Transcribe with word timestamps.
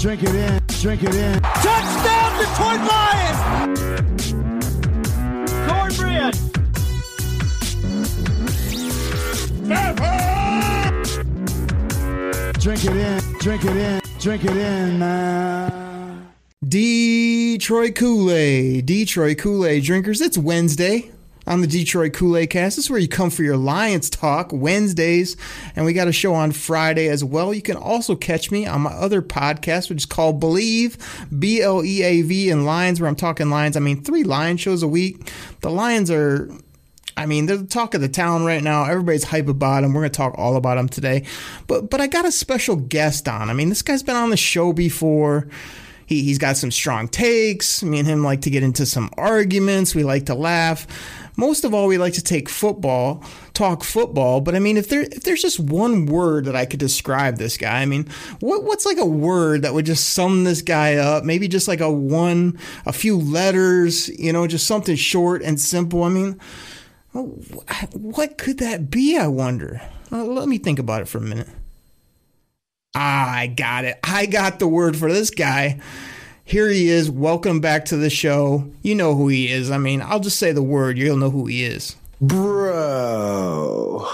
Drink 0.00 0.22
it 0.22 0.34
in, 0.34 0.62
drink 0.80 1.02
it 1.02 1.14
in. 1.14 1.42
Touchdown, 1.42 2.38
Detroit 2.38 2.80
Lions. 2.88 3.38
Cornbread. 5.68 6.34
Drink 12.60 12.84
it 12.86 12.96
in, 12.96 13.20
drink 13.40 13.64
it 13.66 13.76
in, 13.76 14.00
drink 14.18 14.44
it 14.46 14.56
in, 14.56 14.98
man. 14.98 16.32
Detroit 16.66 17.94
Kool 17.94 18.30
Aid, 18.30 18.86
Detroit 18.86 19.36
Kool 19.36 19.66
Aid 19.66 19.84
drinkers. 19.84 20.22
It's 20.22 20.38
Wednesday 20.38 21.10
on 21.50 21.60
the 21.60 21.66
Detroit 21.66 22.12
Kool 22.12 22.36
Aid 22.36 22.50
Cast. 22.50 22.76
This 22.76 22.84
is 22.84 22.90
where 22.90 23.00
you 23.00 23.08
come 23.08 23.28
for 23.28 23.42
your 23.42 23.56
Lions 23.56 24.08
talk 24.08 24.52
Wednesdays, 24.52 25.36
and 25.74 25.84
we 25.84 25.92
got 25.92 26.06
a 26.06 26.12
show 26.12 26.32
on 26.32 26.52
Friday 26.52 27.08
as 27.08 27.24
well. 27.24 27.52
You 27.52 27.60
can 27.60 27.76
also 27.76 28.14
catch 28.14 28.52
me 28.52 28.66
on 28.66 28.82
my 28.82 28.92
other 28.92 29.20
podcast, 29.20 29.90
which 29.90 29.98
is 29.98 30.06
called 30.06 30.40
Bleav, 30.40 30.96
B 31.40 31.60
L 31.60 31.84
E 31.84 32.02
A 32.02 32.22
V, 32.22 32.50
and 32.50 32.64
Lions, 32.64 33.00
where 33.00 33.08
I'm 33.08 33.16
talking 33.16 33.50
Lions. 33.50 33.76
I 33.76 33.80
mean, 33.80 34.02
three 34.02 34.22
Lion 34.22 34.58
shows 34.58 34.84
a 34.84 34.88
week. 34.88 35.32
The 35.60 35.70
Lions 35.70 36.08
are 36.08 36.48
I 37.16 37.26
mean, 37.26 37.46
they're 37.46 37.56
the 37.56 37.66
talk 37.66 37.94
of 37.94 38.00
the 38.00 38.08
town 38.08 38.44
right 38.44 38.62
now. 38.62 38.84
Everybody's 38.84 39.24
hype 39.24 39.48
about 39.48 39.82
them. 39.82 39.92
We're 39.92 40.02
going 40.02 40.12
to 40.12 40.16
talk 40.16 40.34
all 40.38 40.54
about 40.56 40.76
them 40.76 40.88
today. 40.88 41.24
But 41.66 41.90
but 41.90 42.00
I 42.00 42.06
got 42.06 42.24
a 42.24 42.32
special 42.32 42.76
guest 42.76 43.28
on. 43.28 43.50
I 43.50 43.54
mean, 43.54 43.68
this 43.68 43.82
guy's 43.82 44.04
been 44.04 44.16
on 44.16 44.30
the 44.30 44.36
show 44.36 44.72
before. 44.72 45.48
He, 46.06 46.24
he's 46.24 46.38
got 46.38 46.56
some 46.56 46.70
strong 46.70 47.08
takes. 47.08 47.82
Me 47.82 47.98
and 47.98 48.08
him 48.08 48.24
like 48.24 48.40
to 48.42 48.50
get 48.50 48.62
into 48.62 48.86
some 48.86 49.10
arguments. 49.16 49.94
We 49.94 50.02
like 50.02 50.26
to 50.26 50.34
laugh. 50.34 50.86
Most 51.36 51.64
of 51.64 51.72
all, 51.72 51.86
we 51.86 51.98
like 51.98 52.14
to 52.14 52.22
take 52.22 52.48
football, 52.48 53.24
talk 53.54 53.84
football. 53.84 54.40
But 54.40 54.54
I 54.54 54.58
mean, 54.58 54.76
if 54.76 54.88
there 54.88 55.02
if 55.02 55.22
there's 55.22 55.42
just 55.42 55.60
one 55.60 56.06
word 56.06 56.44
that 56.46 56.56
I 56.56 56.66
could 56.66 56.80
describe 56.80 57.38
this 57.38 57.56
guy, 57.56 57.80
I 57.80 57.86
mean, 57.86 58.08
what 58.40 58.64
what's 58.64 58.86
like 58.86 58.98
a 58.98 59.06
word 59.06 59.62
that 59.62 59.74
would 59.74 59.86
just 59.86 60.10
sum 60.10 60.44
this 60.44 60.62
guy 60.62 60.96
up? 60.96 61.24
Maybe 61.24 61.48
just 61.48 61.68
like 61.68 61.80
a 61.80 61.90
one, 61.90 62.58
a 62.86 62.92
few 62.92 63.18
letters, 63.18 64.08
you 64.08 64.32
know, 64.32 64.46
just 64.46 64.66
something 64.66 64.96
short 64.96 65.42
and 65.42 65.60
simple. 65.60 66.04
I 66.04 66.08
mean, 66.08 66.40
what 67.12 68.38
could 68.38 68.58
that 68.58 68.90
be? 68.90 69.16
I 69.16 69.26
wonder. 69.26 69.80
let 70.10 70.48
me 70.48 70.58
think 70.58 70.78
about 70.78 71.02
it 71.02 71.08
for 71.08 71.18
a 71.18 71.22
minute. 71.22 71.48
Ah, 72.94 73.30
I 73.30 73.46
got 73.46 73.84
it. 73.84 73.98
I 74.02 74.26
got 74.26 74.58
the 74.58 74.68
word 74.68 74.96
for 74.96 75.12
this 75.12 75.30
guy. 75.30 75.80
Here 76.50 76.68
he 76.68 76.88
is. 76.88 77.08
Welcome 77.08 77.60
back 77.60 77.84
to 77.86 77.96
the 77.96 78.10
show. 78.10 78.68
You 78.82 78.96
know 78.96 79.14
who 79.14 79.28
he 79.28 79.48
is. 79.48 79.70
I 79.70 79.78
mean, 79.78 80.02
I'll 80.02 80.18
just 80.18 80.36
say 80.36 80.50
the 80.50 80.64
word. 80.64 80.98
You'll 80.98 81.16
know 81.16 81.30
who 81.30 81.46
he 81.46 81.62
is. 81.62 81.94
Bro. 82.20 84.04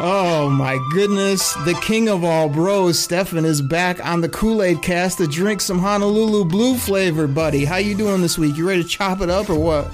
Oh 0.00 0.48
my 0.50 0.78
goodness. 0.94 1.52
The 1.66 1.78
king 1.82 2.08
of 2.08 2.24
all 2.24 2.48
bros, 2.48 2.98
Stefan, 2.98 3.44
is 3.44 3.60
back 3.60 4.02
on 4.06 4.22
the 4.22 4.28
Kool-Aid 4.30 4.80
cast 4.80 5.18
to 5.18 5.26
drink 5.26 5.60
some 5.60 5.80
Honolulu 5.80 6.46
Blue 6.46 6.78
flavor, 6.78 7.26
buddy. 7.26 7.66
How 7.66 7.76
you 7.76 7.94
doing 7.94 8.22
this 8.22 8.38
week? 8.38 8.56
You 8.56 8.66
ready 8.66 8.84
to 8.84 8.88
chop 8.88 9.20
it 9.20 9.28
up 9.28 9.50
or 9.50 9.58
what? 9.58 9.90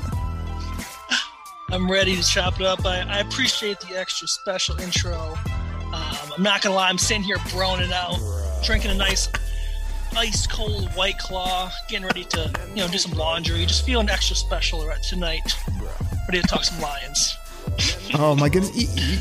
I'm 1.70 1.90
ready 1.90 2.14
to 2.14 2.22
chop 2.22 2.60
it 2.60 2.66
up. 2.66 2.86
I, 2.86 3.00
I 3.00 3.18
appreciate 3.18 3.80
the 3.80 3.98
extra 3.98 4.28
special 4.28 4.78
intro. 4.80 5.34
Um, 5.92 6.32
I'm 6.36 6.42
not 6.42 6.62
gonna 6.62 6.76
lie, 6.76 6.88
I'm 6.88 6.98
sitting 6.98 7.22
here 7.22 7.36
broning 7.36 7.92
out, 7.92 8.18
drinking 8.64 8.90
a 8.90 8.94
nice 8.94 9.28
ice 10.16 10.46
cold 10.46 10.88
white 10.94 11.18
claw, 11.18 11.70
getting 11.88 12.06
ready 12.06 12.24
to, 12.24 12.50
you 12.70 12.76
know, 12.76 12.88
do 12.88 12.96
some 12.96 13.12
laundry, 13.12 13.66
just 13.66 13.84
feeling 13.84 14.08
extra 14.08 14.34
special 14.34 14.86
right 14.86 15.02
tonight. 15.02 15.54
Ready 16.28 16.40
to 16.40 16.46
talk 16.48 16.64
some 16.64 16.80
lions. 16.80 17.36
Oh 18.16 18.36
my 18.36 18.48
goodness, 18.48 18.72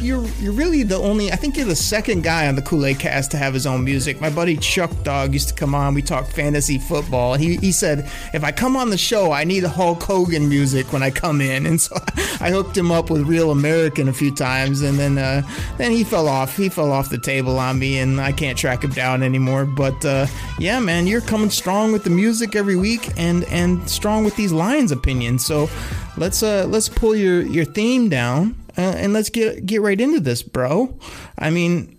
you're 0.03 0.23
you're 0.39 0.53
really 0.53 0.83
the 0.83 0.97
only. 0.97 1.31
I 1.31 1.35
think 1.35 1.57
you're 1.57 1.65
the 1.65 1.75
second 1.75 2.23
guy 2.23 2.47
on 2.47 2.53
the 2.53 2.61
Kool 2.61 2.85
Aid 2.85 2.99
Cast 2.99 3.31
to 3.31 3.37
have 3.37 3.51
his 3.51 3.65
own 3.65 3.83
music. 3.83 4.21
My 4.21 4.29
buddy 4.29 4.55
Chuck 4.55 4.91
Dog 5.01 5.33
used 5.33 5.47
to 5.47 5.55
come 5.55 5.73
on. 5.73 5.95
We 5.95 6.03
talked 6.03 6.31
fantasy 6.31 6.77
football, 6.77 7.33
he, 7.33 7.57
he 7.57 7.71
said 7.71 8.07
if 8.35 8.43
I 8.43 8.51
come 8.51 8.77
on 8.77 8.91
the 8.91 8.97
show, 8.97 9.31
I 9.31 9.45
need 9.45 9.63
Hulk 9.63 10.03
Hogan 10.03 10.47
music 10.47 10.93
when 10.93 11.01
I 11.01 11.09
come 11.09 11.41
in, 11.41 11.65
and 11.65 11.81
so 11.81 11.95
I 12.39 12.51
hooked 12.51 12.77
him 12.77 12.91
up 12.91 13.09
with 13.09 13.23
Real 13.23 13.49
American 13.49 14.09
a 14.09 14.13
few 14.13 14.31
times, 14.31 14.83
and 14.83 14.99
then 14.99 15.17
uh, 15.17 15.41
then 15.79 15.91
he 15.91 16.03
fell 16.03 16.27
off. 16.27 16.55
He 16.55 16.69
fell 16.69 16.91
off 16.91 17.09
the 17.09 17.17
table 17.17 17.57
on 17.57 17.79
me, 17.79 17.97
and 17.97 18.21
I 18.21 18.31
can't 18.31 18.59
track 18.59 18.83
him 18.83 18.91
down 18.91 19.23
anymore. 19.23 19.65
But 19.65 20.05
uh, 20.05 20.27
yeah, 20.59 20.79
man, 20.79 21.07
you're 21.07 21.21
coming 21.21 21.49
strong 21.49 21.93
with 21.93 22.03
the 22.03 22.11
music 22.11 22.55
every 22.55 22.75
week, 22.75 23.09
and 23.17 23.43
and 23.45 23.89
strong 23.89 24.23
with 24.23 24.35
these 24.35 24.51
Lions 24.51 24.91
opinions. 24.91 25.43
So 25.43 25.67
let's 26.15 26.43
uh 26.43 26.67
let's 26.69 26.89
pull 26.89 27.15
your 27.15 27.41
your 27.41 27.65
theme 27.65 28.07
down 28.07 28.55
uh, 28.77 28.81
and 28.81 29.13
let's 29.13 29.29
get 29.29 29.65
get 29.65 29.81
right 29.81 29.99
into 29.99 30.19
this, 30.19 30.43
bro. 30.43 30.97
I 31.37 31.49
mean, 31.49 31.97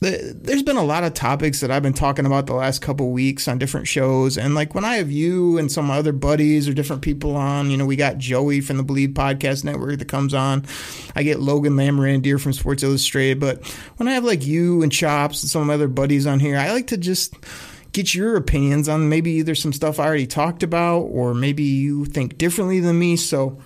the, 0.00 0.34
there's 0.34 0.62
been 0.62 0.78
a 0.78 0.84
lot 0.84 1.04
of 1.04 1.12
topics 1.12 1.60
that 1.60 1.70
I've 1.70 1.82
been 1.82 1.92
talking 1.92 2.24
about 2.24 2.46
the 2.46 2.54
last 2.54 2.80
couple 2.80 3.10
weeks 3.10 3.46
on 3.48 3.58
different 3.58 3.86
shows, 3.86 4.38
and 4.38 4.54
like 4.54 4.74
when 4.74 4.84
I 4.84 4.96
have 4.96 5.10
you 5.10 5.58
and 5.58 5.70
some 5.70 5.90
other 5.90 6.12
buddies 6.12 6.68
or 6.68 6.72
different 6.72 7.02
people 7.02 7.36
on, 7.36 7.70
you 7.70 7.76
know, 7.76 7.84
we 7.84 7.96
got 7.96 8.16
Joey 8.16 8.62
from 8.62 8.78
the 8.78 8.84
Bleav 8.84 9.12
Podcast 9.12 9.62
Network 9.62 9.98
that 9.98 10.08
comes 10.08 10.32
on. 10.32 10.64
I 11.14 11.22
get 11.22 11.40
Logan 11.40 11.74
Lamorandier 11.74 12.40
from 12.40 12.54
Sports 12.54 12.82
Illustrated, 12.82 13.40
but 13.40 13.66
when 13.96 14.08
I 14.08 14.12
have 14.12 14.24
like 14.24 14.46
you 14.46 14.82
and 14.82 14.90
Chops 14.90 15.42
and 15.42 15.50
some 15.50 15.60
of 15.60 15.68
my 15.68 15.74
other 15.74 15.88
buddies 15.88 16.26
on 16.26 16.40
here, 16.40 16.56
I 16.56 16.72
like 16.72 16.86
to 16.88 16.96
just 16.96 17.34
get 17.92 18.14
your 18.14 18.36
opinions 18.36 18.88
on 18.88 19.08
maybe 19.08 19.32
either 19.32 19.54
some 19.54 19.72
stuff 19.72 19.98
I 19.98 20.06
already 20.06 20.26
talked 20.26 20.62
about 20.62 21.00
or 21.00 21.34
maybe 21.34 21.64
you 21.64 22.04
think 22.04 22.38
differently 22.38 22.80
than 22.80 22.98
me. 22.98 23.16
So 23.16 23.58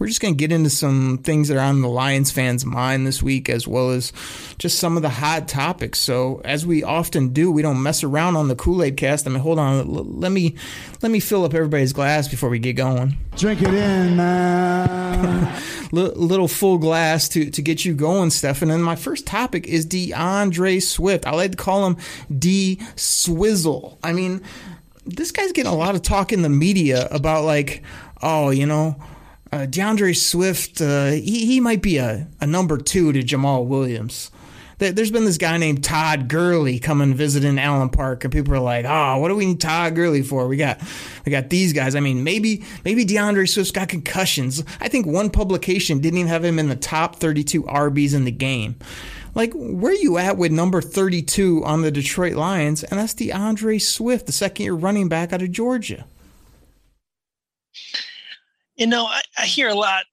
we're 0.00 0.06
just 0.06 0.22
going 0.22 0.32
to 0.32 0.38
get 0.38 0.50
into 0.50 0.70
some 0.70 1.18
things 1.18 1.48
that 1.48 1.58
are 1.58 1.60
on 1.60 1.82
the 1.82 1.88
Lions 1.88 2.30
fans' 2.30 2.64
mind 2.64 3.06
this 3.06 3.22
week, 3.22 3.50
as 3.50 3.68
well 3.68 3.90
as 3.90 4.14
just 4.56 4.78
some 4.78 4.96
of 4.96 5.02
the 5.02 5.10
hot 5.10 5.46
topics. 5.46 5.98
So, 5.98 6.40
as 6.42 6.64
we 6.64 6.82
often 6.82 7.34
do, 7.34 7.52
we 7.52 7.60
don't 7.60 7.82
mess 7.82 8.02
around 8.02 8.36
on 8.36 8.48
the 8.48 8.56
Kool 8.56 8.82
Aid 8.82 8.96
Cast. 8.96 9.26
I 9.26 9.30
mean, 9.30 9.40
hold 9.40 9.58
on, 9.58 10.18
let 10.18 10.32
me 10.32 10.56
let 11.02 11.12
me 11.12 11.20
fill 11.20 11.44
up 11.44 11.52
everybody's 11.52 11.92
glass 11.92 12.28
before 12.28 12.48
we 12.48 12.58
get 12.58 12.72
going. 12.72 13.18
Drink 13.36 13.60
it 13.60 13.74
in, 13.74 14.16
man. 14.16 15.62
little 15.92 16.48
full 16.48 16.78
glass 16.78 17.28
to 17.28 17.50
to 17.50 17.60
get 17.60 17.84
you 17.84 17.92
going, 17.92 18.30
Stefan. 18.30 18.70
And 18.70 18.82
my 18.82 18.96
first 18.96 19.26
topic 19.26 19.66
is 19.66 19.84
D'Andre 19.84 20.80
Swift. 20.80 21.26
I 21.26 21.32
like 21.32 21.50
to 21.50 21.56
call 21.58 21.86
him 21.86 21.98
D 22.38 22.80
Swizzle. 22.96 23.98
I 24.02 24.14
mean, 24.14 24.40
this 25.04 25.30
guy's 25.30 25.52
getting 25.52 25.70
a 25.70 25.76
lot 25.76 25.94
of 25.94 26.00
talk 26.00 26.32
in 26.32 26.40
the 26.40 26.48
media 26.48 27.06
about 27.10 27.44
like, 27.44 27.82
oh, 28.22 28.48
you 28.48 28.64
know 28.64 28.96
uh, 29.52 29.66
D'Andre 29.66 30.12
Swift, 30.12 30.80
uh, 30.80 31.10
he, 31.10 31.46
he 31.46 31.60
might 31.60 31.82
be 31.82 31.98
a, 31.98 32.28
a 32.40 32.46
number 32.46 32.78
two 32.78 33.12
to 33.12 33.20
Jamaal 33.20 33.66
Williams. 33.66 34.30
There's 34.78 35.10
been 35.10 35.26
this 35.26 35.36
guy 35.36 35.58
named 35.58 35.84
Todd 35.84 36.26
Gurley 36.28 36.78
coming 36.78 37.12
visiting 37.12 37.58
Allen 37.58 37.90
Park, 37.90 38.24
and 38.24 38.32
people 38.32 38.54
are 38.54 38.60
like, 38.60 38.86
"Oh, 38.88 39.18
what 39.18 39.28
do 39.28 39.36
we 39.36 39.44
need 39.44 39.60
Todd 39.60 39.94
Gurley 39.94 40.22
for? 40.22 40.48
We 40.48 40.56
got, 40.56 40.80
we 41.26 41.30
got 41.30 41.50
these 41.50 41.74
guys." 41.74 41.94
I 41.94 42.00
mean, 42.00 42.24
maybe, 42.24 42.64
maybe 42.82 43.04
D'Andre 43.04 43.44
Swift's 43.44 43.72
got 43.72 43.90
concussions. 43.90 44.64
I 44.80 44.88
think 44.88 45.04
one 45.04 45.28
publication 45.28 45.98
didn't 45.98 46.20
even 46.20 46.28
have 46.30 46.46
him 46.46 46.58
in 46.58 46.70
the 46.70 46.76
top 46.76 47.16
32 47.16 47.64
RBs 47.64 48.14
in 48.14 48.24
the 48.24 48.30
game. 48.30 48.76
Like, 49.34 49.52
where 49.52 49.92
are 49.92 49.96
you 49.96 50.16
at 50.16 50.38
with 50.38 50.50
number 50.50 50.80
32 50.80 51.62
on 51.62 51.82
the 51.82 51.90
Detroit 51.90 52.36
Lions? 52.36 52.82
And 52.82 52.98
that's 52.98 53.12
D'Andre 53.12 53.78
Swift, 53.78 54.24
the 54.24 54.32
second 54.32 54.64
year 54.64 54.72
running 54.72 55.08
back 55.08 55.34
out 55.34 55.42
of 55.42 55.52
Georgia 55.52 56.06
you 58.80 58.86
know, 58.86 59.04
I, 59.04 59.20
I 59.38 59.44
hear 59.44 59.68
a 59.68 59.74
lot, 59.74 60.04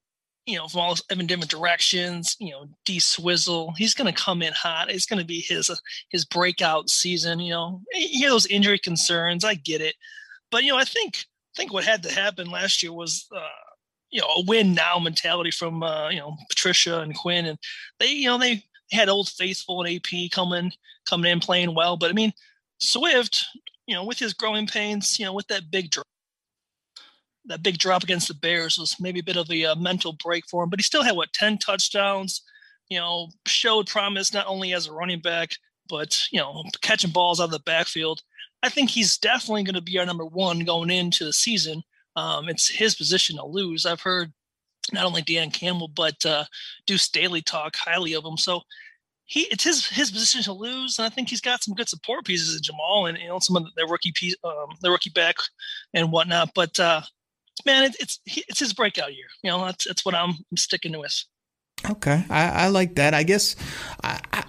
you 0.45 0.57
know, 0.57 0.67
from 0.67 0.81
all 0.81 0.97
in 1.09 1.25
different 1.25 1.49
directions. 1.49 2.35
You 2.39 2.51
know, 2.51 2.65
D 2.85 2.99
Swizzle, 2.99 3.73
he's 3.77 3.93
going 3.93 4.13
to 4.13 4.21
come 4.21 4.41
in 4.41 4.53
hot. 4.53 4.91
It's 4.91 5.05
going 5.05 5.19
to 5.19 5.25
be 5.25 5.39
his 5.39 5.69
uh, 5.69 5.75
his 6.09 6.25
breakout 6.25 6.89
season. 6.89 7.39
You 7.39 7.51
know, 7.51 7.81
you 7.93 8.19
hear 8.19 8.29
those 8.29 8.45
injury 8.47 8.77
concerns. 8.77 9.45
I 9.45 9.55
get 9.55 9.81
it, 9.81 9.95
but 10.51 10.63
you 10.63 10.71
know, 10.71 10.77
I 10.77 10.83
think 10.83 11.15
I 11.17 11.53
think 11.55 11.73
what 11.73 11.85
had 11.85 12.03
to 12.03 12.11
happen 12.13 12.51
last 12.51 12.83
year 12.83 12.93
was. 12.93 13.25
Uh, 13.35 13.39
you 14.09 14.21
know, 14.21 14.27
a 14.37 14.43
win 14.47 14.73
now 14.73 14.97
mentality 14.99 15.51
from 15.51 15.83
uh, 15.83 16.07
you 16.07 16.17
know 16.17 16.37
Patricia 16.47 17.01
and 17.01 17.13
Quinn, 17.13 17.45
and 17.45 17.59
they 17.99 18.07
you 18.07 18.27
know 18.27 18.37
they 18.37 18.63
had 18.93 19.09
Old 19.09 19.27
Faithful 19.27 19.83
and 19.83 19.93
AP 19.93 20.31
coming 20.31 20.71
coming 21.05 21.29
in 21.29 21.41
playing 21.41 21.75
well, 21.75 21.97
but 21.97 22.09
I 22.09 22.13
mean 22.13 22.31
Swift, 22.77 23.45
you 23.85 23.93
know, 23.93 24.05
with 24.05 24.17
his 24.17 24.33
growing 24.33 24.65
pains, 24.65 25.19
you 25.19 25.25
know, 25.25 25.33
with 25.33 25.47
that 25.47 25.69
big 25.69 25.91
drop 25.91 26.07
that 27.47 27.63
big 27.63 27.77
drop 27.77 28.03
against 28.03 28.27
the 28.27 28.33
Bears 28.33 28.77
was 28.77 28.95
maybe 28.99 29.19
a 29.19 29.23
bit 29.23 29.37
of 29.37 29.49
a, 29.49 29.65
uh, 29.65 29.75
mental 29.75 30.13
break 30.23 30.45
for 30.47 30.63
him, 30.63 30.69
but 30.69 30.79
he 30.79 30.83
still 30.83 31.03
had 31.03 31.15
what 31.15 31.33
ten 31.33 31.57
touchdowns. 31.57 32.41
You 32.89 32.99
know, 32.99 33.29
showed 33.45 33.87
promise 33.87 34.33
not 34.33 34.47
only 34.47 34.73
as 34.73 34.87
a 34.87 34.93
running 34.93 35.19
back, 35.19 35.51
but 35.89 36.21
you 36.31 36.39
know, 36.39 36.63
catching 36.81 37.11
balls 37.11 37.39
out 37.39 37.45
of 37.45 37.51
the 37.51 37.59
backfield. 37.59 38.21
I 38.63 38.69
think 38.69 38.89
he's 38.89 39.17
definitely 39.17 39.63
going 39.63 39.75
to 39.75 39.81
be 39.81 39.99
our 39.99 40.05
number 40.05 40.25
one 40.25 40.59
going 40.59 40.89
into 40.89 41.25
the 41.25 41.33
season. 41.33 41.83
Um, 42.15 42.49
it's 42.49 42.69
his 42.69 42.95
position 42.95 43.35
to 43.37 43.45
lose. 43.45 43.85
I've 43.85 44.01
heard 44.01 44.33
not 44.91 45.05
only 45.05 45.21
Dan 45.21 45.51
Campbell 45.51 45.89
but 45.89 46.25
uh, 46.25 46.45
Deuce 46.85 47.03
Staley 47.03 47.41
talk 47.41 47.75
highly 47.75 48.13
of 48.13 48.25
him. 48.25 48.37
So 48.37 48.61
he 49.25 49.41
it's 49.51 49.63
his 49.63 49.85
his 49.85 50.09
position 50.09 50.41
to 50.43 50.53
lose, 50.53 50.97
and 50.97 51.05
I 51.05 51.09
think 51.09 51.29
he's 51.29 51.41
got 51.41 51.61
some 51.61 51.75
good 51.75 51.89
support 51.89 52.25
pieces 52.25 52.55
in 52.55 52.61
Jamaal 52.61 53.09
and 53.09 53.17
you 53.17 53.27
know 53.27 53.39
some 53.39 53.57
of 53.57 53.65
their 53.75 53.87
rookie 53.87 54.13
piece, 54.13 54.35
um, 54.43 54.69
the 54.81 54.89
rookie 54.89 55.09
back 55.09 55.35
and 55.93 56.11
whatnot. 56.11 56.51
But 56.55 56.79
uh, 56.79 57.01
man, 57.65 57.83
it, 57.85 57.95
it's 57.99 58.19
it's 58.25 58.59
his 58.59 58.73
breakout 58.73 59.15
year. 59.15 59.27
You 59.43 59.51
know, 59.51 59.65
that's 59.65 59.85
that's 59.85 60.05
what 60.05 60.15
I'm, 60.15 60.31
I'm 60.51 60.57
sticking 60.57 60.97
with. 60.97 61.23
Okay, 61.89 62.25
I, 62.29 62.49
I 62.49 62.67
like 62.67 62.95
that. 62.95 63.13
I 63.13 63.23
guess 63.23 63.55
I, 64.03 64.19
I 64.33 64.43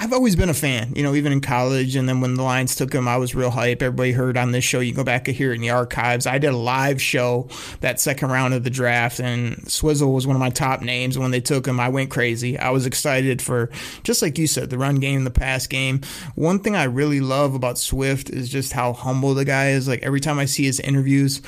I've 0.00 0.12
always 0.12 0.36
been 0.36 0.48
a 0.48 0.54
fan, 0.54 0.92
you 0.94 1.02
know, 1.02 1.14
even 1.14 1.32
in 1.32 1.40
college. 1.40 1.96
And 1.96 2.08
then 2.08 2.20
when 2.20 2.34
the 2.34 2.42
Lions 2.44 2.76
took 2.76 2.92
him, 2.92 3.08
I 3.08 3.16
was 3.16 3.34
real 3.34 3.50
hype. 3.50 3.82
Everybody 3.82 4.12
heard 4.12 4.36
on 4.36 4.52
this 4.52 4.62
show. 4.62 4.78
You 4.78 4.94
go 4.94 5.02
back 5.02 5.26
and 5.26 5.36
hear 5.36 5.50
it 5.50 5.56
in 5.56 5.60
the 5.60 5.70
archives. 5.70 6.24
I 6.24 6.38
did 6.38 6.52
a 6.52 6.56
live 6.56 7.02
show 7.02 7.48
that 7.80 7.98
second 7.98 8.30
round 8.30 8.54
of 8.54 8.62
the 8.62 8.70
draft, 8.70 9.18
and 9.18 9.68
Swizzle 9.68 10.12
was 10.12 10.24
one 10.24 10.36
of 10.36 10.40
my 10.40 10.50
top 10.50 10.82
names. 10.82 11.18
When 11.18 11.32
they 11.32 11.40
took 11.40 11.66
him, 11.66 11.80
I 11.80 11.88
went 11.88 12.10
crazy. 12.10 12.56
I 12.56 12.70
was 12.70 12.86
excited 12.86 13.42
for, 13.42 13.70
just 14.04 14.22
like 14.22 14.38
you 14.38 14.46
said, 14.46 14.70
the 14.70 14.78
run 14.78 14.96
game, 14.96 15.24
the 15.24 15.32
pass 15.32 15.66
game. 15.66 16.02
One 16.36 16.60
thing 16.60 16.76
I 16.76 16.84
really 16.84 17.20
love 17.20 17.56
about 17.56 17.76
Swift 17.76 18.30
is 18.30 18.48
just 18.48 18.72
how 18.72 18.92
humble 18.92 19.34
the 19.34 19.44
guy 19.44 19.70
is. 19.70 19.88
Like 19.88 20.04
every 20.04 20.20
time 20.20 20.38
I 20.38 20.44
see 20.44 20.64
his 20.64 20.78
interviews, 20.78 21.42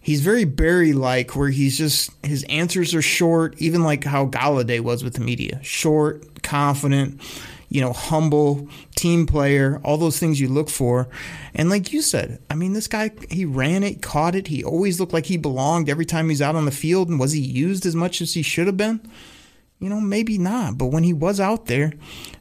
he's 0.00 0.20
very 0.20 0.44
Barry 0.44 0.92
like, 0.92 1.36
where 1.36 1.50
he's 1.50 1.78
just 1.78 2.10
his 2.24 2.44
answers 2.44 2.94
are 2.94 3.02
short, 3.02 3.60
even 3.60 3.82
like 3.82 4.04
how 4.04 4.26
Golladay 4.26 4.80
was 4.80 5.04
with 5.04 5.14
the 5.14 5.20
media, 5.20 5.60
short, 5.62 6.42
confident 6.42 7.20
you 7.70 7.80
know, 7.80 7.92
humble 7.92 8.68
team 8.96 9.26
player, 9.26 9.80
all 9.84 9.96
those 9.96 10.18
things 10.18 10.40
you 10.40 10.48
look 10.48 10.68
for. 10.68 11.08
And 11.54 11.70
like 11.70 11.92
you 11.92 12.02
said, 12.02 12.42
I 12.50 12.56
mean, 12.56 12.72
this 12.72 12.88
guy, 12.88 13.12
he 13.30 13.44
ran 13.44 13.84
it, 13.84 14.02
caught 14.02 14.34
it. 14.34 14.48
He 14.48 14.64
always 14.64 14.98
looked 14.98 15.12
like 15.12 15.26
he 15.26 15.36
belonged 15.36 15.88
every 15.88 16.04
time 16.04 16.28
he's 16.28 16.42
out 16.42 16.56
on 16.56 16.64
the 16.64 16.72
field. 16.72 17.08
And 17.08 17.20
was 17.20 17.32
he 17.32 17.40
used 17.40 17.86
as 17.86 17.94
much 17.94 18.20
as 18.20 18.34
he 18.34 18.42
should 18.42 18.66
have 18.66 18.76
been? 18.76 19.00
You 19.80 19.88
know, 19.88 20.00
maybe 20.00 20.36
not. 20.36 20.76
But 20.76 20.86
when 20.86 21.04
he 21.04 21.14
was 21.14 21.40
out 21.40 21.64
there, 21.64 21.94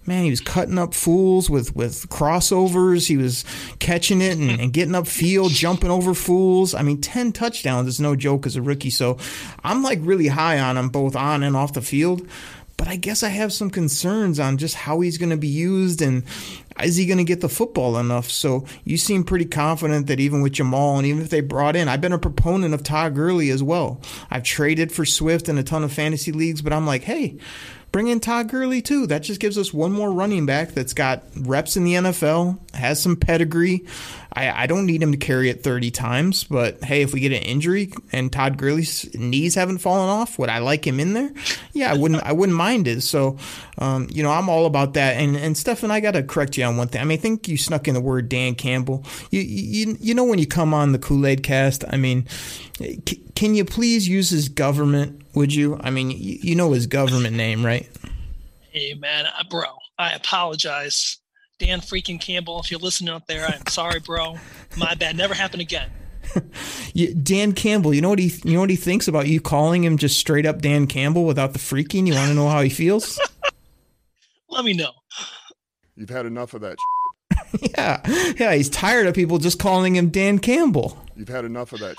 man, 0.06 0.26
he 0.26 0.30
was 0.30 0.42
cutting 0.42 0.78
up 0.78 0.94
fools 0.94 1.50
with, 1.50 1.74
with 1.74 2.10
crossovers. 2.10 3.08
He 3.08 3.16
was 3.16 3.46
catching 3.80 4.22
it 4.22 4.38
and, 4.38 4.60
and 4.60 4.74
getting 4.74 4.94
up 4.94 5.08
field, 5.08 5.52
jumping 5.52 5.90
over 5.90 6.14
fools. 6.14 6.74
I 6.76 6.82
mean, 6.82 7.00
10 7.00 7.32
touchdowns 7.32 7.88
is 7.88 8.00
no 8.02 8.18
joke 8.18 8.46
as 8.46 8.58
a 8.58 8.62
rookie. 8.62 8.90
So 8.90 9.18
I'm 9.64 9.82
like 9.82 10.00
really 10.02 10.28
high 10.28 10.60
on 10.60 10.78
him, 10.78 10.90
both 10.90 11.16
on 11.16 11.44
and 11.44 11.56
off 11.56 11.72
the 11.72 11.82
field 11.82 12.28
but 12.80 12.88
I 12.88 12.96
guess 12.96 13.24
I 13.24 13.28
have 13.28 13.52
some 13.52 13.70
concerns 13.70 14.40
on 14.40 14.58
just 14.58 14.74
how 14.74 15.02
he's 15.02 15.18
going 15.18 15.32
to 15.32 15.38
be 15.38 15.50
used 15.50 16.02
and 16.02 16.24
is 16.84 16.96
he 16.96 17.06
going 17.06 17.18
to 17.18 17.24
get 17.24 17.42
the 17.42 17.50
football 17.50 17.98
enough? 17.98 18.30
So 18.30 18.66
you 18.84 18.98
seem 18.98 19.24
pretty 19.24 19.46
confident 19.46 20.08
that 20.08 20.20
even 20.20 20.42
with 20.42 20.54
Jamaal 20.54 20.98
and 20.98 21.06
even 21.06 21.22
if 21.22 21.30
they 21.30 21.42
brought 21.42 21.76
in, 21.76 21.88
I've 21.88 22.02
been 22.02 22.14
a 22.14 22.20
proponent 22.20 22.74
of 22.74 22.84
Todd 22.84 23.16
Gurley 23.16 23.50
as 23.50 23.64
well. 23.64 24.02
I've 24.30 24.44
traded 24.44 24.92
for 24.92 25.06
Swift 25.06 25.50
in 25.50 25.58
a 25.58 25.64
ton 25.64 25.84
of 25.84 25.94
fantasy 25.94 26.32
leagues, 26.32 26.62
but 26.62 26.74
I'm 26.74 26.86
like, 26.86 27.04
hey, 27.04 27.38
bring 27.92 28.08
in 28.08 28.20
Todd 28.20 28.50
Gurley 28.50 28.82
too. 28.82 29.08
That 29.08 29.24
just 29.24 29.40
gives 29.40 29.58
us 29.58 29.74
one 29.74 29.92
more 29.92 30.12
running 30.12 30.46
back 30.46 30.70
that's 30.70 30.94
got 30.94 31.24
reps 31.36 31.76
in 31.76 31.84
the 31.84 31.94
NFL, 31.94 32.60
has 32.76 33.02
some 33.02 33.16
pedigree. 33.16 33.86
I, 34.34 34.64
I 34.64 34.68
don't 34.68 34.86
need 34.86 35.02
him 35.02 35.12
to 35.12 35.18
carry 35.18 35.50
it 35.50 35.64
30 35.64 35.90
times, 35.92 36.44
but 36.44 36.84
hey, 36.84 37.02
if 37.02 37.14
we 37.14 37.20
get 37.20 37.32
an 37.32 37.42
injury 37.42 37.92
and 38.12 38.32
Todd 38.32 38.58
Gurley's 38.58 39.12
knees 39.16 39.56
haven't 39.56 39.80
fallen 39.80 40.10
off, 40.10 40.38
would 40.38 40.50
I 40.50 40.60
like 40.60 40.86
him 40.86 41.00
in 41.00 41.14
there? 41.14 41.32
Yeah, 41.74 41.92
I 41.92 41.96
wouldn't. 41.96 42.22
I 42.24 42.32
wouldn't 42.32 42.58
mind 42.58 42.88
it. 42.88 43.02
So, 43.02 43.38
um, 43.80 44.08
you 44.12 44.22
know, 44.22 44.32
I'm 44.32 44.48
all 44.48 44.66
about 44.68 44.94
that. 44.94 45.18
And 45.18 45.36
and 45.36 45.58
Stefan, 45.58 45.90
I 45.90 46.00
got 46.00 46.12
to 46.12 46.22
correct 46.22 46.58
you 46.58 46.64
on 46.66 46.78
one 46.78 46.88
thing. 46.88 47.02
I 47.02 47.06
mean, 47.06 47.18
I 47.18 47.22
think 47.22 47.48
you 47.48 47.58
snuck 47.58 47.88
in 47.88 47.96
the 47.96 48.02
word 48.02 48.30
Dan 48.30 48.54
Campbell. 48.54 49.04
You 49.32 49.42
you 49.42 49.98
you 50.00 50.14
know 50.14 50.26
when 50.26 50.38
you 50.40 50.48
come 50.48 50.74
on 50.74 50.92
the 50.92 51.00
Kool 51.00 51.26
Aid 51.26 51.42
Cast, 51.42 51.84
I 51.90 51.98
mean, 51.98 52.28
can 53.36 53.56
you 53.56 53.66
please 53.66 54.08
use 54.08 54.30
his 54.30 54.48
government? 54.48 55.24
Would 55.34 55.54
you? 55.54 55.80
I 55.82 55.90
mean, 55.90 56.12
you, 56.12 56.38
you 56.42 56.56
know 56.56 56.72
his 56.74 56.86
government 56.86 57.36
name, 57.36 57.66
right? 57.66 57.90
Hey 58.72 58.94
man, 58.94 59.26
bro, 59.50 59.64
I 59.98 60.12
apologize. 60.14 61.18
Dan 61.60 61.82
freaking 61.82 62.20
Campbell, 62.20 62.62
if 62.62 62.72
you're 62.72 62.80
listening 62.80 63.14
out 63.14 63.28
there, 63.28 63.46
I'm 63.46 63.68
sorry, 63.68 64.00
bro. 64.00 64.38
My 64.78 64.96
bad. 64.96 65.18
Never 65.18 65.34
happen 65.34 65.60
again. 65.60 65.90
Dan 67.24 67.54
Campbell, 67.54 67.94
you 67.94 68.02
know 68.02 68.10
what 68.10 68.20
he 68.20 68.32
you 68.44 68.54
know 68.54 68.62
what 68.62 68.70
he 68.70 68.76
thinks 68.76 69.08
about 69.08 69.28
you 69.28 69.42
calling 69.42 69.84
him 69.84 69.98
just 69.98 70.18
straight 70.18 70.46
up 70.46 70.62
Dan 70.62 70.88
Campbell 70.88 71.26
without 71.26 71.54
the 71.54 71.60
freaking? 71.60 72.08
You 72.08 72.14
want 72.14 72.30
to 72.30 72.34
know 72.34 72.48
how 72.48 72.62
he 72.62 72.70
feels? 72.70 73.20
Let 74.50 74.64
me 74.64 74.74
know. 74.74 74.92
You've 75.96 76.10
had 76.10 76.26
enough 76.26 76.54
of 76.54 76.62
that. 76.62 76.78
yeah, 77.78 78.02
yeah, 78.38 78.54
he's 78.54 78.70
tired 78.70 79.08
of 79.08 79.16
people 79.16 79.38
just 79.38 79.60
calling 79.60 79.96
him 79.96 80.10
Dan 80.10 80.40
Campbell. 80.40 81.04
You've 81.16 81.30
had 81.30 81.46
enough 81.46 81.74
of 81.74 81.80
that. 81.80 81.96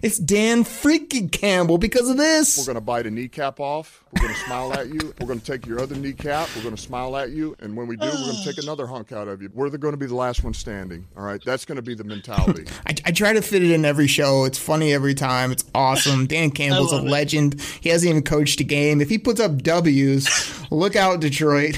It's 0.00 0.18
Dan 0.18 0.62
freaking 0.62 1.30
Campbell 1.30 1.76
because 1.76 2.08
of 2.08 2.16
this. 2.16 2.56
We're 2.56 2.66
going 2.66 2.76
to 2.76 2.80
bite 2.80 3.06
a 3.06 3.10
kneecap 3.10 3.58
off. 3.58 4.04
We're 4.12 4.22
going 4.22 4.34
to 4.34 4.40
smile 4.40 4.72
at 4.74 4.88
you. 4.88 5.14
We're 5.20 5.26
going 5.26 5.40
to 5.40 5.44
take 5.44 5.66
your 5.66 5.80
other 5.80 5.96
kneecap. 5.96 6.48
We're 6.54 6.62
going 6.62 6.76
to 6.76 6.80
smile 6.80 7.16
at 7.16 7.30
you. 7.30 7.56
And 7.58 7.76
when 7.76 7.88
we 7.88 7.96
do, 7.96 8.06
we're 8.06 8.12
going 8.12 8.36
to 8.36 8.44
take 8.44 8.62
another 8.62 8.86
hunk 8.86 9.10
out 9.10 9.26
of 9.26 9.42
you. 9.42 9.50
We're 9.52 9.70
going 9.70 9.92
to 9.92 9.98
be 9.98 10.06
the 10.06 10.14
last 10.14 10.44
one 10.44 10.54
standing. 10.54 11.06
All 11.16 11.24
right. 11.24 11.42
That's 11.44 11.64
going 11.64 11.76
to 11.76 11.82
be 11.82 11.94
the 11.94 12.04
mentality. 12.04 12.66
I, 12.86 12.94
I, 13.06 13.10
try 13.10 13.32
to 13.32 13.42
fit 13.42 13.62
it 13.62 13.72
in 13.72 13.84
every 13.84 14.06
show. 14.06 14.44
It's 14.44 14.58
funny 14.58 14.92
every 14.92 15.14
time. 15.14 15.50
It's 15.50 15.64
awesome. 15.74 16.26
Dan 16.26 16.50
Campbell's 16.52 16.92
a 16.92 17.02
legend. 17.02 17.54
It. 17.54 17.78
He 17.80 17.88
hasn't 17.88 18.08
even 18.08 18.22
coached 18.22 18.60
a 18.60 18.64
game. 18.64 19.00
If 19.00 19.08
he 19.08 19.18
puts 19.18 19.40
up 19.40 19.62
W's, 19.62 20.66
look 20.70 20.94
out, 20.94 21.20
Detroit. 21.20 21.76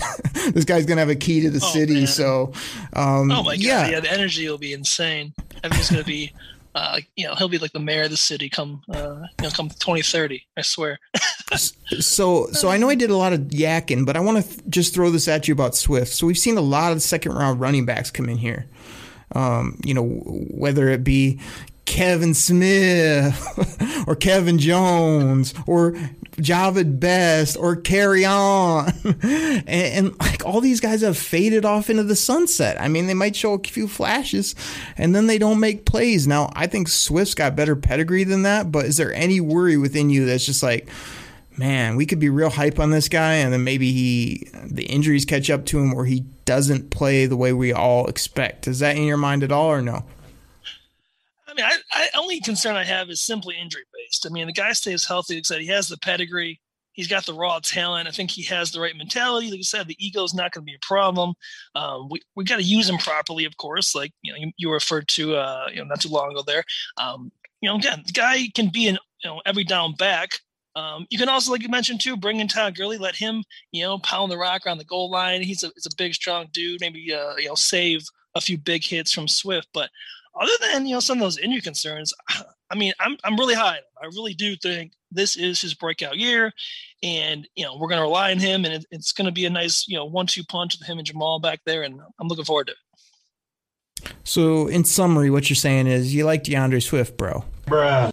this 0.52 0.66
guy's 0.66 0.84
going 0.84 0.96
to 0.96 1.00
have 1.00 1.08
a 1.08 1.16
key 1.16 1.40
to 1.40 1.50
the 1.50 1.60
oh, 1.62 1.72
city. 1.72 1.94
Man. 1.94 2.06
So, 2.06 2.52
um, 2.92 3.30
oh 3.30 3.42
my 3.42 3.56
God. 3.56 3.58
Yeah. 3.58 3.88
yeah. 3.88 4.00
The 4.00 4.12
energy 4.12 4.48
will 4.48 4.58
be 4.58 4.74
insane. 4.74 5.32
Everything's 5.64 5.90
going 5.90 6.02
to 6.02 6.08
be 6.08 6.32
uh, 6.74 7.00
you 7.16 7.26
know, 7.26 7.34
he'll 7.34 7.48
be 7.48 7.58
like 7.58 7.72
the 7.72 7.80
mayor 7.80 8.04
of 8.04 8.10
the 8.10 8.16
city 8.16 8.48
come, 8.48 8.82
uh, 8.92 9.26
you 9.40 9.44
know, 9.44 9.50
come 9.50 9.68
2030. 9.68 10.46
I 10.56 10.62
swear. 10.62 10.98
so, 11.56 12.46
so 12.52 12.68
I 12.68 12.76
know 12.76 12.88
I 12.88 12.94
did 12.94 13.10
a 13.10 13.16
lot 13.16 13.32
of 13.32 13.40
yakking, 13.40 14.06
but 14.06 14.16
I 14.16 14.20
want 14.20 14.42
to 14.44 14.48
th- 14.48 14.60
just 14.68 14.94
throw 14.94 15.10
this 15.10 15.26
at 15.26 15.48
you 15.48 15.54
about 15.54 15.74
Swift. 15.74 16.12
So 16.12 16.26
we've 16.26 16.38
seen 16.38 16.56
a 16.56 16.62
lot 16.62 16.92
of 16.92 17.02
second 17.02 17.32
round 17.32 17.60
running 17.60 17.86
backs 17.86 18.10
come 18.10 18.28
in 18.28 18.38
here. 18.38 18.66
Um, 19.34 19.80
you 19.84 19.94
know, 19.94 20.04
whether 20.04 20.88
it 20.88 21.02
be 21.02 21.40
Kevin 21.86 22.34
Smith 22.34 24.04
or 24.06 24.14
Kevin 24.14 24.58
Jones 24.58 25.54
or 25.66 25.96
Jahvid 26.40 26.98
Best 26.98 27.56
or 27.56 27.76
Kerryon. 27.76 28.92
and, 29.22 29.68
and, 29.68 30.20
like 30.20 30.44
all 30.44 30.60
these 30.60 30.80
guys 30.80 31.02
have 31.02 31.18
faded 31.18 31.64
off 31.64 31.90
into 31.90 32.02
the 32.02 32.16
sunset. 32.16 32.80
I 32.80 32.88
mean, 32.88 33.06
they 33.06 33.14
might 33.14 33.36
show 33.36 33.54
a 33.54 33.58
few 33.58 33.88
flashes 33.88 34.54
and 34.96 35.14
then 35.14 35.26
they 35.26 35.38
don't 35.38 35.60
make 35.60 35.84
plays. 35.84 36.26
Now, 36.26 36.50
I 36.54 36.66
think 36.66 36.88
Swift's 36.88 37.34
got 37.34 37.56
better 37.56 37.76
pedigree 37.76 38.24
than 38.24 38.42
that, 38.42 38.72
but 38.72 38.86
is 38.86 38.96
there 38.96 39.12
any 39.14 39.40
worry 39.40 39.76
within 39.76 40.10
you 40.10 40.26
that's 40.26 40.46
just 40.46 40.62
like, 40.62 40.88
man, 41.56 41.96
we 41.96 42.06
could 42.06 42.18
be 42.18 42.30
real 42.30 42.50
hype 42.50 42.78
on 42.78 42.90
this 42.90 43.08
guy 43.08 43.34
and 43.34 43.52
then 43.52 43.64
maybe 43.64 43.92
he 43.92 44.48
the 44.64 44.84
injuries 44.84 45.24
catch 45.24 45.50
up 45.50 45.66
to 45.66 45.78
him 45.78 45.92
or 45.92 46.06
he 46.06 46.20
doesn't 46.44 46.90
play 46.90 47.26
the 47.26 47.36
way 47.36 47.52
we 47.52 47.72
all 47.72 48.06
expect. 48.06 48.66
Is 48.66 48.78
that 48.78 48.96
in 48.96 49.04
your 49.04 49.16
mind 49.16 49.42
at 49.42 49.52
all 49.52 49.66
or 49.68 49.82
no? 49.82 50.04
I 51.50 51.54
mean, 51.54 51.66
I, 51.66 51.78
I 51.92 52.08
only 52.18 52.40
concern 52.40 52.76
I 52.76 52.84
have 52.84 53.10
is 53.10 53.22
simply 53.22 53.56
injury 53.60 53.82
based. 53.92 54.26
I 54.26 54.30
mean, 54.30 54.46
the 54.46 54.52
guy 54.52 54.72
stays 54.72 55.06
healthy. 55.06 55.34
Like 55.34 55.40
I 55.40 55.42
said, 55.42 55.60
he 55.60 55.66
has 55.68 55.88
the 55.88 55.98
pedigree. 55.98 56.60
He's 56.92 57.08
got 57.08 57.24
the 57.24 57.34
raw 57.34 57.60
talent. 57.60 58.08
I 58.08 58.10
think 58.10 58.30
he 58.30 58.42
has 58.44 58.70
the 58.70 58.80
right 58.80 58.96
mentality. 58.96 59.50
Like 59.50 59.60
I 59.60 59.62
said, 59.62 59.88
the 59.88 59.96
ego 59.98 60.22
is 60.24 60.34
not 60.34 60.52
going 60.52 60.62
to 60.62 60.70
be 60.70 60.74
a 60.74 60.86
problem. 60.86 61.34
Um, 61.74 62.08
we 62.10 62.20
we 62.36 62.44
got 62.44 62.56
to 62.56 62.62
use 62.62 62.88
him 62.88 62.98
properly, 62.98 63.44
of 63.44 63.56
course. 63.56 63.94
Like 63.94 64.12
you 64.22 64.32
know, 64.32 64.38
you, 64.38 64.52
you 64.56 64.72
referred 64.72 65.08
to 65.08 65.36
uh, 65.36 65.66
you 65.70 65.76
know 65.76 65.84
not 65.84 66.00
too 66.00 66.08
long 66.08 66.32
ago 66.32 66.42
there. 66.46 66.64
Um, 66.98 67.30
you 67.60 67.68
know, 67.68 67.76
again, 67.76 68.02
the 68.06 68.12
guy 68.12 68.48
can 68.54 68.68
be 68.68 68.88
an 68.88 68.98
you 69.22 69.30
know 69.30 69.40
every 69.46 69.64
down 69.64 69.94
back. 69.94 70.30
Um, 70.76 71.06
you 71.10 71.18
can 71.18 71.28
also, 71.28 71.50
like 71.50 71.62
you 71.62 71.68
mentioned 71.68 72.00
too, 72.00 72.16
bring 72.16 72.38
in 72.38 72.48
Todd 72.48 72.76
Gurley, 72.76 72.96
let 72.96 73.16
him, 73.16 73.42
you 73.72 73.82
know, 73.82 73.98
pound 73.98 74.30
the 74.30 74.38
rock 74.38 74.64
around 74.64 74.78
the 74.78 74.84
goal 74.84 75.10
line. 75.10 75.42
He's 75.42 75.64
a, 75.64 75.70
he's 75.74 75.86
a 75.86 75.96
big, 75.96 76.14
strong 76.14 76.46
dude. 76.52 76.80
Maybe, 76.80 77.12
uh, 77.12 77.34
you 77.36 77.48
know, 77.48 77.56
save 77.56 78.02
a 78.36 78.40
few 78.40 78.56
big 78.56 78.84
hits 78.84 79.12
from 79.12 79.26
Swift. 79.26 79.66
But 79.74 79.90
other 80.40 80.52
than 80.60 80.86
you 80.86 80.94
know 80.94 81.00
some 81.00 81.18
of 81.18 81.22
those 81.22 81.38
injury 81.38 81.60
concerns, 81.60 82.12
I 82.70 82.74
mean, 82.74 82.92
I'm 82.98 83.16
I'm 83.24 83.36
really 83.36 83.54
high. 83.54 83.78
I 84.02 84.06
really 84.06 84.34
do 84.34 84.56
think 84.56 84.92
this 85.12 85.36
is 85.36 85.60
his 85.60 85.74
breakout 85.74 86.16
year, 86.16 86.52
and 87.02 87.46
you 87.54 87.64
know 87.64 87.76
we're 87.76 87.88
going 87.88 87.98
to 87.98 88.04
rely 88.04 88.30
on 88.30 88.38
him, 88.38 88.64
and 88.64 88.74
it, 88.74 88.86
it's 88.90 89.12
going 89.12 89.26
to 89.26 89.32
be 89.32 89.44
a 89.44 89.50
nice 89.50 89.86
you 89.86 89.96
know 89.96 90.06
one-two 90.06 90.44
punch 90.44 90.78
with 90.78 90.88
him 90.88 90.98
and 90.98 91.06
Jamaal 91.06 91.42
back 91.42 91.60
there, 91.66 91.82
and 91.82 92.00
I'm 92.18 92.28
looking 92.28 92.44
forward 92.44 92.68
to 92.68 92.72
it. 92.72 92.78
So, 94.24 94.66
in 94.66 94.84
summary, 94.84 95.30
what 95.30 95.50
you're 95.50 95.56
saying 95.56 95.86
is 95.86 96.14
you 96.14 96.24
like 96.24 96.44
D'Andre 96.44 96.80
Swift, 96.80 97.16
bro. 97.16 97.44
Bro. 97.66 98.12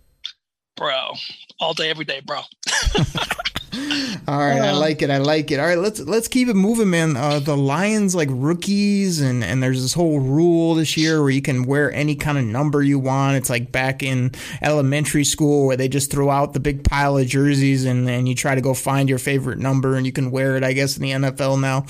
Bro, 0.76 1.14
all 1.60 1.74
day, 1.74 1.90
every 1.90 2.06
day, 2.06 2.22
bro. 2.24 2.42
All 4.28 4.40
right, 4.40 4.62
I 4.62 4.72
like 4.72 5.02
it. 5.02 5.10
I 5.10 5.20
like 5.20 5.52
it. 5.52 5.60
All 5.60 5.66
right, 5.66 5.78
let's 5.78 6.00
let's 6.00 6.28
keep 6.28 6.48
it 6.48 6.56
moving, 6.56 6.90
man. 6.90 7.16
Uh, 7.16 7.40
the 7.40 7.56
Lions 7.56 8.16
like 8.16 8.30
rookies, 8.32 9.22
and 9.22 9.44
and 9.44 9.62
there's 9.62 9.82
this 9.82 9.94
whole 9.94 10.20
rule 10.20 10.76
this 10.76 10.98
year 10.98 11.22
where 11.22 11.30
you 11.30 11.42
can 11.42 11.64
wear 11.64 11.92
any 11.94 12.16
kind 12.16 12.38
of 12.38 12.44
number 12.44 12.82
you 12.82 12.98
want. 13.00 13.38
It's 13.38 13.50
like 13.50 13.72
back 13.72 14.02
in 14.02 14.32
elementary 14.62 15.24
school 15.24 15.68
where 15.68 15.78
they 15.78 15.88
just 15.88 16.12
throw 16.12 16.30
out 16.30 16.54
the 16.54 16.60
big 16.60 16.84
pile 16.84 17.18
of 17.18 17.28
jerseys, 17.28 17.86
and 17.86 18.08
then 18.08 18.26
you 18.26 18.36
try 18.36 18.56
to 18.56 18.62
go 18.62 18.74
find 18.74 19.08
your 19.10 19.20
favorite 19.20 19.60
number, 19.60 19.96
and 19.96 20.06
you 20.06 20.12
can 20.12 20.32
wear 20.32 20.58
it. 20.58 20.64
I 20.64 20.74
guess 20.74 20.98
in 20.98 21.04
the 21.04 21.12
NFL 21.12 21.62
now. 21.62 21.86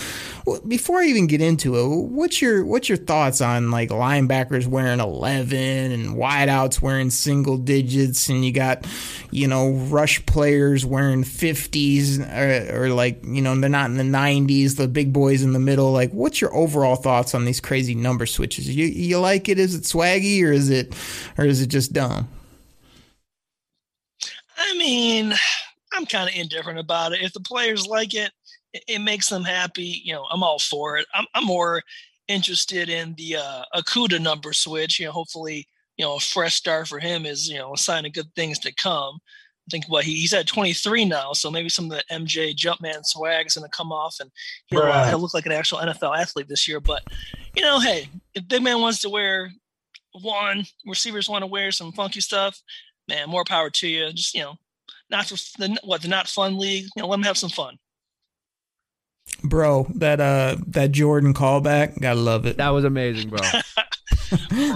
Well, 0.46 0.62
before 0.67 1.00
I 1.00 1.06
even 1.06 1.27
get 1.27 1.41
into 1.41 1.75
it, 1.77 1.88
what's 1.88 2.41
your 2.41 2.65
what's 2.65 2.89
your 2.89 2.98
thoughts 2.98 3.39
on 3.41 3.72
like 3.72 3.89
linebackers 3.89 4.67
wearing 4.67 5.00
11 5.00 5.58
and 5.91 6.15
wideouts 6.15 6.82
wearing 6.82 7.10
single 7.10 7.58
digits, 7.58 8.29
and 8.29 8.44
you 8.44 8.51
got 8.51 8.86
you 9.32 9.48
know 9.48 9.72
rush 9.72 10.25
players 10.25 10.86
wearing 10.86 11.24
50s 11.77 12.19
or, 12.19 12.86
or, 12.86 12.89
like 12.89 13.24
you 13.24 13.41
know 13.41 13.60
they're 13.60 13.69
not 13.69 13.89
in 13.89 13.98
the 13.98 14.03
90s 14.03 14.77
the 14.77 14.88
big 14.88 15.13
boys 15.13 15.41
in 15.41 15.53
the 15.53 15.60
middle. 15.60 15.91
Like 15.91 16.12
what's 16.12 16.41
your 16.41 16.53
overall 16.55 16.96
thoughts 16.96 17.34
on 17.34 17.46
these 17.46 17.60
crazy 17.60 17.96
number 17.96 18.25
switches? 18.25 18.74
You 18.74 18.86
you 18.86 19.19
like 19.19 19.50
it? 19.50 19.60
Is 19.60 19.75
it 19.75 19.84
swaggy 19.84 20.43
or 20.43 20.51
is 20.51 20.69
it 20.69 20.96
or 21.38 21.46
is 21.46 21.62
it 21.62 21.67
just 21.67 21.93
dumb? 21.93 22.27
I 24.57 24.77
mean 24.77 25.34
i'm 25.93 26.05
kind 26.05 26.29
of 26.29 26.36
indifferent 26.36 26.79
about 26.79 27.13
it. 27.13 27.22
If 27.22 27.34
the 27.34 27.39
players 27.39 27.88
like 27.88 28.13
it, 28.13 28.31
it 28.74 28.84
it 28.88 29.00
makes 29.00 29.29
them 29.29 29.43
happy 29.43 30.01
you 30.03 30.13
know 30.13 30.25
i'm 30.31 30.43
all 30.43 30.60
for 30.60 30.98
it. 30.98 31.07
I'm, 31.13 31.25
I'm 31.34 31.46
more 31.46 31.81
interested 32.27 32.89
in 32.89 33.15
the 33.15 33.38
uh 33.38 33.63
Okudah 33.75 34.22
number 34.22 34.53
switch. 34.53 35.00
You 35.00 35.07
know 35.07 35.12
hopefully 35.12 35.67
you 35.98 36.05
know 36.05 36.15
a 36.15 36.19
fresh 36.19 36.55
start 36.55 36.88
for 36.88 37.00
him 37.00 37.25
is 37.25 37.50
you 37.50 37.57
know 37.57 37.74
a 37.74 37.77
sign 37.77 38.05
of 38.05 38.13
good 38.13 38.34
things 38.36 38.60
to 38.60 38.74
come 38.74 39.19
think 39.70 39.86
what 39.88 40.06
he, 40.06 40.14
he's 40.14 40.34
at 40.34 40.48
23 40.48 41.06
now, 41.06 41.34
so 41.34 41.52
maybe 41.52 41.70
some 41.70 41.86
of 41.86 41.92
the 41.92 42.04
MJ 42.12 42.56
Jumpman 42.56 43.06
swag 43.06 43.48
is 43.48 43.56
going 43.56 43.70
to 43.70 43.76
come 43.76 43.92
off, 43.92 44.18
and 44.20 44.32
he'll, 44.68 44.82
uh, 44.82 45.10
he'll, 45.10 45.20
look 45.20 45.34
like 45.34 45.46
an 45.46 45.52
actual 45.52 45.80
NFL 45.80 46.18
athlete 46.18 46.48
this 46.48 46.68
year. 46.68 46.80
But 46.80 47.04
you 47.56 47.62
know, 47.62 47.80
hey, 47.80 48.10
if 48.34 48.48
big 48.48 48.64
man 48.64 48.82
wants 48.82 49.00
to 49.02 49.10
wear 49.10 49.52
one, 50.22 50.66
receivers 50.86 51.30
want 51.30 51.44
to 51.44 51.48
wear 51.48 51.72
some 51.72 51.92
funky 51.92 52.22
stuff, 52.22 52.62
man, 53.08 53.30
more 53.30 53.44
power 53.44 53.70
to 53.70 53.88
you. 53.88 54.12
Just 54.14 54.34
you 54.34 54.42
know, 54.42 54.56
not 55.10 55.26
for 55.26 55.36
the 55.58 55.78
what 55.84 56.02
the 56.02 56.08
not 56.08 56.28
fun 56.28 56.58
league. 56.58 56.86
You 56.96 57.04
know, 57.04 57.08
let 57.08 57.18
them 57.18 57.24
have 57.24 57.38
some 57.38 57.50
fun. 57.50 57.78
Bro, 59.43 59.88
that 59.96 60.19
uh 60.19 60.57
that 60.67 60.91
Jordan 60.91 61.34
callback, 61.34 62.00
gotta 62.00 62.19
love 62.19 62.46
it. 62.46 62.57
That 62.57 62.69
was 62.69 62.84
amazing, 62.84 63.29
bro. 63.29 63.39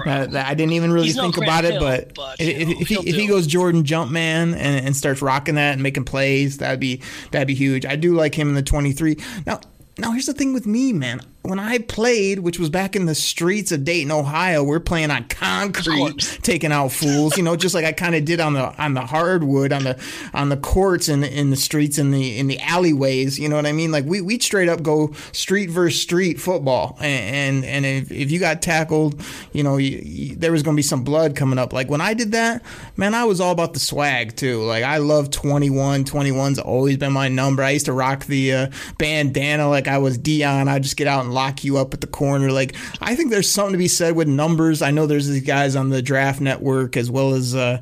I 0.05 0.53
didn't 0.55 0.73
even 0.73 0.91
really 0.91 1.07
He's 1.07 1.19
think 1.19 1.37
no 1.37 1.43
about 1.43 1.65
it, 1.65 1.79
but, 1.79 2.13
but 2.15 2.39
if, 2.39 2.67
know, 2.67 2.75
if, 2.79 2.87
he, 2.87 2.95
if 2.95 3.15
he 3.15 3.27
goes 3.27 3.47
Jordan 3.47 3.83
Jumpman 3.83 4.55
and, 4.55 4.55
and 4.55 4.95
starts 4.95 5.21
rocking 5.21 5.55
that 5.55 5.73
and 5.73 5.83
making 5.83 6.05
plays, 6.05 6.59
that'd 6.59 6.79
be 6.79 7.01
that'd 7.31 7.47
be 7.47 7.55
huge. 7.55 7.85
I 7.85 7.95
do 7.95 8.13
like 8.13 8.35
him 8.35 8.49
in 8.49 8.55
the 8.55 8.63
23. 8.63 9.17
Now, 9.45 9.59
now 9.97 10.11
here's 10.11 10.25
the 10.25 10.33
thing 10.33 10.53
with 10.53 10.65
me, 10.65 10.93
man 10.93 11.21
when 11.43 11.59
I 11.59 11.79
played, 11.79 12.39
which 12.39 12.59
was 12.59 12.69
back 12.69 12.95
in 12.95 13.07
the 13.07 13.15
streets 13.15 13.71
of 13.71 13.83
Dayton, 13.83 14.11
Ohio, 14.11 14.63
we're 14.63 14.79
playing 14.79 15.09
on 15.09 15.23
concrete, 15.23 16.39
taking 16.43 16.71
out 16.71 16.91
fools. 16.91 17.35
You 17.35 17.41
know, 17.41 17.55
just 17.55 17.73
like 17.73 17.83
I 17.83 17.93
kind 17.93 18.13
of 18.13 18.25
did 18.25 18.39
on 18.39 18.53
the 18.53 18.81
on 18.81 18.93
the 18.93 19.01
hardwood, 19.01 19.73
on 19.73 19.83
the 19.83 19.99
on 20.35 20.49
the 20.49 20.57
courts 20.57 21.07
and 21.07 21.25
in, 21.25 21.33
in 21.33 21.49
the 21.49 21.55
streets 21.55 21.97
in 21.97 22.11
the 22.11 22.37
in 22.37 22.45
the 22.45 22.59
alleyways. 22.59 23.39
You 23.39 23.49
know 23.49 23.55
what 23.55 23.65
I 23.65 23.71
mean? 23.71 23.91
Like 23.91 24.05
we 24.05 24.21
we 24.21 24.37
straight 24.37 24.69
up 24.69 24.83
go 24.83 25.13
street 25.31 25.71
versus 25.71 25.99
street 25.99 26.39
football, 26.39 26.97
and 26.99 27.65
and, 27.65 27.65
and 27.65 27.85
if, 27.85 28.11
if 28.11 28.31
you 28.31 28.39
got 28.39 28.61
tackled, 28.61 29.19
you 29.51 29.63
know, 29.63 29.77
you, 29.77 29.99
you, 30.03 30.35
there 30.35 30.51
was 30.51 30.61
gonna 30.61 30.75
be 30.75 30.83
some 30.83 31.03
blood 31.03 31.35
coming 31.35 31.57
up. 31.57 31.73
Like 31.73 31.89
when 31.89 32.01
I 32.01 32.13
did 32.13 32.33
that, 32.33 32.61
man, 32.97 33.15
I 33.15 33.23
was 33.23 33.41
all 33.41 33.51
about 33.51 33.73
the 33.73 33.79
swag 33.79 34.35
too. 34.35 34.61
Like 34.63 34.83
I 34.83 34.97
love 34.97 35.31
21. 35.31 36.05
21's 36.05 36.59
always 36.59 36.97
been 36.97 37.13
my 37.13 37.29
number. 37.29 37.63
I 37.63 37.71
used 37.71 37.87
to 37.87 37.93
rock 37.93 38.25
the 38.25 38.53
uh, 38.53 38.67
bandana 38.99 39.67
like 39.67 39.87
I 39.87 39.97
was 39.97 40.19
Dion. 40.19 40.67
I 40.67 40.77
just 40.77 40.97
get 40.97 41.07
out 41.07 41.25
and 41.25 41.30
lock 41.31 41.63
you 41.63 41.77
up 41.77 41.93
at 41.93 42.01
the 42.01 42.07
corner. 42.07 42.51
Like 42.51 42.75
I 43.01 43.15
think 43.15 43.31
there's 43.31 43.49
something 43.49 43.73
to 43.73 43.77
be 43.77 43.87
said 43.87 44.15
with 44.15 44.27
numbers. 44.27 44.81
I 44.81 44.91
know 44.91 45.07
there's 45.07 45.27
these 45.27 45.43
guys 45.43 45.75
on 45.75 45.89
the 45.89 46.01
Draft 46.01 46.41
Network 46.41 46.97
as 46.97 47.09
well 47.09 47.33
as. 47.33 47.55
Uh, 47.55 47.81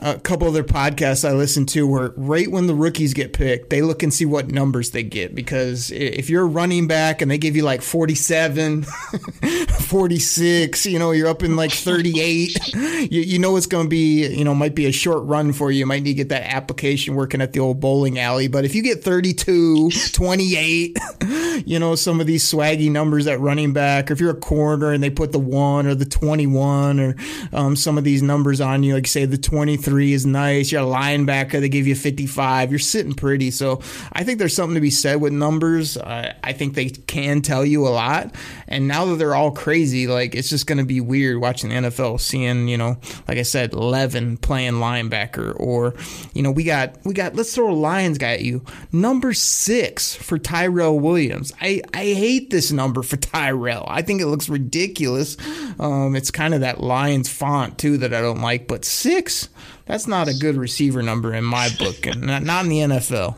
a 0.00 0.18
couple 0.18 0.46
of 0.46 0.54
their 0.54 0.64
podcasts 0.64 1.28
I 1.28 1.32
listen 1.32 1.66
to 1.66 1.86
where 1.86 2.12
right 2.16 2.48
when 2.48 2.68
the 2.68 2.74
rookies 2.74 3.14
get 3.14 3.32
picked, 3.32 3.70
they 3.70 3.82
look 3.82 4.02
and 4.02 4.14
see 4.14 4.24
what 4.24 4.48
numbers 4.48 4.90
they 4.90 5.02
get. 5.02 5.34
Because 5.34 5.90
if 5.90 6.30
you're 6.30 6.46
running 6.46 6.86
back 6.86 7.20
and 7.20 7.28
they 7.30 7.38
give 7.38 7.56
you 7.56 7.62
like 7.62 7.82
47, 7.82 8.82
46, 9.80 10.86
you 10.86 10.98
know, 11.00 11.10
you're 11.10 11.28
up 11.28 11.42
in 11.42 11.56
like 11.56 11.72
38, 11.72 12.56
you, 13.10 13.22
you 13.22 13.38
know 13.40 13.56
it's 13.56 13.66
going 13.66 13.86
to 13.86 13.88
be, 13.88 14.26
you 14.28 14.44
know, 14.44 14.54
might 14.54 14.76
be 14.76 14.86
a 14.86 14.92
short 14.92 15.24
run 15.24 15.52
for 15.52 15.72
you. 15.72 15.80
You 15.80 15.86
might 15.86 16.04
need 16.04 16.10
to 16.10 16.14
get 16.14 16.28
that 16.28 16.54
application 16.54 17.16
working 17.16 17.40
at 17.40 17.52
the 17.52 17.60
old 17.60 17.80
bowling 17.80 18.20
alley. 18.20 18.46
But 18.46 18.64
if 18.64 18.76
you 18.76 18.82
get 18.82 19.02
32, 19.02 19.90
28, 20.12 20.96
you 21.66 21.78
know, 21.80 21.96
some 21.96 22.20
of 22.20 22.28
these 22.28 22.48
swaggy 22.48 22.90
numbers 22.90 23.26
at 23.26 23.40
running 23.40 23.72
back, 23.72 24.10
or 24.10 24.12
if 24.12 24.20
you're 24.20 24.30
a 24.30 24.34
corner 24.34 24.92
and 24.92 25.02
they 25.02 25.10
put 25.10 25.32
the 25.32 25.40
one 25.40 25.86
or 25.88 25.96
the 25.96 26.04
21 26.04 27.00
or 27.00 27.16
um, 27.52 27.74
some 27.74 27.98
of 27.98 28.04
these 28.04 28.22
numbers 28.22 28.60
on 28.60 28.84
you, 28.84 28.94
like 28.94 29.08
say 29.08 29.24
the 29.24 29.36
23 29.36 29.87
three 29.88 30.12
is 30.12 30.26
nice. 30.26 30.70
You're 30.70 30.82
a 30.82 30.84
linebacker, 30.84 31.60
they 31.60 31.70
give 31.70 31.86
you 31.86 31.94
55. 31.94 32.70
You're 32.70 32.78
sitting 32.78 33.14
pretty. 33.14 33.50
So 33.50 33.80
I 34.12 34.22
think 34.22 34.38
there's 34.38 34.54
something 34.54 34.74
to 34.74 34.82
be 34.82 34.90
said 34.90 35.18
with 35.18 35.32
numbers. 35.32 35.96
Uh, 35.96 36.34
I 36.44 36.52
think 36.52 36.74
they 36.74 36.90
can 36.90 37.40
tell 37.40 37.64
you 37.64 37.86
a 37.86 37.88
lot. 37.88 38.34
And 38.66 38.86
now 38.86 39.06
that 39.06 39.16
they're 39.16 39.34
all 39.34 39.50
crazy, 39.50 40.06
like 40.06 40.34
it's 40.34 40.50
just 40.50 40.66
going 40.66 40.76
to 40.76 40.84
be 40.84 41.00
weird 41.00 41.40
watching 41.40 41.70
the 41.70 41.76
NFL, 41.76 42.20
seeing, 42.20 42.68
you 42.68 42.76
know, 42.76 42.98
like 43.26 43.38
I 43.38 43.42
said, 43.42 43.72
Levin 43.72 44.36
playing 44.36 44.74
linebacker 44.74 45.58
or, 45.58 45.94
you 46.34 46.42
know, 46.42 46.50
we 46.50 46.64
got, 46.64 46.96
we 47.06 47.14
got, 47.14 47.34
let's 47.34 47.54
throw 47.54 47.70
a 47.70 47.72
Lions 47.72 48.18
guy 48.18 48.34
at 48.34 48.42
you. 48.42 48.62
Number 48.92 49.32
six 49.32 50.14
for 50.14 50.38
Tyrell 50.38 51.00
Williams. 51.00 51.50
I, 51.62 51.80
I 51.94 52.04
hate 52.04 52.50
this 52.50 52.70
number 52.72 53.02
for 53.02 53.16
Tyrell. 53.16 53.86
I 53.88 54.02
think 54.02 54.20
it 54.20 54.26
looks 54.26 54.50
ridiculous. 54.50 55.38
Um, 55.80 56.14
it's 56.14 56.30
kind 56.30 56.52
of 56.52 56.60
that 56.60 56.80
Lions 56.82 57.30
font 57.30 57.78
too 57.78 57.96
that 57.98 58.12
I 58.12 58.20
don't 58.20 58.42
like, 58.42 58.68
but 58.68 58.84
six, 58.84 59.48
that's 59.88 60.06
not 60.06 60.28
a 60.28 60.34
good 60.34 60.56
receiver 60.56 61.02
number 61.02 61.34
in 61.34 61.44
my 61.44 61.70
book, 61.78 62.06
and 62.06 62.20
not, 62.20 62.42
not 62.42 62.64
in 62.66 62.70
the 62.70 62.78
NFL. 62.80 63.36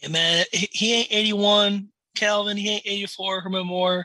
Hey 0.00 0.08
man, 0.08 0.44
he 0.52 0.94
ain't 0.94 1.08
81, 1.10 1.88
Calvin. 2.16 2.56
He 2.56 2.68
ain't 2.70 2.86
84, 2.86 3.40
Herman 3.40 3.66
Moore. 3.66 4.04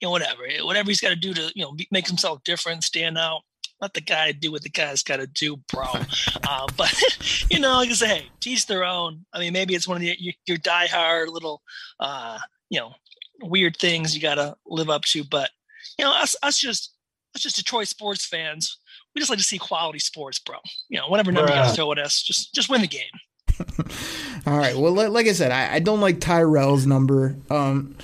You 0.00 0.06
know, 0.08 0.12
whatever, 0.12 0.42
whatever 0.62 0.90
he's 0.90 1.00
got 1.00 1.10
to 1.10 1.16
do 1.16 1.34
to 1.34 1.52
you 1.54 1.62
know 1.62 1.76
make 1.90 2.08
himself 2.08 2.42
different, 2.44 2.82
stand 2.82 3.18
out. 3.18 3.42
Let 3.82 3.92
the 3.94 4.00
guy 4.00 4.32
do 4.32 4.52
what 4.52 4.62
the 4.62 4.70
guy's 4.70 5.02
got 5.02 5.18
to 5.18 5.26
do, 5.26 5.58
bro. 5.70 5.84
uh, 6.48 6.66
but 6.76 6.94
you 7.50 7.60
know, 7.60 7.74
like 7.74 7.90
I 7.90 7.92
say, 7.92 8.08
hey, 8.08 8.30
teach 8.40 8.66
their 8.66 8.84
own. 8.84 9.26
I 9.34 9.38
mean, 9.38 9.52
maybe 9.52 9.74
it's 9.74 9.86
one 9.86 9.98
of 9.98 10.00
the, 10.00 10.16
your, 10.18 10.34
your 10.46 10.58
diehard 10.58 11.28
little, 11.28 11.60
uh, 11.98 12.38
you 12.70 12.80
know, 12.80 12.94
weird 13.42 13.76
things 13.76 14.14
you 14.14 14.22
got 14.22 14.36
to 14.36 14.56
live 14.66 14.88
up 14.88 15.02
to. 15.02 15.24
But 15.24 15.50
you 15.98 16.06
know, 16.06 16.12
us, 16.12 16.36
us 16.42 16.58
just, 16.58 16.94
us 17.34 17.42
just 17.42 17.56
Detroit 17.56 17.88
sports 17.88 18.26
fans 18.26 18.78
we 19.14 19.20
just 19.20 19.30
like 19.30 19.38
to 19.38 19.44
see 19.44 19.58
quality 19.58 19.98
sports, 19.98 20.38
bro. 20.38 20.56
You 20.88 20.98
know, 20.98 21.08
whatever 21.08 21.32
number 21.32 21.54
you 21.54 21.72
throw 21.72 21.92
at 21.92 21.98
us, 21.98 22.22
just 22.22 22.54
just 22.54 22.68
win 22.68 22.80
the 22.80 22.88
game. 22.88 23.10
All 24.46 24.56
right. 24.56 24.76
Well, 24.76 24.92
like 25.10 25.26
I 25.26 25.32
said, 25.32 25.50
I, 25.50 25.74
I 25.74 25.78
don't 25.80 26.00
like 26.00 26.20
Tyrell's 26.20 26.86
number. 26.86 27.36
Um, 27.50 27.96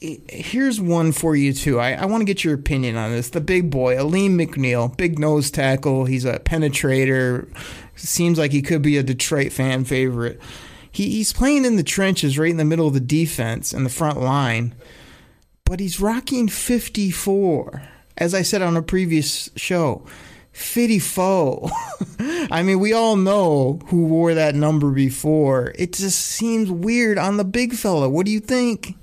here's 0.00 0.80
one 0.80 1.12
for 1.12 1.36
you 1.36 1.52
too. 1.52 1.80
I, 1.80 1.92
I 1.92 2.04
want 2.06 2.20
to 2.20 2.24
get 2.24 2.44
your 2.44 2.54
opinion 2.54 2.96
on 2.96 3.10
this. 3.10 3.30
The 3.30 3.40
big 3.40 3.70
boy, 3.70 3.98
Alim 3.98 4.38
McNeill, 4.38 4.94
big 4.96 5.18
nose 5.18 5.50
tackle. 5.50 6.04
He's 6.06 6.24
a 6.24 6.38
penetrator. 6.40 7.48
Seems 7.96 8.38
like 8.38 8.52
he 8.52 8.62
could 8.62 8.82
be 8.82 8.96
a 8.96 9.02
Detroit 9.02 9.52
fan 9.52 9.84
favorite. 9.84 10.40
He, 10.90 11.10
he's 11.10 11.32
playing 11.32 11.64
in 11.64 11.76
the 11.76 11.82
trenches, 11.82 12.38
right 12.38 12.50
in 12.50 12.56
the 12.56 12.64
middle 12.64 12.86
of 12.86 12.94
the 12.94 13.00
defense 13.00 13.72
and 13.72 13.84
the 13.84 13.90
front 13.90 14.20
line, 14.20 14.74
but 15.64 15.80
he's 15.80 16.00
rocking 16.00 16.48
54. 16.48 17.82
As 18.16 18.32
I 18.32 18.42
said 18.42 18.62
on 18.62 18.76
a 18.76 18.82
previous 18.82 19.50
show, 19.56 20.06
Fitty 20.54 21.00
foe. 21.00 21.68
I 22.20 22.62
mean, 22.62 22.78
we 22.78 22.92
all 22.92 23.16
know 23.16 23.80
who 23.86 24.06
wore 24.06 24.34
that 24.34 24.54
number 24.54 24.92
before. 24.92 25.72
It 25.76 25.94
just 25.94 26.20
seems 26.20 26.70
weird 26.70 27.18
on 27.18 27.38
the 27.38 27.44
big 27.44 27.72
fella. 27.72 28.08
What 28.08 28.24
do 28.24 28.30
you 28.30 28.38
think? 28.38 28.96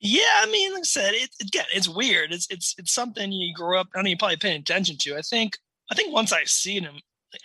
Yeah, 0.00 0.22
I 0.40 0.46
mean, 0.50 0.72
like 0.72 0.80
I 0.80 0.82
said, 0.82 1.14
it, 1.14 1.30
again, 1.40 1.66
it's 1.72 1.88
weird. 1.88 2.32
It's 2.32 2.48
it's 2.50 2.74
it's 2.76 2.90
something 2.90 3.30
you 3.30 3.54
grow 3.54 3.78
up. 3.78 3.86
I 3.94 4.02
mean, 4.02 4.10
you 4.10 4.16
probably 4.16 4.36
paying 4.36 4.60
attention 4.60 4.96
to. 5.02 5.16
I 5.16 5.22
think 5.22 5.56
I 5.92 5.94
think 5.94 6.12
once 6.12 6.32
I 6.32 6.42
see 6.42 6.80
him 6.80 6.96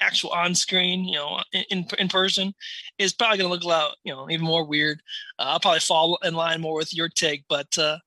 actual 0.02 0.32
on 0.32 0.56
screen, 0.56 1.06
you 1.06 1.18
know, 1.18 1.40
in 1.70 1.86
in 2.00 2.08
person, 2.08 2.56
is 2.98 3.14
probably 3.14 3.38
going 3.38 3.48
to 3.48 3.54
look 3.54 3.64
a 3.64 3.68
lot, 3.68 3.96
you 4.04 4.12
know, 4.12 4.28
even 4.32 4.44
more 4.44 4.66
weird. 4.66 5.04
Uh, 5.38 5.44
I'll 5.50 5.60
probably 5.60 5.82
fall 5.82 6.18
in 6.24 6.34
line 6.34 6.62
more 6.62 6.78
with 6.78 6.96
your 6.96 7.10
take, 7.10 7.44
but 7.48 7.78
uh, 7.78 8.00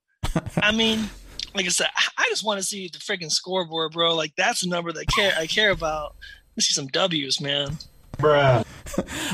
I 0.56 0.72
mean, 0.72 1.08
like 1.54 1.66
I 1.66 1.69
said, 1.69 1.88
I 2.16 2.26
just 2.28 2.45
want 2.45 2.61
to 2.61 2.66
see 2.66 2.88
the 2.88 2.99
freaking 2.99 3.30
scoreboard, 3.30 3.92
bro. 3.92 4.14
Like 4.14 4.35
that's 4.37 4.62
the 4.62 4.69
number 4.69 4.92
that 4.92 5.07
care 5.09 5.33
I 5.38 5.47
care 5.47 5.71
about. 5.71 6.14
Let's 6.57 6.66
see 6.66 6.75
some 6.75 6.88
W's, 6.88 7.40
man. 7.40 7.78
Bruh. 8.18 8.64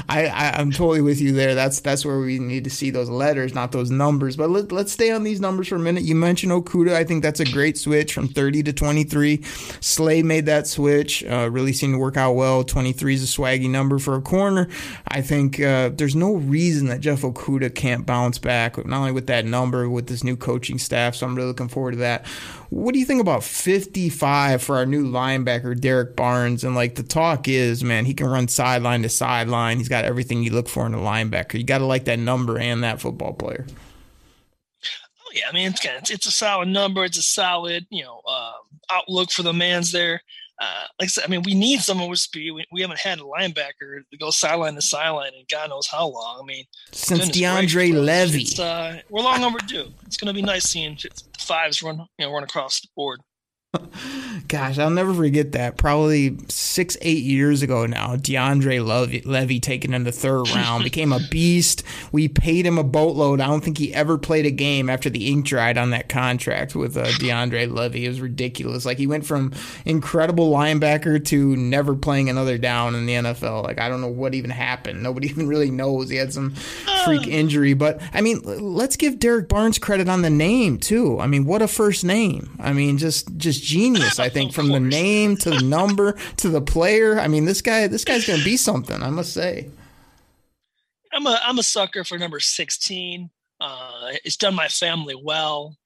I, 0.09 0.26
I 0.26 0.61
am 0.61 0.71
totally 0.71 1.00
with 1.00 1.21
you 1.21 1.33
there. 1.33 1.54
That's 1.54 1.80
that's 1.80 2.04
where 2.04 2.18
we 2.18 2.38
need 2.38 2.64
to 2.64 2.71
see 2.71 2.90
those 2.90 3.09
letters, 3.09 3.54
not 3.54 3.73
those 3.73 3.90
numbers. 3.90 4.37
But 4.37 4.50
let, 4.50 4.73
let's 4.73 4.92
stay 4.92 5.11
on 5.11 5.25
these 5.25 5.40
numbers 5.40 5.68
for 5.68 5.76
a 5.76 5.80
minute. 5.80 6.04
You 6.04 6.14
mentioned 6.14 6.52
Okudah. 6.52 6.92
I 6.92 7.04
think 7.04 7.23
that's 7.23 7.40
a 7.40 7.45
great 7.45 7.78
switch 7.78 8.12
from 8.12 8.28
30 8.28 8.64
to 8.64 8.73
23. 8.73 9.42
Slay 9.80 10.23
made 10.23 10.47
that 10.47 10.66
switch. 10.66 11.25
Uh, 11.25 11.49
really 11.50 11.73
seemed 11.73 11.95
to 11.95 11.99
work 11.99 12.16
out 12.16 12.33
well. 12.33 12.64
23 12.64 13.14
is 13.14 13.23
a 13.23 13.26
swaggy 13.26 13.68
number 13.68 13.99
for 13.99 14.14
a 14.14 14.23
corner. 14.23 14.68
I 15.09 15.23
think 15.23 15.61
uh, 15.61 15.90
there's 15.95 16.16
no 16.16 16.35
reason 16.35 16.88
that 16.88 17.00
Jeff 17.00 17.23
Okudah 17.23 17.75
can't 17.75 18.06
bounce 18.06 18.38
back, 18.38 18.85
not 18.85 18.99
only 18.99 19.12
with 19.12 19.26
that 19.26 19.45
number, 19.45 19.88
with 19.88 20.06
this 20.06 20.23
new 20.23 20.37
coaching 20.37 20.78
staff. 20.78 21.14
So 21.14 21.26
I'm 21.26 21.35
really 21.35 21.49
looking 21.49 21.68
forward 21.68 21.92
to 21.92 21.99
that. 21.99 22.26
What 22.71 22.93
do 22.93 22.99
you 22.99 23.05
think 23.05 23.21
about 23.21 23.45
55 23.45 24.63
for 24.63 24.77
our 24.77 24.87
new 24.87 25.07
linebacker, 25.07 25.79
Derrick 25.79 26.17
Barnes? 26.17 26.65
And 26.65 26.75
like 26.75 26.97
the 26.97 27.03
talk 27.03 27.49
is, 27.49 27.85
man, 27.85 28.05
he 28.05 28.15
can 28.15 28.27
run 28.27 28.49
sideline 28.49 29.03
to 29.03 29.09
sideline. 29.09 29.79
He's 29.79 29.89
got 29.89 30.05
everything 30.05 30.43
you 30.43 30.51
look 30.51 30.69
for 30.69 30.87
in 30.87 30.95
a 30.95 30.99
linebacker. 30.99 31.55
You 31.55 31.65
got 31.65 31.79
to 31.79 31.87
like 31.87 32.05
that 32.07 32.19
number 32.19 32.59
and 32.59 32.83
that 32.83 33.01
football 33.01 33.35
player. 33.35 33.67
Oh 35.21 35.31
yeah, 35.35 35.45
I 35.49 35.53
mean 35.53 35.69
it's 35.69 35.85
it's, 35.85 36.11
it's 36.11 36.27
a 36.27 36.33
solid 36.33 36.69
number. 36.69 37.05
It's 37.05 37.19
a 37.19 37.23
solid 37.23 37.87
you 37.91 38.03
know 38.03 38.21
uh, 38.27 38.53
outlook 38.91 39.31
for 39.31 39.43
the 39.43 39.53
man's 39.53 39.93
there. 39.93 40.21
Uh, 40.59 40.85
like 40.99 41.07
I 41.07 41.09
said, 41.09 41.25
I 41.25 41.27
mean, 41.27 41.43
we 41.43 41.55
need 41.55 41.81
someone 41.81 42.09
with 42.09 42.19
speed. 42.19 42.51
We, 42.53 42.65
we 42.73 42.81
haven't 42.81 42.99
had 42.99 43.19
a 43.19 43.23
linebacker 43.23 44.01
to 44.11 44.17
go 44.19 44.31
sideline 44.31 44.75
to 44.75 44.81
sideline 44.81 45.35
in 45.35 45.45
God 45.51 45.69
knows 45.69 45.87
how 45.87 46.09
long. 46.09 46.41
I 46.43 46.47
mean, 46.47 46.65
since 46.93 47.29
DeAndre 47.29 47.93
Levy, 47.93 48.47
uh, 48.59 48.97
we're 49.11 49.21
long 49.21 49.45
overdue. 49.45 49.93
It's 50.07 50.17
going 50.17 50.29
to 50.29 50.33
be 50.35 50.41
nice 50.41 50.65
seeing 50.65 50.97
fives 51.47 51.83
run, 51.83 52.07
you 52.19 52.26
know, 52.26 52.33
run 52.33 52.45
across 52.45 52.81
the 52.81 52.88
board. 52.97 53.21
Gosh, 54.49 54.79
I'll 54.79 54.91
never 54.91 55.12
forget 55.12 55.53
that. 55.53 55.76
Probably 55.76 56.38
six, 56.49 56.97
eight 57.00 57.25
years 57.25 57.62
ago 57.62 57.87
now, 57.87 58.17
DeAndre 58.17 58.85
Levy, 58.85 59.23
Levy 59.23 59.61
taken 59.61 59.95
in 59.95 60.05
the 60.05 60.12
third 60.12 60.49
round, 60.55 60.85
became 60.85 61.12
a 61.12 61.21
beast. 61.31 61.83
We 62.12 62.29
paid 62.29 62.67
him 62.67 62.79
a 62.79 62.85
boatload. 62.85 63.41
I 63.41 63.47
don't 63.47 63.62
think 63.65 63.79
he 63.79 63.93
ever 63.95 64.19
played 64.19 64.47
a 64.47 64.50
game 64.50 64.88
after 64.88 65.11
the 65.11 65.31
ink 65.31 65.47
dried 65.47 65.79
on 65.79 65.91
that 65.91 66.09
contract 66.09 66.75
with 66.75 66.97
uh, 66.97 67.07
DeAndre 67.07 67.73
Levy. 67.73 68.05
It 68.05 68.09
was 68.09 68.21
ridiculous. 68.21 68.85
Like 68.85 68.99
he 68.99 69.07
went 69.07 69.26
from 69.26 69.53
incredible 69.85 70.50
linebacker 70.50 71.25
to 71.26 71.57
never 71.57 71.95
playing 71.95 72.29
another 72.29 72.59
down 72.59 72.95
in 72.95 73.07
the 73.07 73.15
NFL. 73.15 73.65
Like 73.65 73.81
I 73.81 73.88
don't 73.88 74.00
know 74.00 74.09
what 74.09 74.35
even 74.35 74.50
happened. 74.50 75.03
Nobody 75.03 75.29
even 75.31 75.49
really 75.49 75.71
knows. 75.71 76.11
He 76.11 76.17
had 76.17 76.33
some 76.33 76.55
freak 77.07 77.27
injury, 77.27 77.75
but 77.75 78.01
I 78.13 78.21
mean, 78.21 78.41
let's 78.45 78.97
give 78.97 79.19
Derrick 79.19 79.49
Barnes 79.49 79.79
credit 79.79 80.09
on 80.09 80.23
the 80.23 80.31
name 80.31 80.79
too. 80.79 81.19
I 81.21 81.27
mean, 81.27 81.45
what 81.45 81.63
a 81.63 81.69
first 81.69 82.05
name. 82.05 82.57
I 82.61 82.73
mean, 82.73 82.99
just 82.99 83.37
just 83.37 83.63
genius. 83.63 84.19
I 84.19 84.29
think 84.29 84.53
from 84.55 84.69
the 84.69 84.81
name 84.81 85.37
to 85.39 85.51
the 85.51 85.63
number 85.63 86.13
to 86.39 86.49
the 86.49 86.61
player. 86.61 87.19
I 87.19 87.29
mean, 87.29 87.45
this 87.45 87.63
guy, 87.63 87.87
this 87.87 88.05
guy's 88.05 88.27
going 88.27 88.39
to 88.39 88.45
be 88.45 88.57
something. 88.57 89.03
I 89.03 89.11
must 89.11 89.33
say. 89.33 89.69
I'm 91.13 91.27
a 91.27 91.41
I'm 91.43 91.59
a 91.59 91.63
sucker 91.63 92.05
for 92.05 92.19
number 92.19 92.41
16. 92.41 93.31
Uh, 93.59 94.13
it's 94.25 94.37
done 94.37 94.55
my 94.55 94.69
family 94.69 95.15
well. 95.15 95.77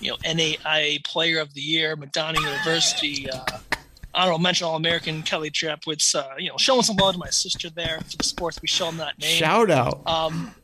You 0.00 0.10
know, 0.10 0.16
NAIA 0.18 1.04
Player 1.04 1.40
of 1.40 1.54
the 1.54 1.60
Year, 1.60 1.96
Madonna 1.96 2.40
University. 2.40 3.28
Uh, 3.30 3.44
honorable 4.14 4.38
mention 4.38 4.66
All 4.66 4.76
American 4.76 5.22
Kelly 5.22 5.50
Trapwitz. 5.50 6.14
Uh, 6.14 6.34
you 6.38 6.48
know, 6.50 6.56
showing 6.56 6.82
some 6.82 6.96
love 6.96 7.14
to 7.14 7.18
my 7.18 7.30
sister 7.30 7.70
there 7.70 8.00
for 8.00 8.16
the 8.16 8.24
sports 8.24 8.60
we 8.60 8.68
show 8.68 8.86
them 8.86 8.98
that 8.98 9.18
name. 9.18 9.36
Shout 9.36 9.70
out. 9.70 10.02
Um, 10.06 10.54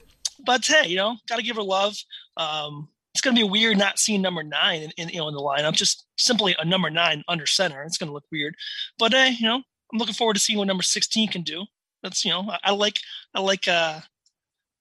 but 0.46 0.64
hey, 0.64 0.88
you 0.88 0.96
know, 0.96 1.16
got 1.28 1.36
to 1.36 1.42
give 1.42 1.56
her 1.56 1.62
love. 1.62 1.96
Um, 2.36 2.88
it's 3.12 3.20
going 3.20 3.34
to 3.34 3.42
be 3.42 3.48
weird 3.48 3.78
not 3.78 3.98
seeing 3.98 4.22
number 4.22 4.42
nine 4.42 4.82
in, 4.82 4.90
in, 4.96 5.08
you 5.08 5.20
know 5.20 5.28
in 5.28 5.34
the 5.34 5.40
lineup. 5.40 5.72
Just 5.72 6.06
simply 6.16 6.54
a 6.58 6.64
number 6.64 6.90
nine 6.90 7.24
under 7.28 7.46
center. 7.46 7.82
It's 7.82 7.98
going 7.98 8.08
to 8.08 8.14
look 8.14 8.26
weird, 8.30 8.54
but 8.98 9.12
uh, 9.12 9.30
you 9.38 9.46
know 9.46 9.56
I'm 9.92 9.98
looking 9.98 10.14
forward 10.14 10.34
to 10.34 10.40
seeing 10.40 10.58
what 10.58 10.66
number 10.66 10.82
16 10.82 11.28
can 11.28 11.42
do. 11.42 11.64
That's 12.02 12.24
you 12.24 12.30
know 12.30 12.48
I, 12.50 12.58
I 12.64 12.70
like 12.72 13.00
I 13.34 13.40
like 13.40 13.68
uh 13.68 14.00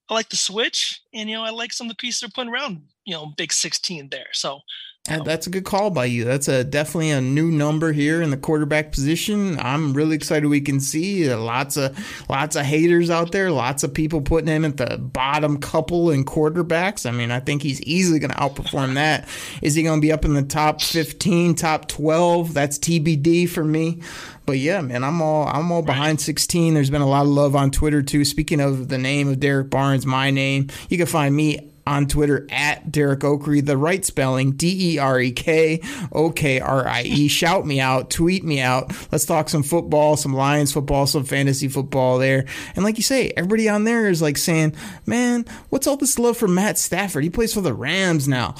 I 0.08 0.14
like 0.14 0.28
the 0.28 0.36
switch, 0.36 1.00
and 1.14 1.28
you 1.28 1.36
know 1.36 1.44
I 1.44 1.50
like 1.50 1.72
some 1.72 1.86
of 1.86 1.90
the 1.90 1.96
pieces 1.96 2.20
they're 2.20 2.30
putting 2.34 2.52
around 2.52 2.82
you 3.04 3.14
know 3.14 3.32
big 3.36 3.52
16 3.52 4.08
there. 4.10 4.28
So 4.32 4.60
that's 5.06 5.46
a 5.46 5.50
good 5.50 5.64
call 5.64 5.90
by 5.90 6.06
you. 6.06 6.24
That's 6.24 6.48
a 6.48 6.64
definitely 6.64 7.10
a 7.10 7.20
new 7.20 7.50
number 7.50 7.92
here 7.92 8.20
in 8.22 8.30
the 8.30 8.36
quarterback 8.36 8.92
position. 8.92 9.58
I'm 9.58 9.92
really 9.92 10.16
excited 10.16 10.46
we 10.48 10.60
can 10.60 10.80
see 10.80 11.30
uh, 11.30 11.38
lots 11.38 11.76
of 11.76 11.96
lots 12.28 12.56
of 12.56 12.64
haters 12.64 13.08
out 13.10 13.32
there, 13.32 13.50
lots 13.50 13.82
of 13.84 13.94
people 13.94 14.20
putting 14.20 14.48
him 14.48 14.64
at 14.64 14.76
the 14.76 14.98
bottom 14.98 15.58
couple 15.58 16.10
in 16.10 16.24
quarterbacks. 16.24 17.06
I 17.06 17.12
mean, 17.12 17.30
I 17.30 17.40
think 17.40 17.62
he's 17.62 17.80
easily 17.82 18.18
going 18.18 18.32
to 18.32 18.36
outperform 18.36 18.94
that. 18.94 19.28
Is 19.62 19.74
he 19.74 19.82
going 19.82 20.00
to 20.00 20.04
be 20.04 20.12
up 20.12 20.24
in 20.24 20.34
the 20.34 20.42
top 20.42 20.82
15, 20.82 21.54
top 21.54 21.88
12? 21.88 22.52
That's 22.52 22.78
TBD 22.78 23.48
for 23.48 23.64
me. 23.64 24.00
But 24.44 24.58
yeah, 24.58 24.80
man, 24.80 25.04
I'm 25.04 25.20
all 25.20 25.46
I'm 25.46 25.70
all 25.72 25.82
behind 25.82 26.20
16. 26.20 26.74
There's 26.74 26.90
been 26.90 27.02
a 27.02 27.08
lot 27.08 27.22
of 27.22 27.28
love 27.28 27.56
on 27.56 27.70
Twitter 27.70 28.02
too. 28.02 28.24
Speaking 28.24 28.60
of 28.60 28.88
the 28.88 28.98
name 28.98 29.28
of 29.28 29.40
Derrick 29.40 29.70
Barnes, 29.70 30.06
my 30.06 30.30
name, 30.30 30.68
you 30.88 30.96
can 30.96 31.06
find 31.06 31.34
me 31.34 31.72
on 31.86 32.06
Twitter 32.06 32.46
at 32.50 32.90
Derek 32.90 33.20
Okrie, 33.20 33.64
the 33.64 33.76
right 33.76 34.04
spelling, 34.04 34.52
D 34.52 34.94
E 34.94 34.98
R 34.98 35.20
E 35.20 35.30
K 35.30 35.80
O 36.12 36.30
K 36.30 36.60
R 36.60 36.86
I 36.86 37.02
E. 37.02 37.28
Shout 37.28 37.66
me 37.66 37.80
out, 37.80 38.10
tweet 38.10 38.44
me 38.44 38.60
out. 38.60 38.92
Let's 39.12 39.24
talk 39.24 39.48
some 39.48 39.62
football, 39.62 40.16
some 40.16 40.34
Lions 40.34 40.72
football, 40.72 41.06
some 41.06 41.24
fantasy 41.24 41.68
football 41.68 42.18
there. 42.18 42.46
And 42.74 42.84
like 42.84 42.96
you 42.96 43.02
say, 43.02 43.32
everybody 43.36 43.68
on 43.68 43.84
there 43.84 44.08
is 44.08 44.20
like 44.20 44.36
saying, 44.36 44.74
man, 45.06 45.44
what's 45.70 45.86
all 45.86 45.96
this 45.96 46.18
love 46.18 46.36
for 46.36 46.48
Matt 46.48 46.78
Stafford? 46.78 47.24
He 47.24 47.30
plays 47.30 47.54
for 47.54 47.60
the 47.60 47.74
Rams 47.74 48.26
now. 48.26 48.54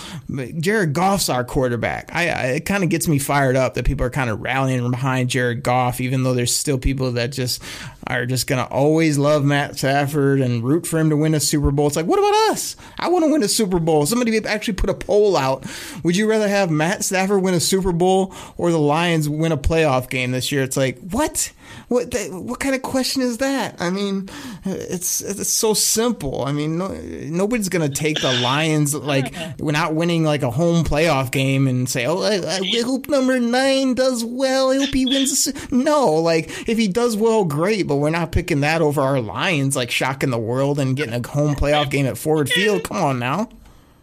Jared 0.59 0.93
Goff's 0.93 1.29
our 1.29 1.45
quarterback. 1.45 2.11
I, 2.15 2.29
I 2.29 2.43
it 2.57 2.65
kind 2.65 2.85
of 2.85 2.91
gets 2.91 3.09
me 3.09 3.19
fired 3.19 3.57
up 3.57 3.75
that 3.75 3.85
people 3.85 4.07
are 4.07 4.11
kind 4.11 4.31
of 4.31 4.41
rallying 4.41 4.91
behind 4.91 5.31
Jared 5.31 5.63
Goff, 5.63 6.01
even 6.01 6.23
though 6.23 6.35
there's 6.35 6.55
still 6.55 6.79
people 6.79 7.13
that 7.13 7.33
just 7.33 7.63
are 8.07 8.27
just 8.27 8.47
going 8.47 8.65
to 8.65 8.71
always 8.73 9.19
love 9.19 9.45
Matt 9.45 9.77
Stafford 9.77 10.41
and 10.41 10.63
root 10.63 10.87
for 10.87 10.99
him 10.99 11.11
to 11.11 11.17
win 11.17 11.35
a 11.35 11.41
Super 11.41 11.71
Bowl. 11.71 11.89
It's 11.89 11.97
like, 11.97 12.07
what 12.07 12.19
about 12.19 12.53
us? 12.53 12.77
I 12.99 13.09
want 13.17 13.27
to 13.27 13.33
win 13.33 13.43
a 13.43 13.49
Super 13.49 13.79
Bowl. 13.79 14.05
Somebody 14.07 14.37
actually 14.45 14.75
put 14.75 14.91
a 14.91 14.95
poll 14.95 15.37
out. 15.37 15.65
Would 16.03 16.17
you 16.17 16.29
rather 16.29 16.49
have 16.49 16.71
Matt 16.71 17.05
Stafford 17.05 17.43
win 17.43 17.55
a 17.55 17.61
Super 17.61 17.93
Bowl 17.93 18.35
or 18.57 18.71
the 18.71 18.79
Lions 18.79 19.29
win 19.29 19.53
a 19.53 19.57
playoff 19.57 20.11
game 20.11 20.33
this 20.33 20.53
year? 20.53 20.63
It's 20.63 20.77
like, 20.77 20.99
what? 20.99 21.53
What 21.89 22.13
what 22.31 22.59
kind 22.59 22.75
of 22.75 22.83
question 22.83 23.23
is 23.23 23.39
that? 23.39 23.81
I 23.81 23.91
mean, 23.91 24.29
it's 24.65 25.21
it's 25.21 25.49
so 25.49 25.73
simple. 25.73 26.45
I 26.45 26.51
mean, 26.51 26.79
no, 26.79 26.89
nobody's 26.89 27.69
gonna 27.69 27.89
take 27.89 28.21
the 28.21 28.33
Lions 28.33 28.93
like 28.93 29.33
we're 29.61 29.71
not 29.71 29.95
winning 29.95 30.25
like 30.25 30.43
a 30.43 30.51
home 30.51 30.85
playoff 30.85 31.31
game 31.31 31.69
and 31.69 31.89
say, 31.89 32.05
"Oh, 32.07 32.23
I, 32.23 32.41
I 32.45 32.83
hope 32.83 33.09
number 33.09 33.39
nine 33.39 33.95
does 33.95 34.25
well. 34.25 34.73
I 34.73 34.79
hope 34.79 34.95
he 34.95 35.07
wins." 35.07 35.53
No, 35.71 36.15
like 36.15 36.69
if 36.69 36.77
he 36.77 36.89
does 36.89 37.17
well, 37.17 37.45
great. 37.45 37.87
But 37.87 37.97
we're 37.97 38.11
not 38.11 38.33
picking 38.33 38.61
that 38.61 38.83
over 38.83 39.01
our 39.01 39.21
Lions, 39.21 39.77
like 39.77 39.93
shocking 39.93 40.31
the 40.31 40.39
world 40.39 40.81
and 40.81 40.97
getting 40.97 41.15
a 41.15 41.29
home 41.29 41.55
playoff 41.55 41.89
game 41.91 42.07
at 42.07 42.19
Ford 42.19 42.49
Field. 42.49 42.83
Come 42.83 42.97
on 42.97 43.19
now. 43.21 43.49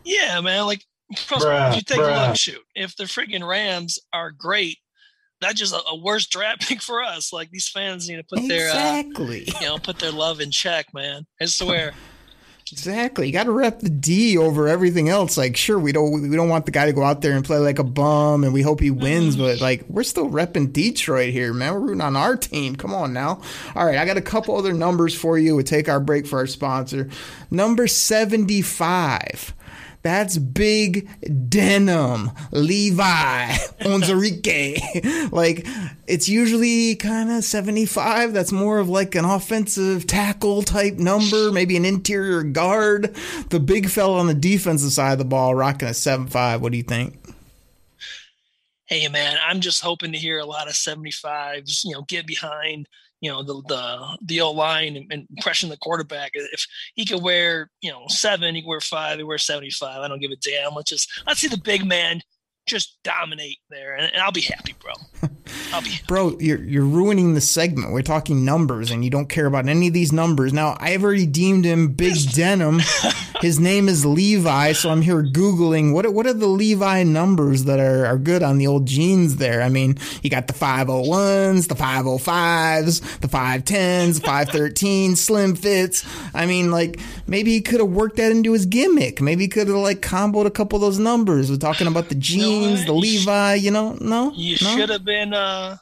Yeah, 0.06 0.39
man. 0.39 0.65
Like, 0.67 0.86
bruh, 1.13 1.76
you 1.76 1.82
take 1.82 2.00
bruh. 2.00 2.26
a 2.26 2.28
look. 2.30 2.38
Shoot, 2.38 2.63
if 2.76 2.96
the 2.96 3.06
freaking 3.06 3.46
Rams 3.46 4.00
are 4.13 4.32
great 4.32 4.78
that's 5.44 5.60
just 5.60 5.74
a, 5.74 5.82
a, 5.90 5.96
worse 5.96 6.26
draft 6.28 6.62
pick 6.68 6.82
for 6.82 7.04
us. 7.04 7.34
Like 7.34 7.52
these 7.52 7.68
fans 7.68 8.10
need 8.10 8.18
to 8.18 8.24
put 8.24 8.40
exactly. 8.40 9.46
their 9.46 9.56
uh, 9.56 9.60
you 9.62 9.68
know 9.68 9.78
put 9.78 10.00
their 10.00 10.12
love 10.12 10.40
in 10.40 10.52
check, 10.52 10.94
man. 10.94 11.26
I 11.42 11.46
swear. 11.46 11.94
Exactly. 12.72 13.28
You 13.28 13.34
got 13.34 13.44
to 13.44 13.52
rep 13.52 13.82
the 13.82 13.90
D 13.90 14.38
over 14.38 14.68
everything 14.68 15.10
else. 15.10 15.38
Like, 15.38 15.56
sure, 15.56 15.78
we 15.78 15.92
don't 15.92 16.30
we 16.30 16.36
don't 16.36 16.50
want 16.50 16.66
the 16.66 16.72
guy 16.72 16.86
to 16.86 16.94
go 16.94 17.04
out 17.04 17.22
there 17.22 17.34
and 17.34 17.44
play 17.44 17.58
like 17.58 17.78
a 17.78 17.84
bum, 17.84 18.44
and 18.44 18.54
we 18.54 18.62
hope 18.62 18.80
he 18.80 18.90
wins. 18.90 19.36
But 19.36 19.62
like, 19.62 19.84
we're 19.90 20.04
still 20.04 20.30
repping 20.30 20.72
Detroit 20.72 21.32
here, 21.32 21.54
man. 21.54 21.74
We're 21.74 21.80
rooting 21.82 22.02
on 22.02 22.16
our 22.16 22.36
team. 22.36 22.76
Come 22.76 22.94
on 22.94 23.14
now. 23.14 23.42
All 23.76 23.86
right, 23.86 23.98
I 23.98 24.06
got 24.06 24.18
a 24.18 24.22
couple 24.22 24.58
other 24.58 24.74
numbers 24.74 25.14
for 25.14 25.38
you. 25.38 25.56
We 25.56 25.64
take 25.64 25.90
our 25.90 26.00
break 26.00 26.26
for 26.26 26.40
our 26.40 26.48
sponsor. 26.48 27.10
Number 27.52 27.86
seventy 27.88 28.62
five. 28.62 29.54
That's 30.04 30.38
big 30.38 31.08
denim, 31.50 32.32
Levi, 32.52 33.48
Onwuzurike. 33.80 35.32
like 35.32 35.66
it's 36.08 36.28
usually 36.28 36.96
kind 36.98 37.32
of 37.32 37.46
75. 37.46 38.34
That's 38.34 38.52
more 38.52 38.80
of 38.80 38.89
like 38.89 39.16
an 39.16 39.24
offensive 39.24 40.06
tackle 40.06 40.62
type 40.62 40.96
number, 40.96 41.54
maybe 41.54 41.78
an 41.78 41.86
interior 41.86 42.44
guard. 42.44 43.16
The 43.50 43.62
big 43.62 43.89
fella 43.89 44.20
on 44.20 44.28
the 44.28 44.34
defensive 44.34 44.92
side 44.92 45.13
of 45.13 45.20
the 45.20 45.26
ball 45.26 45.56
rocking 45.56 45.88
a 45.88 45.92
7-5. 45.92 46.60
What 46.60 46.74
do 46.74 46.78
you 46.78 46.84
think? 46.84 47.18
Hey 48.86 49.08
man, 49.08 49.38
I'm 49.48 49.62
just 49.62 49.82
hoping 49.82 50.12
to 50.12 50.18
hear 50.18 50.39
a 50.39 50.46
lot 50.46 50.68
of 50.68 50.74
75s, 50.74 51.86
you 51.86 51.94
know, 51.94 52.02
get 52.02 52.28
behind 52.28 52.89
you 53.24 53.32
know 53.32 53.42
the 53.42 53.62
the 53.70 54.18
the 54.22 54.42
O 54.42 54.52
line 54.52 54.98
and, 54.98 55.06
and 55.10 55.28
pressing 55.40 55.70
the 55.70 55.78
quarterback. 55.78 56.32
If 56.34 56.68
he 56.94 57.06
could 57.06 57.24
wear 57.24 57.72
you 57.82 57.90
know 57.90 58.04
seven, 58.10 58.54
he 58.54 58.62
could 58.62 58.68
wear 58.68 58.82
five, 58.82 59.14
he 59.14 59.20
could 59.20 59.28
wear 59.28 59.38
seventy 59.38 59.72
five. 59.72 60.02
I 60.02 60.10
don't 60.10 60.20
give 60.20 60.32
a 60.32 60.36
damn. 60.36 60.76
Let's 60.76 60.90
just 60.90 61.24
let's 61.26 61.40
see 61.40 61.48
the 61.48 61.58
big 61.58 61.86
man 61.86 62.22
just 62.65 62.97
dominate 63.04 63.60
there, 63.69 63.95
and, 63.95 64.12
and 64.13 64.21
I'll 64.21 64.32
be 64.32 64.41
happy, 64.41 64.73
bro. 64.80 64.93
I'll 65.73 65.82
be. 65.82 65.99
Bro, 66.08 66.38
you're 66.39 66.63
you're 66.63 66.86
ruining 66.86 67.34
the 67.34 67.41
segment. 67.41 67.91
We're 67.91 68.02
talking 68.02 68.45
numbers, 68.45 68.91
and 68.91 69.04
you 69.04 69.10
don't 69.10 69.28
care 69.28 69.45
about 69.45 69.67
any 69.67 69.88
of 69.88 69.93
these 69.93 70.12
numbers. 70.12 70.54
Now, 70.54 70.78
I've 70.80 71.04
already 71.04 71.26
deemed 71.26 71.65
him 71.65 71.93
Big 71.93 72.15
Denim. 72.34 72.82
His 73.41 73.60
name 73.60 73.89
is 73.89 74.06
Levi, 74.06 74.73
so 74.73 74.89
I'm 74.89 75.02
here 75.02 75.23
googling 75.23 75.93
what 75.93 76.06
are, 76.06 76.12
what 76.12 76.26
are 76.28 76.34
the 76.34 76.47
Levi 76.47 77.04
numbers 77.04 77.65
that 77.65 77.80
are, 77.80 78.06
are 78.06 78.17
good 78.17 78.43
on 78.43 78.58
the 78.58 78.67
old 78.67 78.86
jeans. 78.86 79.38
There, 79.38 79.62
I 79.62 79.69
mean, 79.69 79.97
you 80.21 80.30
got 80.30 80.47
the 80.47 80.54
501s, 80.54 81.67
the 81.67 81.76
505s, 81.76 83.19
the 83.19 83.28
510s, 83.28 84.21
513 84.21 85.15
slim 85.15 85.56
fits. 85.56 86.06
I 86.34 86.45
mean, 86.45 86.71
like 86.71 86.99
maybe 87.28 87.52
he 87.52 87.62
could 87.62 87.80
have 87.80 87.89
worked 87.89 88.17
that 88.17 88.32
into 88.32 88.54
his 88.54 88.65
gimmick. 88.65 89.21
Maybe 89.21 89.43
he 89.43 89.47
could 89.47 89.67
have 89.67 89.76
like 89.78 90.02
comboed 90.02 90.45
a 90.45 90.52
couple 90.52 90.78
of 90.78 90.82
those 90.82 90.99
numbers. 90.99 91.49
We're 91.49 91.58
talking 91.58 91.88
about 91.88 92.10
the 92.10 92.15
jeans, 92.15 92.53
the 92.62 92.70
You 92.70 92.78
sh- 92.78 92.89
Levi. 92.89 93.54
You 93.56 93.72
know, 93.72 93.94
no, 94.02 94.32
You 94.36 94.58
no? 94.62 94.76
should 94.76 94.89
have 94.89 95.04
been. 95.06 95.34
uh 95.34 95.78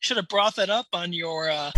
Should 0.00 0.16
have 0.18 0.28
brought 0.28 0.56
that 0.56 0.70
up 0.70 0.86
on 0.92 1.12
your. 1.12 1.50
uh 1.50 1.70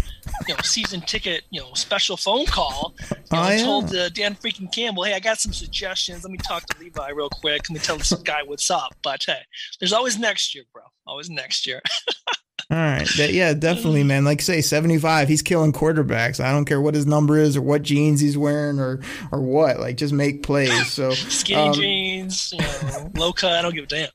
you 0.49 0.55
know, 0.55 0.61
season 0.63 1.01
ticket, 1.01 1.45
you 1.51 1.61
know, 1.61 1.73
special 1.75 2.17
phone 2.17 2.47
call. 2.47 2.95
You 3.01 3.07
know, 3.17 3.17
Oh, 3.33 3.43
and 3.49 3.59
yeah. 3.59 3.65
told 3.65 3.95
uh, 3.95 4.09
Dan 4.11 4.35
freaking 4.37 4.71
Campbell, 4.73 5.05
"Hey, 5.05 5.15
I 5.15 5.19
got 5.21 5.41
some 5.41 5.53
suggestions. 5.53 6.23
Let 6.25 6.31
me 6.31 6.39
talk 6.39 6.67
to 6.67 6.79
Levi 6.79 7.09
real 7.11 7.31
quick. 7.31 7.63
Let 7.69 7.71
me 7.71 7.79
tell 7.81 7.97
this 7.97 8.13
guy 8.13 8.43
what's 8.45 8.71
up." 8.71 8.95
But 9.03 9.25
hey, 9.25 9.41
there's 9.81 9.93
always 9.93 10.19
next 10.19 10.55
year, 10.55 10.65
bro. 10.73 10.83
Always 11.07 11.31
next 11.31 11.67
year. 11.67 11.81
All 12.69 12.77
right. 12.77 13.09
Yeah, 13.17 13.55
definitely, 13.55 14.03
man. 14.03 14.25
Like 14.25 14.43
say 14.43 14.61
75, 14.61 15.29
he's 15.29 15.43
killing 15.43 15.73
quarterbacks. 15.73 16.41
I 16.41 16.51
don't 16.51 16.65
care 16.65 16.81
what 16.81 16.95
his 16.95 17.07
number 17.07 17.39
is 17.39 17.57
or 17.57 17.63
what 17.63 17.83
jeans 17.83 18.21
he's 18.21 18.37
wearing 18.37 18.81
or 18.81 19.01
or 19.31 19.41
what. 19.41 19.79
Like 19.79 19.97
just 19.97 20.13
make 20.13 20.43
plays. 20.43 20.89
So 20.89 21.11
Skinny 21.15 21.61
um, 21.61 21.75
jeans, 21.75 22.53
you 22.53 22.59
know, 22.59 23.11
low 23.15 23.33
cut. 23.33 23.53
I 23.53 23.63
don't 23.63 23.73
give 23.73 23.85
a 23.85 23.87
damn. 23.87 24.09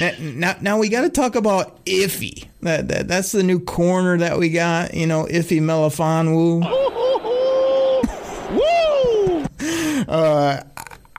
now, 0.00 0.12
now, 0.20 0.56
now 0.62 0.78
we 0.78 0.88
got 0.88 1.02
to 1.02 1.10
talk 1.10 1.34
about 1.34 1.84
Iffy. 1.84 2.48
That, 2.62 2.88
that 2.88 3.08
that's 3.08 3.32
the 3.32 3.42
new 3.42 3.60
corner 3.60 4.16
that 4.16 4.38
we 4.38 4.48
got. 4.48 4.94
You 4.94 5.06
know, 5.06 5.24
Iffy 5.24 5.60
Melifonwu. 5.60 6.62
Woo! 8.54 9.44
Uh, 10.08 10.62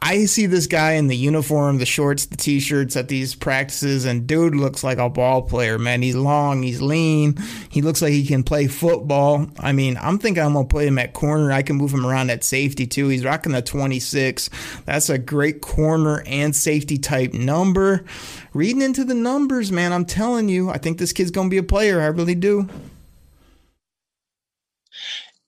I 0.07 0.25
see 0.25 0.45
this 0.45 0.67
guy 0.67 0.91
in 0.91 1.07
the 1.07 1.17
uniform, 1.17 1.79
the 1.79 1.85
shorts, 1.87 2.27
the 2.27 2.37
t-shirts 2.37 2.95
at 2.95 3.07
these 3.07 3.33
practices, 3.33 4.05
and 4.05 4.27
dude 4.27 4.53
looks 4.53 4.83
like 4.83 4.99
a 4.99 5.09
ball 5.09 5.41
player, 5.41 5.79
man. 5.79 6.03
He's 6.03 6.15
long, 6.15 6.61
he's 6.61 6.79
lean, 6.79 7.37
he 7.69 7.81
looks 7.81 8.03
like 8.03 8.11
he 8.11 8.23
can 8.23 8.43
play 8.43 8.67
football. 8.67 9.47
I 9.59 9.71
mean, 9.71 9.97
I'm 9.99 10.19
thinking 10.19 10.43
I'm 10.43 10.53
gonna 10.53 10.67
put 10.67 10.85
him 10.85 10.99
at 10.99 11.13
corner. 11.13 11.51
I 11.51 11.63
can 11.63 11.77
move 11.77 11.91
him 11.91 12.05
around 12.05 12.29
at 12.29 12.43
safety 12.43 12.85
too. 12.85 13.07
He's 13.07 13.25
rocking 13.25 13.53
the 13.53 13.63
26. 13.63 14.51
That's 14.85 15.09
a 15.09 15.17
great 15.17 15.61
corner 15.61 16.21
and 16.27 16.55
safety 16.55 16.99
type 16.99 17.33
number. 17.33 18.05
Reading 18.53 18.83
into 18.83 19.05
the 19.05 19.15
numbers, 19.15 19.71
man, 19.71 19.91
I'm 19.91 20.05
telling 20.05 20.49
you, 20.49 20.69
I 20.69 20.77
think 20.77 20.99
this 20.99 21.13
kid's 21.13 21.31
gonna 21.31 21.49
be 21.49 21.57
a 21.57 21.63
player. 21.63 21.99
I 21.99 22.05
really 22.05 22.35
do. 22.35 22.69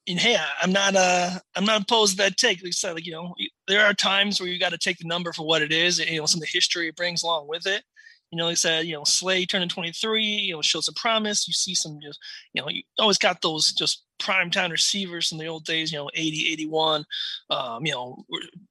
and 0.08 0.20
hey, 0.20 0.38
I'm 0.62 0.72
not 0.72 0.96
uh 0.96 1.40
I'm 1.56 1.66
not 1.66 1.84
opposed 1.84 2.18
to 2.18 2.24
that 2.24 2.38
take. 2.38 2.64
Like 2.64 2.74
like 2.96 3.06
you 3.06 3.12
know, 3.12 3.36
there 3.68 3.86
are 3.86 3.94
times 3.94 4.40
where 4.40 4.50
you 4.50 4.60
got 4.60 4.72
to 4.72 4.78
take 4.78 4.98
the 4.98 5.08
number 5.08 5.34
for 5.34 5.46
what 5.46 5.62
it 5.62 5.72
is, 5.72 6.00
you 6.00 6.20
know, 6.20 6.26
some 6.26 6.40
of 6.40 6.42
the 6.42 6.52
history 6.52 6.88
it 6.88 6.96
brings 6.96 7.24
along 7.24 7.48
with 7.48 7.68
it. 7.68 7.84
You 8.32 8.38
know, 8.38 8.50
I 8.50 8.56
said, 8.56 8.86
you 8.86 8.94
know, 8.94 9.06
Slay 9.06 9.46
turning 9.46 9.70
23, 9.70 10.22
you 10.22 10.54
know, 10.54 10.62
shows 10.62 10.86
some 10.86 10.96
promise. 10.96 11.48
You 11.48 11.54
see 11.54 11.74
some 11.74 12.00
just, 12.02 12.20
you 12.54 12.62
know, 12.62 12.68
you 12.68 12.84
always 13.00 13.18
got 13.18 13.42
those 13.42 13.72
just 13.72 14.04
prime 14.20 14.52
time 14.52 14.72
receivers 14.72 15.32
in 15.32 15.38
the 15.38 15.46
old 15.46 15.64
days, 15.64 15.94
you 15.94 15.98
know, 15.98 16.10
80, 16.14 16.52
81, 16.52 17.06
um, 17.50 17.86
you 17.86 17.94
know, 17.94 18.26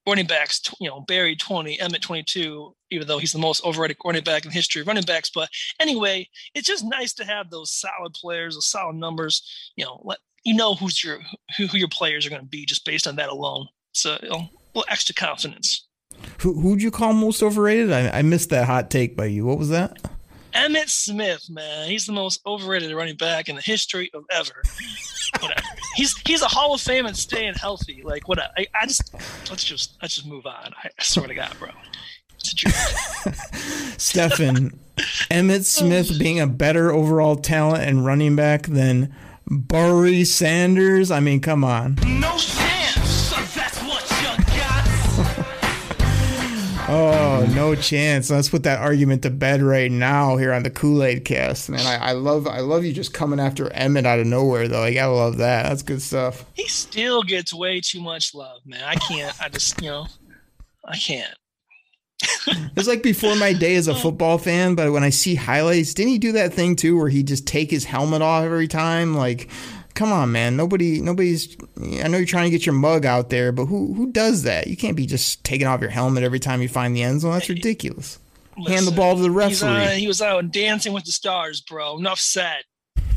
running 0.06 0.26
backs, 0.26 0.60
you 0.78 0.90
know, 0.90 1.00
Barry 1.00 1.36
20, 1.36 1.78
Emmitt 1.78 2.02
22, 2.02 2.74
even 2.90 3.08
though 3.08 3.18
he's 3.18 3.32
the 3.32 3.38
most 3.38 3.64
overrated 3.64 3.96
running 4.04 4.24
back 4.24 4.44
in 4.44 4.50
history 4.50 4.82
of 4.82 4.88
running 4.88 5.04
backs. 5.04 5.30
But 5.34 5.48
anyway, 5.80 6.28
it's 6.54 6.66
just 6.66 6.84
nice 6.84 7.14
to 7.14 7.24
have 7.24 7.48
those 7.48 7.72
solid 7.72 8.12
players, 8.12 8.56
those 8.56 8.66
solid 8.66 8.96
numbers, 8.96 9.42
you 9.76 9.86
know, 9.86 10.02
let 10.04 10.18
you 10.44 10.54
know 10.54 10.74
who's 10.74 11.02
your 11.02 11.18
who, 11.56 11.66
who 11.66 11.78
your 11.78 11.88
players 11.88 12.26
are 12.26 12.30
going 12.30 12.42
to 12.42 12.48
be 12.48 12.66
just 12.66 12.84
based 12.84 13.06
on 13.06 13.16
that 13.16 13.30
alone. 13.30 13.66
So 13.92 14.18
you 14.22 14.28
know, 14.28 14.48
little 14.76 14.90
extra 14.90 15.14
confidence. 15.14 15.86
Who 16.40 16.60
who'd 16.60 16.82
you 16.82 16.90
call 16.90 17.12
most 17.12 17.42
overrated? 17.42 17.92
I, 17.92 18.18
I 18.18 18.22
missed 18.22 18.50
that 18.50 18.66
hot 18.66 18.90
take 18.90 19.16
by 19.16 19.26
you. 19.26 19.44
What 19.44 19.58
was 19.58 19.68
that? 19.70 19.98
Emmitt 20.54 20.88
Smith, 20.88 21.50
man, 21.50 21.88
he's 21.88 22.06
the 22.06 22.12
most 22.12 22.40
overrated 22.46 22.94
running 22.94 23.16
back 23.16 23.48
in 23.48 23.56
the 23.56 23.62
history 23.62 24.10
of 24.14 24.24
ever. 24.30 24.62
Whatever. 25.40 25.60
He's 25.94 26.16
he's 26.26 26.42
a 26.42 26.48
Hall 26.48 26.74
of 26.74 26.80
Fame 26.80 27.06
and 27.06 27.16
staying 27.16 27.54
healthy. 27.54 28.02
Like 28.02 28.28
what? 28.28 28.38
I, 28.38 28.66
I 28.80 28.86
just 28.86 29.12
let's 29.50 29.64
just 29.64 29.96
let's 30.00 30.14
just 30.14 30.26
move 30.26 30.46
on. 30.46 30.72
I, 30.82 30.88
I 30.98 31.02
swear 31.02 31.26
to 31.26 31.34
God, 31.34 31.54
bro. 31.58 31.70
It's 32.36 32.64
a. 32.64 32.70
Stefan, 33.98 34.78
Emmitt 35.30 35.64
Smith 35.64 36.18
being 36.18 36.40
a 36.40 36.46
better 36.46 36.90
overall 36.92 37.36
talent 37.36 37.82
and 37.82 38.04
running 38.04 38.36
back 38.36 38.62
than 38.62 39.14
Barry 39.48 40.24
Sanders. 40.24 41.10
I 41.10 41.20
mean, 41.20 41.40
come 41.40 41.64
on. 41.64 41.96
No 42.06 42.36
Oh, 46.98 47.46
no 47.54 47.74
chance. 47.74 48.30
Let's 48.30 48.48
put 48.48 48.62
that 48.62 48.80
argument 48.80 49.22
to 49.24 49.30
bed 49.30 49.60
right 49.60 49.90
now 49.92 50.38
here 50.38 50.54
on 50.54 50.62
the 50.62 50.70
Kool 50.70 51.04
Aid 51.04 51.26
Cast, 51.26 51.68
man. 51.68 51.80
I, 51.80 52.08
I 52.08 52.12
love, 52.12 52.46
I 52.46 52.60
love 52.60 52.86
you 52.86 52.92
just 52.94 53.12
coming 53.12 53.38
after 53.38 53.66
Emmitt 53.66 54.06
out 54.06 54.18
of 54.18 54.26
nowhere, 54.26 54.66
though. 54.66 54.82
I 54.82 54.94
gotta 54.94 55.12
love 55.12 55.36
that. 55.36 55.64
That's 55.64 55.82
good 55.82 56.00
stuff. 56.00 56.46
he 56.54 56.66
still 56.68 57.22
gets 57.22 57.52
way 57.52 57.82
too 57.82 58.00
much 58.00 58.34
love, 58.34 58.62
man. 58.64 58.82
I 58.82 58.94
can't. 58.94 59.38
I 59.42 59.50
just 59.50 59.78
you 59.82 59.90
know, 59.90 60.06
I 60.86 60.96
can't. 60.96 61.34
It's 62.76 62.88
like 62.88 63.02
before 63.02 63.36
my 63.36 63.52
day 63.52 63.76
as 63.76 63.88
a 63.88 63.94
football 64.02 64.38
fan, 64.38 64.74
but 64.74 64.90
when 64.90 65.02
I 65.02 65.10
see 65.10 65.34
highlights, 65.34 65.92
didn't 65.92 66.12
he 66.12 66.18
do 66.18 66.32
that 66.32 66.54
thing 66.54 66.76
too, 66.76 66.96
where 66.96 67.10
he 67.10 67.22
just 67.22 67.46
take 67.46 67.70
his 67.70 67.84
helmet 67.84 68.22
off 68.22 68.44
every 68.44 68.68
time? 68.68 69.14
Like, 69.14 69.50
come 69.96 70.12
on, 70.12 70.30
man. 70.30 70.56
Nobody, 70.56 71.00
nobody's. 71.00 71.56
I 71.80 72.06
know 72.06 72.18
you're 72.18 72.26
trying 72.26 72.44
to 72.44 72.50
get 72.50 72.64
your 72.64 72.74
mug 72.74 73.04
out 73.04 73.30
there, 73.30 73.50
but 73.50 73.66
who 73.66 73.94
who 73.94 74.12
does 74.12 74.44
that? 74.44 74.68
You 74.68 74.76
can't 74.76 74.96
be 74.96 75.06
just 75.06 75.42
taking 75.42 75.66
off 75.66 75.80
your 75.80 75.90
helmet 75.90 76.22
every 76.22 76.38
time 76.38 76.62
you 76.62 76.68
find 76.68 76.94
the 76.94 77.02
end 77.02 77.22
zone. 77.22 77.32
That's 77.32 77.48
ridiculous. 77.48 78.20
Hand 78.68 78.86
the 78.86 78.92
ball 78.92 79.16
to 79.16 79.22
the 79.22 79.28
on, 79.28 79.34
uh, 79.34 79.48
referee. 79.48 79.98
he 79.98 80.06
was 80.06 80.22
out 80.22 80.50
dancing 80.50 80.92
with 80.92 81.04
the 81.04 81.12
stars, 81.12 81.60
bro. 81.60 81.98
Enough 81.98 82.20
said. 82.20 82.62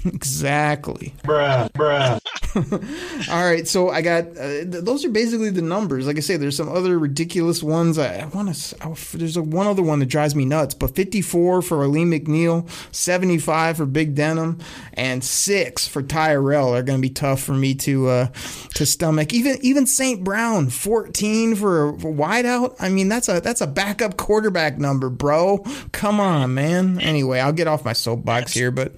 Exactly. 0.05 1.13
Bruh, 1.23 1.69
bruh. 1.71 2.19
All 3.29 3.43
right, 3.43 3.67
so 3.67 3.89
I 3.89 4.01
got 4.01 4.25
uh, 4.29 4.63
th- 4.63 4.83
those 4.83 5.03
are 5.05 5.09
basically 5.09 5.49
the 5.49 5.61
numbers. 5.61 6.07
Like 6.07 6.17
I 6.17 6.21
say, 6.21 6.37
there's 6.37 6.55
some 6.55 6.69
other 6.69 6.97
ridiculous 6.97 7.61
ones. 7.61 7.97
I, 7.97 8.19
I 8.19 8.25
want 8.25 8.53
to. 8.53 9.17
There's 9.17 9.37
a, 9.37 9.43
one 9.43 9.67
other 9.67 9.83
one 9.83 9.99
that 9.99 10.07
drives 10.07 10.35
me 10.35 10.45
nuts, 10.45 10.73
but 10.73 10.95
54 10.95 11.61
for 11.61 11.83
Alim 11.83 12.11
McNeill, 12.11 12.69
75 12.93 13.77
for 13.77 13.85
Big 13.85 14.15
Denim, 14.15 14.59
and 14.93 15.23
six 15.23 15.87
for 15.87 16.01
Tyrell 16.01 16.73
are 16.73 16.83
going 16.83 16.99
to 16.99 17.07
be 17.07 17.13
tough 17.13 17.41
for 17.41 17.53
me 17.53 17.75
to 17.75 18.07
uh, 18.07 18.27
to 18.75 18.85
stomach. 18.85 19.33
Even 19.33 19.57
even 19.61 19.85
St. 19.85 20.23
Brown, 20.23 20.69
14 20.69 21.55
for 21.55 21.89
a 21.89 21.93
wideout. 21.97 22.75
I 22.79 22.89
mean, 22.89 23.09
that's 23.09 23.27
a 23.27 23.41
that's 23.41 23.61
a 23.61 23.67
backup 23.67 24.17
quarterback 24.17 24.77
number, 24.77 25.09
bro. 25.09 25.59
Come 25.91 26.19
on, 26.19 26.53
man. 26.53 26.99
Anyway, 26.99 27.39
I'll 27.39 27.53
get 27.53 27.67
off 27.67 27.83
my 27.83 27.93
soapbox 27.93 28.53
here, 28.53 28.71
but. 28.71 28.93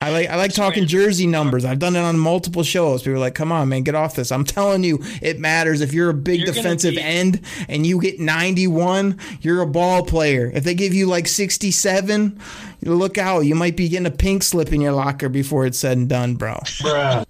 I 0.00 0.10
like 0.10 0.28
I 0.28 0.36
like 0.36 0.52
talking 0.52 0.86
jersey 0.86 1.26
numbers. 1.26 1.64
I've 1.64 1.78
done 1.78 1.96
it 1.96 2.00
on 2.00 2.18
multiple 2.18 2.62
shows. 2.62 3.02
People 3.02 3.14
are 3.14 3.18
like, 3.20 3.34
"Come 3.34 3.50
on, 3.50 3.70
man, 3.70 3.84
get 3.84 3.94
off 3.94 4.16
this." 4.16 4.30
I'm 4.30 4.44
telling 4.44 4.84
you, 4.84 4.98
it 5.22 5.38
matters. 5.38 5.80
If 5.80 5.94
you're 5.94 6.10
a 6.10 6.14
big 6.14 6.40
You're 6.40 6.52
defensive 6.52 6.96
be- 6.96 7.00
end 7.00 7.40
and 7.68 7.86
you 7.86 7.98
get 8.02 8.20
91, 8.20 9.18
you're 9.40 9.62
a 9.62 9.66
ball 9.66 10.04
player. 10.04 10.50
If 10.54 10.64
they 10.64 10.74
give 10.74 10.92
you 10.92 11.06
like 11.06 11.26
67, 11.26 12.38
look 12.82 13.16
out. 13.16 13.40
You 13.40 13.54
might 13.54 13.78
be 13.78 13.88
getting 13.88 14.04
a 14.04 14.10
pink 14.10 14.42
slip 14.42 14.74
in 14.74 14.82
your 14.82 14.92
locker 14.92 15.30
before 15.30 15.64
it's 15.64 15.78
said 15.78 15.96
and 15.96 16.06
done, 16.06 16.34
bro. 16.34 16.54
Bruh. 16.82 17.24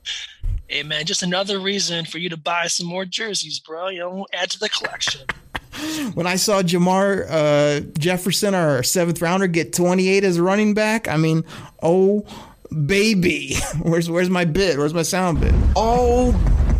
Hey 0.66 0.82
man, 0.82 1.04
just 1.04 1.22
another 1.22 1.60
reason 1.60 2.04
for 2.04 2.18
you 2.18 2.28
to 2.30 2.36
buy 2.36 2.66
some 2.66 2.88
more 2.88 3.04
jerseys, 3.04 3.60
bro. 3.60 3.88
You 3.90 4.00
know, 4.00 4.26
add 4.32 4.50
to 4.50 4.58
the 4.58 4.68
collection. 4.68 5.20
When 6.14 6.26
I 6.26 6.36
saw 6.36 6.62
Jermar 6.62 7.26
uh, 7.28 7.80
Jefferson, 7.98 8.54
our 8.54 8.82
seventh 8.82 9.20
rounder, 9.20 9.46
get 9.46 9.72
28 9.72 10.24
as 10.24 10.36
a 10.36 10.42
running 10.42 10.74
back, 10.74 11.08
I 11.08 11.16
mean, 11.16 11.44
oh 11.82 12.24
baby, 12.86 13.56
where's 13.82 14.10
where's 14.10 14.30
my 14.30 14.44
bit? 14.44 14.78
Where's 14.78 14.94
my 14.94 15.02
sound 15.02 15.40
bit? 15.40 15.54
Oh, 15.76 16.32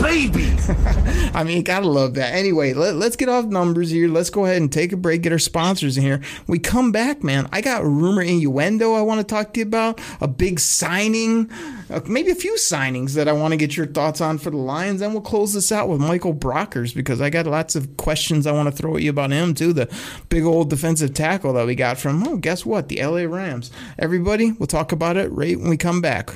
baby. 0.04 0.54
I 1.34 1.42
mean, 1.44 1.62
gotta 1.62 1.88
love 1.88 2.14
that. 2.14 2.34
Anyway, 2.34 2.74
let, 2.74 2.94
let's 2.94 3.16
get 3.16 3.28
off 3.28 3.46
numbers 3.46 3.90
here. 3.90 4.08
Let's 4.08 4.30
go 4.30 4.44
ahead 4.44 4.58
and 4.58 4.70
take 4.70 4.92
a 4.92 4.96
break, 4.96 5.22
get 5.22 5.32
our 5.32 5.38
sponsors 5.38 5.96
in 5.96 6.04
here. 6.04 6.20
We 6.46 6.58
come 6.58 6.92
back, 6.92 7.24
man. 7.24 7.48
I 7.52 7.62
got 7.62 7.82
a 7.82 7.88
rumor 7.88 8.22
innuendo 8.22 8.92
I 8.92 9.00
want 9.00 9.20
to 9.20 9.24
talk 9.24 9.54
to 9.54 9.60
you 9.60 9.66
about. 9.66 10.00
A 10.20 10.28
big 10.28 10.60
signing, 10.60 11.50
uh, 11.90 12.00
maybe 12.06 12.30
a 12.30 12.34
few 12.34 12.54
signings 12.56 13.14
that 13.14 13.28
I 13.28 13.32
want 13.32 13.52
to 13.52 13.56
get 13.56 13.76
your 13.76 13.86
thoughts 13.86 14.20
on 14.20 14.38
for 14.38 14.50
the 14.50 14.58
Lions. 14.58 15.00
And 15.00 15.12
we'll 15.12 15.22
close 15.22 15.54
this 15.54 15.72
out 15.72 15.88
with 15.88 16.00
Michael 16.00 16.34
Brockers 16.34 16.94
because 16.94 17.20
I 17.20 17.30
got 17.30 17.46
lots 17.46 17.74
of 17.74 17.96
questions 17.96 18.46
I 18.46 18.52
want 18.52 18.68
to 18.68 18.76
throw 18.76 18.96
at 18.96 19.02
you 19.02 19.10
about 19.10 19.30
him, 19.30 19.54
too. 19.54 19.72
The 19.72 19.92
big 20.28 20.44
old 20.44 20.68
defensive 20.70 21.14
tackle 21.14 21.54
that 21.54 21.66
we 21.66 21.74
got 21.74 21.98
from, 21.98 22.26
oh, 22.28 22.36
guess 22.36 22.66
what? 22.66 22.88
The 22.88 23.04
LA 23.04 23.22
Rams. 23.22 23.70
Everybody, 23.98 24.52
we'll 24.52 24.66
talk 24.66 24.92
about 24.92 25.16
it 25.16 25.32
right 25.32 25.58
when 25.58 25.70
we 25.70 25.76
come 25.78 26.00
back. 26.00 26.34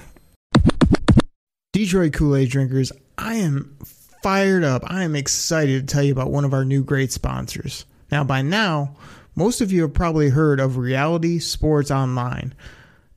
Detroit 1.73 2.15
Kool 2.15 2.35
Aid 2.35 2.51
drinkers, 2.51 2.91
I 3.19 3.35
am 3.35 3.77
fired 4.23 4.65
up. 4.65 4.83
I 4.87 5.03
am 5.03 5.15
excited 5.17 5.87
to 5.87 5.93
tell 5.93 6.03
you 6.03 6.13
about 6.13 6.31
one 6.31 6.45
of 6.45 6.55
our 6.55 6.65
new 6.65 6.83
great 6.85 7.13
sponsors. 7.13 7.85
Now, 8.11 8.25
by 8.25 8.43
now, 8.43 8.97
Most 9.39 9.61
of 9.61 9.71
you 9.71 9.83
have 9.83 9.95
probably 9.95 10.31
heard 10.31 10.59
of 10.59 10.79
Reality 10.79 11.39
Sports 11.39 11.93
Online, 11.93 12.53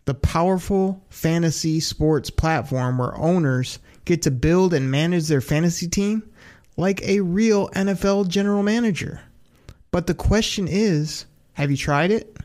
the 0.05 0.13
powerful 0.13 1.03
fantasy 1.09 1.79
sports 1.79 2.29
platform 2.29 2.99
where 2.99 3.17
owners 3.17 3.79
get 4.05 4.21
to 4.21 4.29
build 4.29 4.71
and 4.75 4.91
manage 4.91 5.27
their 5.27 5.41
fantasy 5.41 5.87
team 5.87 6.21
like 6.77 7.01
a 7.01 7.21
real 7.21 7.69
NFL 7.69 8.27
general 8.27 8.61
manager. 8.61 9.19
But 9.89 10.05
the 10.05 10.13
question 10.13 10.67
is 10.67 11.25
have 11.53 11.71
you 11.71 11.77
tried 11.77 12.11
it? 12.11 12.37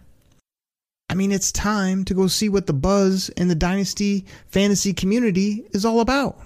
I 1.11 1.15
mean, 1.15 1.31
it's 1.31 1.53
time 1.53 2.07
to 2.07 2.15
go 2.15 2.29
see 2.29 2.49
what 2.49 2.67
the 2.67 2.73
buzz 2.73 3.29
in 3.29 3.49
the 3.49 3.55
Dynasty 3.55 4.25
fantasy 4.49 4.95
community 4.95 5.67
is 5.73 5.85
all 5.85 6.01
about. 6.01 6.41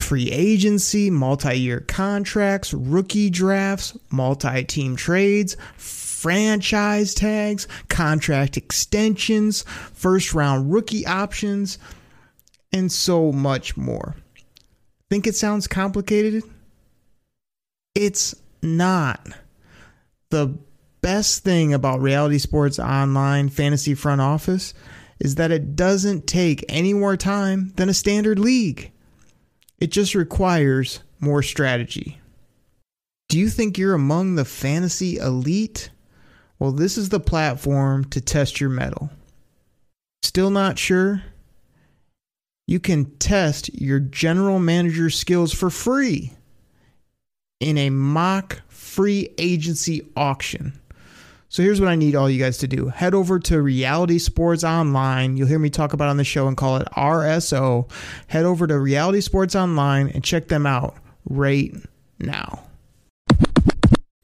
Free 0.00 0.30
agency, 0.30 1.10
multi 1.10 1.58
year 1.58 1.80
contracts, 1.80 2.72
rookie 2.72 3.28
drafts, 3.30 3.96
multi 4.10 4.64
team 4.64 4.96
trades, 4.96 5.56
franchise 5.76 7.14
tags, 7.14 7.68
contract 7.88 8.56
extensions, 8.56 9.64
first 9.92 10.34
round 10.34 10.72
rookie 10.72 11.06
options, 11.06 11.78
and 12.72 12.90
so 12.90 13.32
much 13.32 13.76
more. 13.76 14.16
Think 15.10 15.26
it 15.26 15.36
sounds 15.36 15.66
complicated? 15.66 16.42
It's 17.94 18.34
not. 18.62 19.26
The 20.30 20.58
best 21.00 21.44
thing 21.44 21.72
about 21.72 22.00
Reality 22.00 22.38
Sports 22.38 22.78
Online 22.78 23.48
Fantasy 23.48 23.94
Front 23.94 24.20
Office 24.20 24.74
is 25.20 25.36
that 25.36 25.50
it 25.50 25.76
doesn't 25.76 26.26
take 26.26 26.64
any 26.68 26.92
more 26.92 27.16
time 27.16 27.72
than 27.76 27.88
a 27.88 27.94
standard 27.94 28.38
league. 28.38 28.92
It 29.80 29.90
just 29.90 30.14
requires 30.14 31.00
more 31.20 31.42
strategy. 31.42 32.18
Do 33.28 33.38
you 33.38 33.48
think 33.50 33.76
you're 33.76 33.94
among 33.94 34.34
the 34.34 34.44
fantasy 34.44 35.18
elite? 35.18 35.90
Well, 36.58 36.72
this 36.72 36.96
is 36.96 37.10
the 37.10 37.20
platform 37.20 38.04
to 38.06 38.20
test 38.20 38.60
your 38.60 38.70
mettle. 38.70 39.10
Still 40.22 40.50
not 40.50 40.78
sure? 40.78 41.22
You 42.66 42.80
can 42.80 43.06
test 43.16 43.72
your 43.80 44.00
general 44.00 44.58
manager 44.58 45.10
skills 45.10 45.52
for 45.52 45.70
free 45.70 46.32
in 47.60 47.78
a 47.78 47.90
mock 47.90 48.60
free 48.68 49.30
agency 49.38 50.06
auction. 50.16 50.78
So 51.50 51.62
here's 51.62 51.80
what 51.80 51.88
I 51.88 51.94
need 51.94 52.14
all 52.14 52.28
you 52.28 52.42
guys 52.42 52.58
to 52.58 52.68
do. 52.68 52.88
Head 52.88 53.14
over 53.14 53.38
to 53.40 53.62
Reality 53.62 54.18
Sports 54.18 54.64
Online. 54.64 55.38
You'll 55.38 55.48
hear 55.48 55.58
me 55.58 55.70
talk 55.70 55.94
about 55.94 56.08
on 56.08 56.18
the 56.18 56.24
show 56.24 56.46
and 56.46 56.56
call 56.56 56.76
it 56.76 56.86
RSO. 56.94 57.90
Head 58.26 58.44
over 58.44 58.66
to 58.66 58.78
Reality 58.78 59.22
Sports 59.22 59.56
Online 59.56 60.08
and 60.08 60.22
check 60.22 60.48
them 60.48 60.66
out 60.66 60.96
right 61.24 61.74
now. 62.18 62.64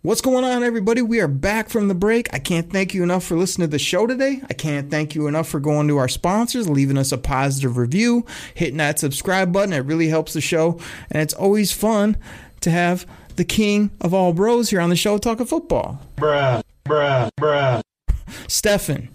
What's 0.02 0.20
going 0.20 0.44
on, 0.44 0.62
everybody? 0.62 1.00
We 1.00 1.20
are 1.20 1.28
back 1.28 1.70
from 1.70 1.88
the 1.88 1.94
break. 1.94 2.28
I 2.34 2.38
can't 2.38 2.70
thank 2.70 2.92
you 2.92 3.02
enough 3.02 3.24
for 3.24 3.38
listening 3.38 3.68
to 3.68 3.70
the 3.70 3.78
show 3.78 4.06
today. 4.06 4.42
I 4.50 4.52
can't 4.52 4.90
thank 4.90 5.14
you 5.14 5.26
enough 5.26 5.48
for 5.48 5.60
going 5.60 5.88
to 5.88 5.96
our 5.96 6.08
sponsors, 6.08 6.68
leaving 6.68 6.98
us 6.98 7.10
a 7.10 7.16
positive 7.16 7.78
review, 7.78 8.26
hitting 8.52 8.76
that 8.76 8.98
subscribe 8.98 9.50
button. 9.50 9.72
It 9.72 9.86
really 9.86 10.08
helps 10.08 10.34
the 10.34 10.42
show. 10.42 10.78
And 11.10 11.22
it's 11.22 11.32
always 11.32 11.72
fun 11.72 12.18
to 12.60 12.70
have 12.70 13.06
the 13.36 13.46
king 13.46 13.92
of 14.02 14.12
all 14.12 14.34
bros 14.34 14.68
here 14.68 14.80
on 14.82 14.90
the 14.90 14.96
show 14.96 15.16
talking 15.16 15.46
football. 15.46 16.02
Bruh, 16.16 16.62
bruh, 16.84 17.30
bruh. 17.40 17.82
Stefan, 18.48 19.08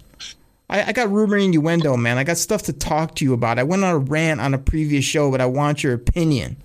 I, 0.68 0.84
I 0.84 0.92
got 0.92 1.10
rumor 1.10 1.36
innuendo, 1.36 1.96
man. 1.96 2.18
I 2.18 2.24
got 2.24 2.38
stuff 2.38 2.62
to 2.64 2.72
talk 2.72 3.14
to 3.16 3.24
you 3.24 3.32
about. 3.32 3.58
I 3.58 3.62
went 3.62 3.84
on 3.84 3.94
a 3.94 3.98
rant 3.98 4.40
on 4.40 4.54
a 4.54 4.58
previous 4.58 5.04
show, 5.04 5.30
but 5.30 5.40
I 5.40 5.46
want 5.46 5.82
your 5.82 5.94
opinion. 5.94 6.56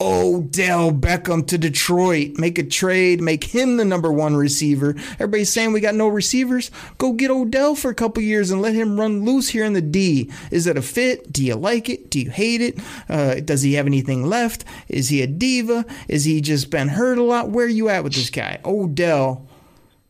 Odell 0.00 0.90
Beckham 0.90 1.46
to 1.46 1.56
Detroit. 1.56 2.32
Make 2.34 2.58
a 2.58 2.64
trade, 2.64 3.20
make 3.20 3.44
him 3.44 3.76
the 3.76 3.84
number 3.84 4.12
one 4.12 4.34
receiver. 4.34 4.96
Everybody's 5.14 5.50
saying 5.50 5.72
we 5.72 5.80
got 5.80 5.94
no 5.94 6.08
receivers. 6.08 6.70
Go 6.98 7.12
get 7.12 7.30
Odell 7.30 7.74
for 7.74 7.90
a 7.90 7.94
couple 7.94 8.22
years 8.22 8.50
and 8.50 8.60
let 8.60 8.74
him 8.74 8.98
run 8.98 9.24
loose 9.24 9.48
here 9.48 9.64
in 9.64 9.72
the 9.72 9.80
D. 9.80 10.30
Is 10.50 10.66
it 10.66 10.76
a 10.76 10.82
fit? 10.82 11.32
Do 11.32 11.44
you 11.44 11.54
like 11.54 11.88
it? 11.88 12.10
Do 12.10 12.20
you 12.20 12.30
hate 12.30 12.60
it? 12.60 12.78
Uh, 13.08 13.36
does 13.36 13.62
he 13.62 13.74
have 13.74 13.86
anything 13.86 14.26
left? 14.26 14.64
Is 14.88 15.10
he 15.10 15.22
a 15.22 15.26
diva? 15.26 15.86
Is 16.08 16.24
he 16.24 16.40
just 16.40 16.70
been 16.70 16.88
hurt 16.88 17.18
a 17.18 17.22
lot? 17.22 17.50
Where 17.50 17.66
are 17.66 17.68
you 17.68 17.88
at 17.88 18.02
with 18.02 18.14
this 18.14 18.30
guy? 18.30 18.58
Odell 18.64 19.48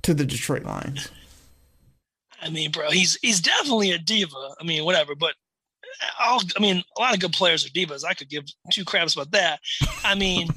to 0.05 0.15
the 0.15 0.25
Detroit 0.25 0.65
Lions. 0.65 1.09
I 2.41 2.51
mean, 2.51 2.71
bro, 2.71 2.91
he's 2.91 3.19
he's 3.23 3.41
definitely 3.41 3.93
a 3.93 3.99
diva. 3.99 4.55
I 4.61 4.65
mean, 4.65 4.85
whatever, 4.85 5.15
but 5.15 5.35
I'll, 6.19 6.41
I 6.57 6.61
mean, 6.61 6.83
a 6.97 7.01
lot 7.01 7.15
of 7.15 7.21
good 7.21 7.33
players 7.33 7.67
are 7.67 7.71
divas. 7.71 8.05
I 8.05 8.15
could 8.15 8.29
give 8.29 8.45
two 8.71 8.85
craps 8.85 9.15
about 9.15 9.31
that. 9.33 9.61
I 10.05 10.15
mean, 10.15 10.49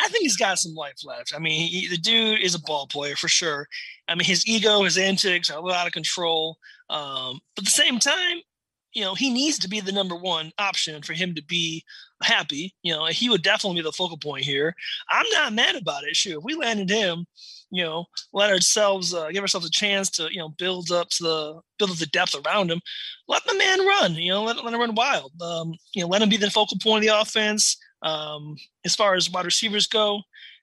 I 0.00 0.08
think 0.08 0.22
he's 0.22 0.36
got 0.36 0.58
some 0.58 0.74
life 0.74 1.04
left. 1.04 1.34
I 1.34 1.38
mean, 1.38 1.68
he, 1.68 1.88
the 1.88 1.98
dude 1.98 2.40
is 2.40 2.54
a 2.54 2.60
ball 2.60 2.86
player 2.86 3.14
for 3.14 3.28
sure. 3.28 3.68
I 4.08 4.14
mean, 4.14 4.24
his 4.24 4.46
ego, 4.46 4.82
his 4.82 4.98
antics 4.98 5.50
are 5.50 5.58
a 5.58 5.60
little 5.60 5.78
out 5.78 5.86
of 5.86 5.92
control. 5.92 6.56
Um, 6.90 7.40
but 7.54 7.62
at 7.62 7.64
the 7.64 7.70
same 7.70 7.98
time, 7.98 8.40
you 8.92 9.02
know, 9.02 9.14
he 9.14 9.32
needs 9.32 9.58
to 9.60 9.68
be 9.68 9.80
the 9.80 9.92
number 9.92 10.16
one 10.16 10.52
option 10.58 11.02
for 11.02 11.12
him 11.12 11.34
to 11.34 11.42
be 11.44 11.84
happy. 12.22 12.74
You 12.82 12.92
know, 12.92 13.06
he 13.06 13.28
would 13.28 13.42
definitely 13.42 13.80
be 13.80 13.84
the 13.84 13.92
focal 13.92 14.18
point 14.18 14.44
here. 14.44 14.74
I'm 15.10 15.26
not 15.32 15.52
mad 15.52 15.76
about 15.76 16.04
it. 16.04 16.16
Sure, 16.16 16.38
if 16.38 16.44
we 16.44 16.54
landed 16.54 16.90
him, 16.90 17.26
you 17.70 17.82
know, 17.82 18.04
let 18.32 18.50
ourselves 18.50 19.14
uh, 19.14 19.30
give 19.30 19.42
ourselves 19.42 19.66
a 19.66 19.70
chance 19.70 20.10
to, 20.10 20.28
you 20.30 20.38
know, 20.38 20.50
build 20.50 20.90
up 20.90 21.08
the 21.20 21.60
build 21.78 21.90
up 21.90 21.96
the 21.96 22.06
depth 22.06 22.34
around 22.34 22.70
him. 22.70 22.80
Let 23.28 23.44
the 23.44 23.56
man 23.56 23.86
run. 23.86 24.14
You 24.14 24.32
know, 24.32 24.42
let, 24.42 24.62
let 24.62 24.74
him 24.74 24.80
run 24.80 24.94
wild. 24.94 25.32
Um, 25.40 25.74
you 25.94 26.02
know, 26.02 26.08
let 26.08 26.22
him 26.22 26.28
be 26.28 26.36
the 26.36 26.50
focal 26.50 26.78
point 26.82 27.04
of 27.04 27.08
the 27.08 27.20
offense. 27.20 27.76
Um, 28.02 28.56
as 28.84 28.94
far 28.94 29.14
as 29.14 29.30
wide 29.30 29.44
receivers 29.44 29.86
go, 29.86 30.20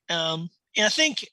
um, 0.10 0.50
and 0.76 0.86
I 0.86 0.90
think 0.90 1.26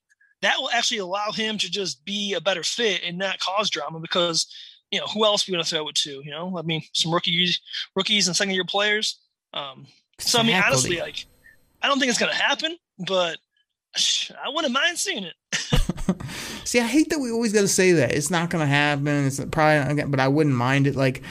that 0.42 0.56
will 0.58 0.70
actually 0.70 0.98
allow 0.98 1.32
him 1.32 1.58
to 1.58 1.70
just 1.70 2.04
be 2.04 2.34
a 2.34 2.40
better 2.40 2.62
fit 2.62 3.02
and 3.04 3.18
not 3.18 3.38
cause 3.40 3.70
drama 3.70 4.00
because 4.00 4.46
you 4.90 5.00
know 5.00 5.06
who 5.06 5.24
else 5.24 5.46
are 5.46 5.50
we 5.50 5.56
going 5.56 5.64
to 5.64 5.70
throw 5.70 5.88
it 5.88 5.94
to? 5.96 6.22
You 6.24 6.30
know, 6.30 6.58
I 6.58 6.62
mean, 6.62 6.82
some 6.92 7.12
rookies, 7.12 7.60
rookies 7.94 8.26
and 8.26 8.36
second 8.36 8.54
year 8.54 8.64
players. 8.64 9.18
Um, 9.52 9.86
so 10.18 10.38
I 10.38 10.42
mean, 10.42 10.56
honestly, 10.56 10.98
like, 10.98 11.26
I 11.82 11.88
don't 11.88 11.98
think 11.98 12.10
it's 12.10 12.18
going 12.18 12.32
to 12.32 12.38
happen, 12.38 12.76
but 13.06 13.38
I 13.96 14.48
wouldn't 14.48 14.72
mind 14.72 14.98
seeing 14.98 15.24
it. 15.24 15.34
See, 16.64 16.80
I 16.80 16.86
hate 16.86 17.10
that 17.10 17.18
we 17.18 17.30
always 17.30 17.52
got 17.52 17.60
to 17.60 17.68
say 17.68 17.92
that. 17.92 18.12
It's 18.12 18.30
not 18.30 18.50
going 18.50 18.60
to 18.60 18.66
happen. 18.66 19.26
It's 19.26 19.38
probably 19.38 19.78
not 19.78 19.88
gonna, 19.88 20.08
but 20.08 20.20
I 20.20 20.28
wouldn't 20.28 20.56
mind 20.56 20.86
it. 20.86 20.96
Like, 20.96 21.22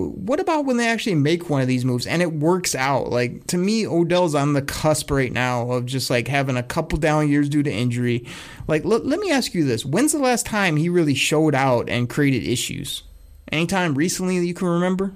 what 0.00 0.38
about 0.38 0.64
when 0.64 0.76
they 0.76 0.86
actually 0.86 1.16
make 1.16 1.50
one 1.50 1.60
of 1.60 1.66
these 1.66 1.84
moves 1.84 2.06
and 2.06 2.22
it 2.22 2.32
works 2.32 2.74
out? 2.76 3.10
Like, 3.10 3.46
to 3.48 3.58
me, 3.58 3.84
Odell's 3.86 4.34
on 4.34 4.52
the 4.52 4.62
cusp 4.62 5.10
right 5.10 5.32
now 5.32 5.70
of 5.72 5.86
just 5.86 6.08
like 6.08 6.28
having 6.28 6.56
a 6.56 6.62
couple 6.62 6.98
down 6.98 7.28
years 7.28 7.48
due 7.48 7.64
to 7.64 7.72
injury. 7.72 8.24
Like, 8.68 8.84
let, 8.84 9.04
let 9.04 9.18
me 9.18 9.32
ask 9.32 9.54
you 9.54 9.64
this. 9.64 9.84
When's 9.84 10.12
the 10.12 10.18
last 10.18 10.46
time 10.46 10.76
he 10.76 10.88
really 10.88 11.14
showed 11.14 11.54
out 11.54 11.88
and 11.88 12.08
created 12.08 12.44
issues? 12.44 13.02
Anytime 13.50 13.94
recently 13.94 14.38
that 14.38 14.46
you 14.46 14.54
can 14.54 14.68
remember? 14.68 15.12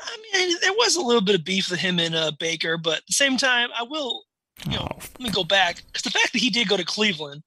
I 0.00 0.16
mean, 0.38 0.56
there 0.62 0.72
was 0.74 0.94
a 0.96 1.00
little 1.00 1.22
bit 1.22 1.34
of 1.34 1.44
beef 1.44 1.70
with 1.70 1.80
him 1.80 1.98
and 1.98 2.14
uh, 2.14 2.30
Baker, 2.38 2.78
but 2.78 2.98
at 2.98 3.06
the 3.08 3.14
same 3.14 3.36
time, 3.36 3.68
I 3.76 3.82
will, 3.82 4.24
you 4.64 4.72
know, 4.72 4.86
Oh. 4.90 4.96
let 5.18 5.20
me 5.20 5.30
go 5.30 5.42
back 5.44 5.82
because 5.86 6.02
the 6.02 6.10
fact 6.10 6.32
that 6.32 6.38
he 6.38 6.50
did 6.50 6.68
go 6.68 6.76
to 6.76 6.84
Cleveland, 6.84 7.42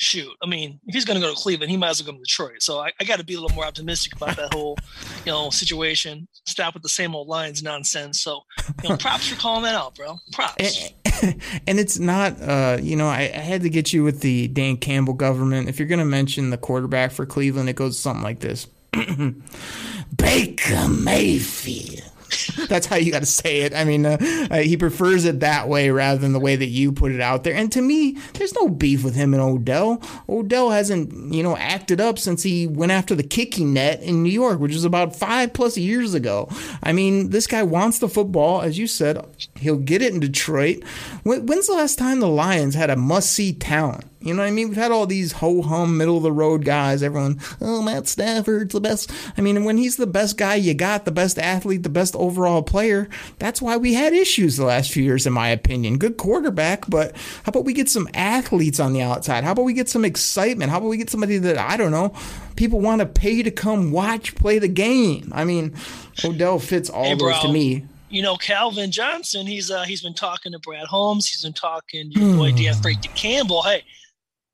shoot, 0.00 0.30
I 0.42 0.46
mean, 0.46 0.80
if 0.86 0.94
he's 0.94 1.04
going 1.04 1.20
to 1.20 1.26
go 1.26 1.32
to 1.32 1.40
Cleveland, 1.40 1.70
he 1.70 1.76
might 1.76 1.90
as 1.90 2.02
well 2.02 2.12
go 2.12 2.18
to 2.18 2.24
Detroit. 2.24 2.62
So 2.62 2.78
I, 2.78 2.90
I 2.98 3.04
got 3.04 3.18
to 3.18 3.24
be 3.24 3.34
a 3.34 3.40
little 3.40 3.54
more 3.54 3.66
optimistic 3.66 4.16
about 4.16 4.36
that 4.36 4.52
whole, 4.52 4.76
you 5.26 5.32
know, 5.32 5.50
situation. 5.50 6.26
Stop 6.46 6.74
with 6.74 6.82
the 6.82 6.88
same 6.88 7.14
old 7.14 7.28
lines 7.28 7.62
nonsense. 7.62 8.22
So, 8.22 8.40
you 8.82 8.88
know, 8.88 8.96
props 8.98 9.28
for 9.28 9.38
calling 9.38 9.62
that 9.64 9.74
out, 9.74 9.94
bro. 9.94 10.16
Props. 10.32 10.92
and 11.66 11.78
it's 11.78 11.98
not 11.98 12.40
uh 12.40 12.78
you 12.80 12.96
know 12.96 13.06
I, 13.06 13.30
I 13.34 13.40
had 13.40 13.60
to 13.62 13.68
get 13.68 13.92
you 13.92 14.02
with 14.02 14.20
the 14.20 14.48
dan 14.48 14.78
campbell 14.78 15.12
government 15.12 15.68
if 15.68 15.78
you're 15.78 15.88
gonna 15.88 16.04
mention 16.06 16.48
the 16.48 16.56
quarterback 16.56 17.12
for 17.12 17.26
cleveland 17.26 17.68
it 17.68 17.76
goes 17.76 17.98
something 17.98 18.22
like 18.22 18.40
this 18.40 18.66
baker 20.16 20.88
mayfield 20.88 22.10
that's 22.68 22.86
how 22.86 22.96
you 22.96 23.12
got 23.12 23.20
to 23.20 23.26
say 23.26 23.62
it. 23.62 23.74
I 23.74 23.84
mean, 23.84 24.06
uh, 24.06 24.16
uh, 24.50 24.58
he 24.58 24.76
prefers 24.76 25.24
it 25.24 25.40
that 25.40 25.68
way 25.68 25.90
rather 25.90 26.18
than 26.18 26.32
the 26.32 26.40
way 26.40 26.56
that 26.56 26.66
you 26.66 26.92
put 26.92 27.12
it 27.12 27.20
out 27.20 27.44
there. 27.44 27.54
And 27.54 27.70
to 27.72 27.82
me, 27.82 28.12
there's 28.34 28.54
no 28.54 28.68
beef 28.68 29.04
with 29.04 29.14
him 29.14 29.34
and 29.34 29.42
Odell. 29.42 30.02
Odell 30.28 30.70
hasn't, 30.70 31.32
you 31.32 31.42
know, 31.42 31.56
acted 31.56 32.00
up 32.00 32.18
since 32.18 32.42
he 32.42 32.66
went 32.66 32.92
after 32.92 33.14
the 33.14 33.22
kicking 33.22 33.72
net 33.72 34.02
in 34.02 34.22
New 34.22 34.30
York, 34.30 34.60
which 34.60 34.74
was 34.74 34.84
about 34.84 35.16
five 35.16 35.52
plus 35.52 35.76
years 35.76 36.14
ago. 36.14 36.48
I 36.82 36.92
mean, 36.92 37.30
this 37.30 37.46
guy 37.46 37.62
wants 37.62 37.98
the 37.98 38.08
football, 38.08 38.62
as 38.62 38.78
you 38.78 38.86
said. 38.86 39.24
He'll 39.56 39.76
get 39.76 40.02
it 40.02 40.12
in 40.12 40.20
Detroit. 40.20 40.84
When, 41.22 41.46
when's 41.46 41.66
the 41.66 41.74
last 41.74 41.98
time 41.98 42.20
the 42.20 42.28
Lions 42.28 42.74
had 42.74 42.90
a 42.90 42.96
must 42.96 43.30
see 43.30 43.52
talent? 43.52 44.09
You 44.22 44.34
know 44.34 44.42
what 44.42 44.48
I 44.48 44.50
mean? 44.50 44.68
We've 44.68 44.76
had 44.76 44.90
all 44.92 45.06
these 45.06 45.32
ho 45.32 45.62
hum, 45.62 45.96
middle 45.96 46.18
of 46.18 46.22
the 46.22 46.30
road 46.32 46.64
guys. 46.64 47.02
Everyone, 47.02 47.40
oh, 47.60 47.80
Matt 47.80 48.06
Stafford's 48.06 48.74
the 48.74 48.80
best. 48.80 49.10
I 49.38 49.40
mean, 49.40 49.64
when 49.64 49.78
he's 49.78 49.96
the 49.96 50.06
best 50.06 50.36
guy 50.36 50.56
you 50.56 50.74
got, 50.74 51.06
the 51.06 51.10
best 51.10 51.38
athlete, 51.38 51.82
the 51.84 51.88
best 51.88 52.14
overall 52.16 52.62
player, 52.62 53.08
that's 53.38 53.62
why 53.62 53.78
we 53.78 53.94
had 53.94 54.12
issues 54.12 54.58
the 54.58 54.66
last 54.66 54.92
few 54.92 55.02
years, 55.02 55.26
in 55.26 55.32
my 55.32 55.48
opinion. 55.48 55.96
Good 55.96 56.18
quarterback, 56.18 56.84
but 56.90 57.16
how 57.44 57.48
about 57.48 57.64
we 57.64 57.72
get 57.72 57.88
some 57.88 58.08
athletes 58.12 58.78
on 58.78 58.92
the 58.92 59.00
outside? 59.00 59.42
How 59.42 59.52
about 59.52 59.64
we 59.64 59.72
get 59.72 59.88
some 59.88 60.04
excitement? 60.04 60.70
How 60.70 60.78
about 60.78 60.88
we 60.88 60.98
get 60.98 61.08
somebody 61.08 61.38
that, 61.38 61.56
I 61.56 61.78
don't 61.78 61.90
know, 61.90 62.12
people 62.56 62.80
want 62.80 63.00
to 63.00 63.06
pay 63.06 63.42
to 63.42 63.50
come 63.50 63.90
watch 63.90 64.34
play 64.34 64.58
the 64.58 64.68
game? 64.68 65.32
I 65.34 65.44
mean, 65.44 65.74
Odell 66.22 66.58
fits 66.58 66.90
all 66.90 67.04
Hey, 67.04 67.14
those 67.14 67.38
to 67.40 67.48
me. 67.50 67.86
you 68.10 68.20
know, 68.20 68.36
Calvin 68.36 68.90
Johnson, 68.90 69.46
he's 69.46 69.70
uh 69.70 69.84
he's 69.84 70.02
been 70.02 70.12
talking 70.12 70.52
to 70.52 70.58
Brad 70.58 70.86
Holmes, 70.86 71.26
he's 71.28 71.42
been 71.42 71.54
talking 71.54 72.12
to 72.12 72.20
your 72.20 72.36
boy 72.36 72.52
Frank 72.82 73.02
Campbell. 73.14 73.62
Hey, 73.62 73.82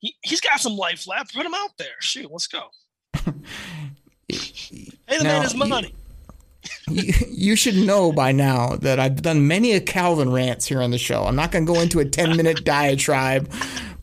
he, 0.01 0.15
he's 0.23 0.41
got 0.41 0.61
some 0.61 0.77
life 0.77 1.07
left. 1.07 1.35
Put 1.35 1.47
him 1.47 1.55
out 1.55 1.71
there. 1.79 1.89
Shoot, 2.01 2.31
let's 2.31 2.47
go. 2.47 2.63
Hey, 5.09 5.19
the 5.19 5.25
Now, 5.25 5.39
man 5.39 5.45
is 5.45 5.53
you- 5.55 5.59
money. 5.65 5.95
you, 6.89 7.13
you 7.31 7.57
should 7.57 7.77
know 7.77 8.11
by 8.11 8.33
now 8.33 8.75
that 8.77 8.99
I've 8.99 9.23
done 9.23 9.47
many 9.47 9.73
a 9.73 9.81
Calvin 9.81 10.33
rants 10.33 10.67
here 10.67 10.83
on 10.83 10.91
the 10.91 10.99
show. 10.99 11.23
I'm 11.25 11.37
not 11.37 11.53
going 11.53 11.65
to 11.65 11.73
go 11.73 11.81
into 11.81 12.01
a 12.01 12.05
10 12.05 12.37
minute 12.37 12.65
diatribe, 12.65 13.49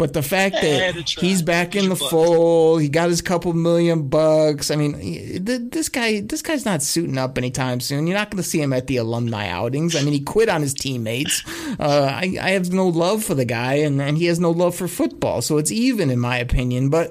but 0.04 0.12
the 0.12 0.22
fact 0.22 0.56
that 0.56 1.10
he's 1.18 1.42
back 1.42 1.78
in 1.78 1.88
the 1.88 1.96
fold, 1.96 2.82
he 2.82 2.90
got 2.90 3.08
his 3.08 3.22
couple 3.22 3.54
million 3.54 4.10
bucks. 4.10 4.70
I 4.70 4.76
mean, 4.76 5.46
this 5.46 5.88
guy, 5.88 6.20
this 6.20 6.42
guy's 6.42 6.66
not 6.66 6.82
suiting 6.84 7.18
up 7.18 7.38
anytime 7.38 7.80
soon. 7.80 8.06
You're 8.06 8.18
not 8.18 8.30
going 8.30 8.44
to 8.44 8.50
see 8.50 8.60
him 8.62 8.74
at 8.74 8.88
the 8.88 8.98
alumni 8.98 9.48
outings. 9.48 9.96
I 9.96 10.02
mean, 10.02 10.12
he 10.12 10.20
quit 10.20 10.50
on 10.50 10.62
his 10.62 10.74
teammates. 10.74 11.42
Uh, 11.80 12.12
I, 12.12 12.36
I 12.42 12.50
have 12.50 12.74
no 12.74 12.90
love 12.90 13.24
for 13.24 13.34
the 13.34 13.46
guy, 13.46 13.76
and, 13.76 14.02
and 14.02 14.18
he 14.18 14.26
has 14.26 14.42
no 14.42 14.52
love 14.52 14.76
for 14.76 14.90
football. 14.90 15.42
So 15.42 15.58
it's 15.58 15.72
even, 15.72 16.10
in 16.10 16.20
my 16.20 16.38
opinion. 16.38 16.90
But 16.90 17.10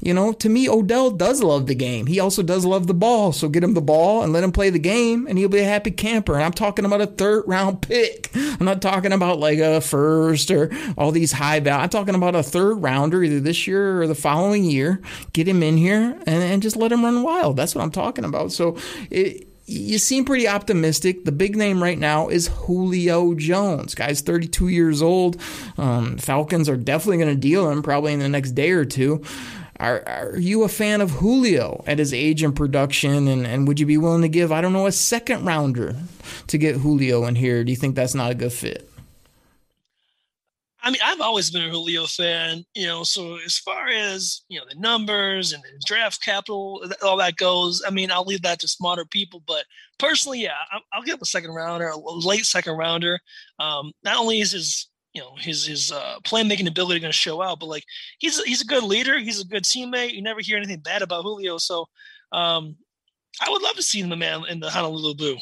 you 0.00 0.14
know, 0.14 0.32
to 0.32 0.48
me, 0.48 0.68
Odell 0.68 1.10
does 1.10 1.42
love 1.42 1.66
the 1.66 1.74
game. 1.74 2.06
He 2.06 2.20
also 2.20 2.42
does 2.42 2.64
love 2.64 2.86
the 2.86 2.94
ball. 2.94 3.32
So 3.32 3.48
get 3.48 3.64
him 3.64 3.74
the 3.74 3.80
ball 3.80 4.22
and 4.22 4.32
let 4.32 4.44
him 4.44 4.52
play 4.52 4.70
the 4.70 4.78
game, 4.78 5.26
and 5.26 5.36
he'll 5.36 5.48
be 5.48 5.58
a 5.58 5.64
happy 5.64 5.90
camper. 5.90 6.34
And 6.34 6.44
I'm 6.44 6.52
talking 6.52 6.84
about 6.84 7.00
a 7.00 7.06
third 7.06 7.44
round 7.46 7.82
pick. 7.88 8.30
I'm 8.34 8.64
not 8.64 8.80
talking 8.80 9.12
about 9.12 9.40
like 9.40 9.58
a 9.58 9.80
first 9.80 10.50
or 10.50 10.70
all 10.96 11.10
these 11.10 11.32
high 11.32 11.60
value. 11.60 11.82
I'm 11.82 11.88
talking 11.88 12.14
about 12.14 12.36
a 12.36 12.42
third 12.42 12.76
rounder 12.76 13.22
either 13.24 13.40
this 13.40 13.66
year 13.66 14.00
or 14.00 14.06
the 14.06 14.14
following 14.14 14.64
year. 14.64 15.00
Get 15.32 15.48
him 15.48 15.62
in 15.62 15.76
here 15.76 16.16
and, 16.26 16.42
and 16.42 16.62
just 16.62 16.76
let 16.76 16.92
him 16.92 17.04
run 17.04 17.22
wild. 17.22 17.56
That's 17.56 17.74
what 17.74 17.82
I'm 17.82 17.90
talking 17.90 18.24
about. 18.24 18.52
So 18.52 18.76
it, 19.10 19.48
you 19.68 19.98
seem 19.98 20.24
pretty 20.24 20.48
optimistic. 20.48 21.24
The 21.24 21.32
big 21.32 21.54
name 21.54 21.82
right 21.82 21.98
now 21.98 22.28
is 22.28 22.48
Julio 22.48 23.34
Jones. 23.34 23.94
Guy's 23.94 24.22
32 24.22 24.68
years 24.68 25.02
old. 25.02 25.36
Um, 25.76 26.16
Falcons 26.16 26.70
are 26.70 26.76
definitely 26.76 27.18
going 27.18 27.34
to 27.34 27.40
deal 27.40 27.70
him 27.70 27.82
probably 27.82 28.14
in 28.14 28.20
the 28.20 28.30
next 28.30 28.52
day 28.52 28.70
or 28.70 28.86
two. 28.86 29.22
Are, 29.80 30.02
are 30.06 30.36
you 30.36 30.64
a 30.64 30.68
fan 30.68 31.00
of 31.00 31.12
Julio 31.12 31.84
at 31.86 31.98
his 31.98 32.12
age 32.12 32.42
and 32.42 32.54
production? 32.54 33.28
And, 33.28 33.46
and 33.46 33.68
would 33.68 33.78
you 33.78 33.86
be 33.86 33.96
willing 33.96 34.22
to 34.22 34.28
give, 34.28 34.50
I 34.50 34.60
don't 34.60 34.72
know, 34.72 34.86
a 34.86 34.92
second 34.92 35.44
rounder 35.44 35.96
to 36.48 36.58
get 36.58 36.76
Julio 36.76 37.24
in 37.26 37.36
here? 37.36 37.62
Do 37.62 37.70
you 37.70 37.76
think 37.76 37.94
that's 37.94 38.14
not 38.14 38.32
a 38.32 38.34
good 38.34 38.52
fit? 38.52 38.90
I 40.82 40.90
mean, 40.90 41.00
I've 41.04 41.20
always 41.20 41.50
been 41.50 41.68
a 41.68 41.70
Julio 41.70 42.06
fan, 42.06 42.64
you 42.74 42.86
know. 42.86 43.02
So 43.02 43.36
as 43.44 43.58
far 43.58 43.88
as 43.88 44.42
you 44.48 44.58
know, 44.58 44.64
the 44.68 44.80
numbers 44.80 45.52
and 45.52 45.62
the 45.62 45.68
draft 45.84 46.24
capital, 46.24 46.82
all 47.02 47.18
that 47.18 47.36
goes. 47.36 47.82
I 47.86 47.90
mean, 47.90 48.10
I'll 48.10 48.24
leave 48.24 48.42
that 48.42 48.60
to 48.60 48.68
smarter 48.68 49.04
people. 49.04 49.42
But 49.46 49.64
personally, 49.98 50.40
yeah, 50.40 50.54
I'll, 50.92 51.02
give 51.02 51.20
a 51.20 51.26
second 51.26 51.50
rounder, 51.50 51.88
a 51.88 51.98
late 51.98 52.46
second 52.46 52.76
rounder. 52.78 53.18
Um, 53.58 53.92
not 54.04 54.16
only 54.16 54.40
is 54.40 54.52
his 54.52 54.88
you 55.18 55.24
know 55.24 55.34
his 55.36 55.66
his 55.66 55.90
uh, 55.90 56.18
playmaking 56.22 56.68
ability 56.68 57.00
going 57.00 57.10
to 57.10 57.16
show 57.16 57.42
out, 57.42 57.58
but 57.58 57.66
like 57.66 57.84
he's 58.18 58.40
he's 58.44 58.62
a 58.62 58.66
good 58.66 58.84
leader, 58.84 59.18
he's 59.18 59.40
a 59.40 59.44
good 59.46 59.64
teammate. 59.64 60.12
You 60.12 60.22
never 60.22 60.40
hear 60.40 60.56
anything 60.56 60.78
bad 60.78 61.02
about 61.02 61.24
Julio, 61.24 61.58
so 61.58 61.86
um, 62.30 62.76
I 63.40 63.50
would 63.50 63.62
love 63.62 63.74
to 63.74 63.82
see 63.82 64.00
him 64.00 64.10
the 64.10 64.16
man 64.16 64.44
in 64.48 64.60
the 64.60 64.70
Honolulu 64.70 65.14
Blue. 65.16 65.36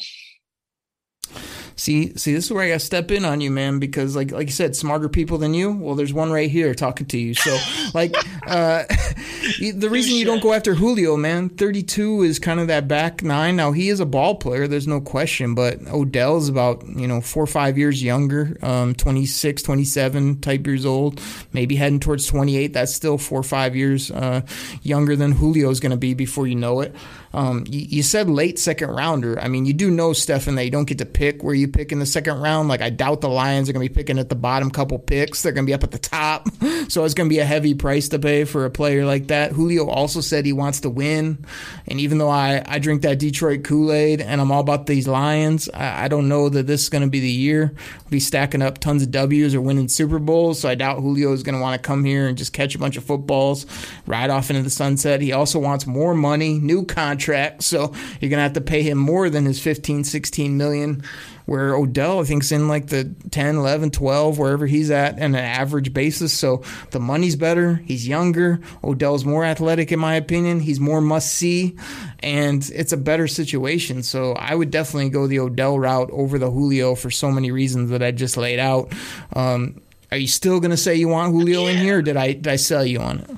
See, 1.78 2.16
see, 2.16 2.32
this 2.32 2.46
is 2.46 2.52
where 2.52 2.64
I 2.64 2.68
got 2.68 2.80
to 2.80 2.86
step 2.86 3.10
in 3.10 3.26
on 3.26 3.42
you, 3.42 3.50
man, 3.50 3.78
because 3.78 4.16
like, 4.16 4.30
like 4.30 4.46
you 4.46 4.52
said, 4.52 4.74
smarter 4.74 5.10
people 5.10 5.36
than 5.36 5.52
you. 5.52 5.72
Well, 5.72 5.94
there's 5.94 6.12
one 6.12 6.32
right 6.32 6.50
here 6.50 6.74
talking 6.74 7.06
to 7.08 7.18
you. 7.18 7.34
So, 7.34 7.58
like, 7.94 8.14
uh, 8.46 8.84
the 9.60 9.88
reason 9.90 10.16
you 10.16 10.24
don't 10.24 10.42
go 10.42 10.54
after 10.54 10.74
Julio, 10.74 11.18
man, 11.18 11.50
32 11.50 12.22
is 12.22 12.38
kind 12.38 12.60
of 12.60 12.68
that 12.68 12.88
back 12.88 13.22
nine. 13.22 13.56
Now 13.56 13.72
he 13.72 13.90
is 13.90 14.00
a 14.00 14.06
ball 14.06 14.36
player, 14.36 14.66
there's 14.66 14.86
no 14.86 15.02
question, 15.02 15.54
but 15.54 15.86
Odell's 15.88 16.48
about 16.48 16.86
you 16.88 17.06
know 17.06 17.20
four 17.20 17.42
or 17.42 17.48
five 17.48 17.76
years 17.76 18.02
younger, 18.02 18.56
um, 18.62 18.94
26, 18.94 19.62
27 19.62 20.40
type 20.40 20.66
years 20.66 20.86
old, 20.86 21.20
maybe 21.52 21.76
heading 21.76 22.00
towards 22.00 22.26
28. 22.26 22.72
That's 22.72 22.94
still 22.94 23.18
four 23.18 23.40
or 23.40 23.44
five 23.44 23.76
years 23.76 24.10
uh, 24.10 24.40
younger 24.82 25.14
than 25.14 25.36
Julio's 25.36 25.80
going 25.80 25.90
to 25.90 25.98
be 25.98 26.14
before 26.14 26.46
you 26.46 26.56
know 26.56 26.80
it. 26.80 26.94
Um, 27.36 27.64
you, 27.68 27.80
you 27.80 28.02
said 28.02 28.30
late 28.30 28.58
second 28.58 28.88
rounder. 28.88 29.38
I 29.38 29.48
mean, 29.48 29.66
you 29.66 29.74
do 29.74 29.90
know, 29.90 30.14
Stefan, 30.14 30.54
that 30.54 30.64
you 30.64 30.70
don't 30.70 30.86
get 30.86 30.96
to 30.98 31.04
pick 31.04 31.44
where 31.44 31.54
you 31.54 31.68
pick 31.68 31.92
in 31.92 31.98
the 31.98 32.06
second 32.06 32.40
round. 32.40 32.68
Like, 32.68 32.80
I 32.80 32.88
doubt 32.88 33.20
the 33.20 33.28
Lions 33.28 33.68
are 33.68 33.74
going 33.74 33.86
to 33.86 33.92
be 33.92 33.94
picking 33.94 34.18
at 34.18 34.30
the 34.30 34.34
bottom 34.34 34.70
couple 34.70 34.98
picks. 34.98 35.42
They're 35.42 35.52
going 35.52 35.66
to 35.66 35.70
be 35.70 35.74
up 35.74 35.84
at 35.84 35.90
the 35.90 35.98
top. 35.98 36.48
So 36.88 37.04
it's 37.04 37.14
going 37.14 37.28
to 37.28 37.34
be 37.34 37.40
a 37.40 37.44
heavy 37.44 37.74
price 37.74 38.08
to 38.10 38.18
pay 38.20 38.44
for 38.44 38.64
a 38.64 38.70
player 38.70 39.04
like 39.04 39.26
that. 39.26 39.50
Julio 39.50 39.88
also 39.88 40.20
said 40.20 40.46
he 40.46 40.52
wants 40.52 40.80
to 40.80 40.90
win. 40.90 41.44
And 41.88 41.98
even 41.98 42.18
though 42.18 42.28
I, 42.28 42.62
I 42.64 42.78
drink 42.78 43.02
that 43.02 43.18
Detroit 43.18 43.64
Kool 43.64 43.90
Aid 43.90 44.20
and 44.20 44.40
I'm 44.40 44.52
all 44.52 44.60
about 44.60 44.86
these 44.86 45.08
Lions, 45.08 45.68
I, 45.74 46.04
I 46.04 46.08
don't 46.08 46.28
know 46.28 46.48
that 46.48 46.68
this 46.68 46.82
is 46.82 46.88
going 46.88 47.02
to 47.02 47.10
be 47.10 47.18
the 47.18 47.28
year. 47.28 47.74
We'll 48.04 48.10
be 48.10 48.20
stacking 48.20 48.62
up 48.62 48.78
tons 48.78 49.02
of 49.02 49.10
W's 49.10 49.52
or 49.52 49.60
winning 49.60 49.88
Super 49.88 50.20
Bowls. 50.20 50.60
So 50.60 50.68
I 50.68 50.76
doubt 50.76 51.00
Julio 51.00 51.32
is 51.32 51.42
going 51.42 51.56
to 51.56 51.60
want 51.60 51.82
to 51.82 51.84
come 51.84 52.04
here 52.04 52.28
and 52.28 52.38
just 52.38 52.52
catch 52.52 52.76
a 52.76 52.78
bunch 52.78 52.96
of 52.96 53.02
footballs, 53.02 53.66
ride 54.06 54.30
off 54.30 54.48
into 54.50 54.62
the 54.62 54.70
sunset. 54.70 55.20
He 55.20 55.32
also 55.32 55.58
wants 55.58 55.88
more 55.88 56.14
money, 56.14 56.60
new 56.60 56.84
contract. 56.84 57.25
So 57.62 57.92
you're 58.20 58.30
going 58.30 58.38
to 58.38 58.42
have 58.42 58.54
to 58.54 58.60
pay 58.60 58.82
him 58.82 58.98
more 58.98 59.30
than 59.30 59.44
his 59.44 59.60
15, 59.60 60.04
16 60.04 60.56
million 60.56 61.02
where 61.46 61.74
Odell, 61.74 62.20
I 62.20 62.24
think, 62.24 62.42
is 62.42 62.52
in 62.52 62.68
like 62.68 62.88
the 62.88 63.04
10, 63.30 63.56
11, 63.56 63.92
12, 63.92 64.38
wherever 64.38 64.66
he's 64.66 64.90
at 64.90 65.14
on 65.14 65.22
an 65.22 65.36
average 65.36 65.94
basis. 65.94 66.32
So 66.32 66.62
the 66.90 67.00
money's 67.00 67.36
better. 67.36 67.76
He's 67.86 68.06
younger. 68.06 68.60
Odell's 68.84 69.24
more 69.24 69.44
athletic, 69.44 69.90
in 69.92 69.98
my 69.98 70.16
opinion. 70.16 70.60
He's 70.60 70.80
more 70.80 71.00
must 71.00 71.32
see, 71.32 71.76
and 72.20 72.68
it's 72.74 72.92
a 72.92 72.96
better 72.96 73.28
situation. 73.28 74.02
So 74.02 74.32
I 74.32 74.54
would 74.54 74.70
definitely 74.70 75.10
go 75.10 75.26
the 75.26 75.38
Odell 75.38 75.78
route 75.78 76.10
over 76.10 76.38
the 76.38 76.50
Julio 76.50 76.94
for 76.96 77.10
so 77.10 77.30
many 77.30 77.50
reasons 77.50 77.90
that 77.90 78.02
I 78.02 78.10
just 78.10 78.36
laid 78.36 78.58
out. 78.58 78.92
Um, 79.34 79.80
are 80.10 80.18
you 80.18 80.28
still 80.28 80.60
going 80.60 80.70
to 80.72 80.76
say 80.76 80.94
you 80.96 81.08
want 81.08 81.32
Julio 81.32 81.66
in 81.66 81.76
here? 81.76 81.98
Or 81.98 82.02
did 82.02 82.16
I 82.16 82.32
did 82.32 82.48
I 82.48 82.56
sell 82.56 82.84
you 82.84 82.98
on 83.00 83.20
it? 83.20 83.30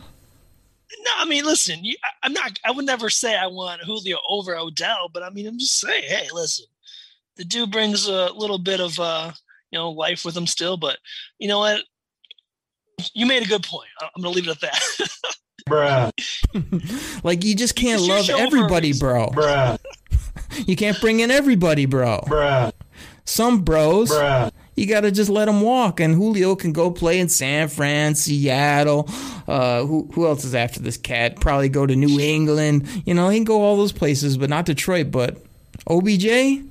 No, 1.08 1.22
I 1.24 1.28
mean, 1.28 1.44
listen, 1.44 1.84
you, 1.84 1.94
I, 2.04 2.08
I'm 2.26 2.32
not. 2.32 2.58
I 2.64 2.70
would 2.70 2.84
never 2.86 3.08
say 3.08 3.36
I 3.36 3.46
want 3.46 3.82
Julio 3.82 4.18
over 4.28 4.56
Odell, 4.56 5.08
but 5.12 5.22
I 5.22 5.30
mean, 5.30 5.46
I'm 5.46 5.58
just 5.58 5.78
saying, 5.80 6.04
hey, 6.06 6.28
listen, 6.32 6.66
the 7.36 7.44
dude 7.44 7.70
brings 7.70 8.06
a 8.08 8.32
little 8.32 8.58
bit 8.58 8.80
of 8.80 8.98
uh, 8.98 9.32
you 9.70 9.78
know, 9.78 9.90
life 9.90 10.24
with 10.24 10.36
him 10.36 10.46
still. 10.46 10.76
But 10.76 10.98
you 11.38 11.48
know 11.48 11.60
what? 11.60 11.80
You 13.14 13.26
made 13.26 13.42
a 13.42 13.48
good 13.48 13.62
point. 13.62 13.88
I- 14.00 14.08
I'm 14.16 14.22
gonna 14.22 14.34
leave 14.34 14.48
it 14.48 14.50
at 14.50 14.60
that. 14.60 15.08
Bruh. 15.68 17.20
like 17.24 17.44
you 17.44 17.54
just 17.54 17.74
can't 17.76 18.00
It's 18.00 18.08
love 18.08 18.24
show 18.24 18.36
for 18.36 18.42
a 18.42 18.46
everybody, 18.46 18.92
bro. 18.98 19.30
bro. 19.30 19.76
You 20.66 20.76
can't 20.76 20.98
bring 21.00 21.20
in 21.20 21.30
everybody, 21.30 21.84
bro. 21.84 22.24
Some 23.26 23.62
bros, 23.62 24.10
you 24.78 24.86
got 24.86 25.00
to 25.00 25.10
just 25.10 25.28
let 25.28 25.48
him 25.48 25.60
walk. 25.60 26.00
And 26.00 26.14
Julio 26.14 26.54
can 26.54 26.72
go 26.72 26.90
play 26.90 27.18
in 27.18 27.28
San 27.28 27.68
Fran, 27.68 28.14
Seattle. 28.14 29.08
Uh, 29.46 29.84
who 29.84 30.08
who 30.12 30.26
else 30.26 30.44
is 30.44 30.54
after 30.54 30.80
this 30.80 30.96
cat? 30.96 31.40
Probably 31.40 31.68
go 31.68 31.86
to 31.86 31.96
New 31.96 32.18
England. 32.20 32.88
You 33.04 33.14
know, 33.14 33.28
he 33.28 33.38
can 33.38 33.44
go 33.44 33.62
all 33.62 33.76
those 33.76 33.92
places, 33.92 34.36
but 34.36 34.50
not 34.50 34.66
Detroit. 34.66 35.10
But 35.10 35.38
OBJ. 35.86 36.62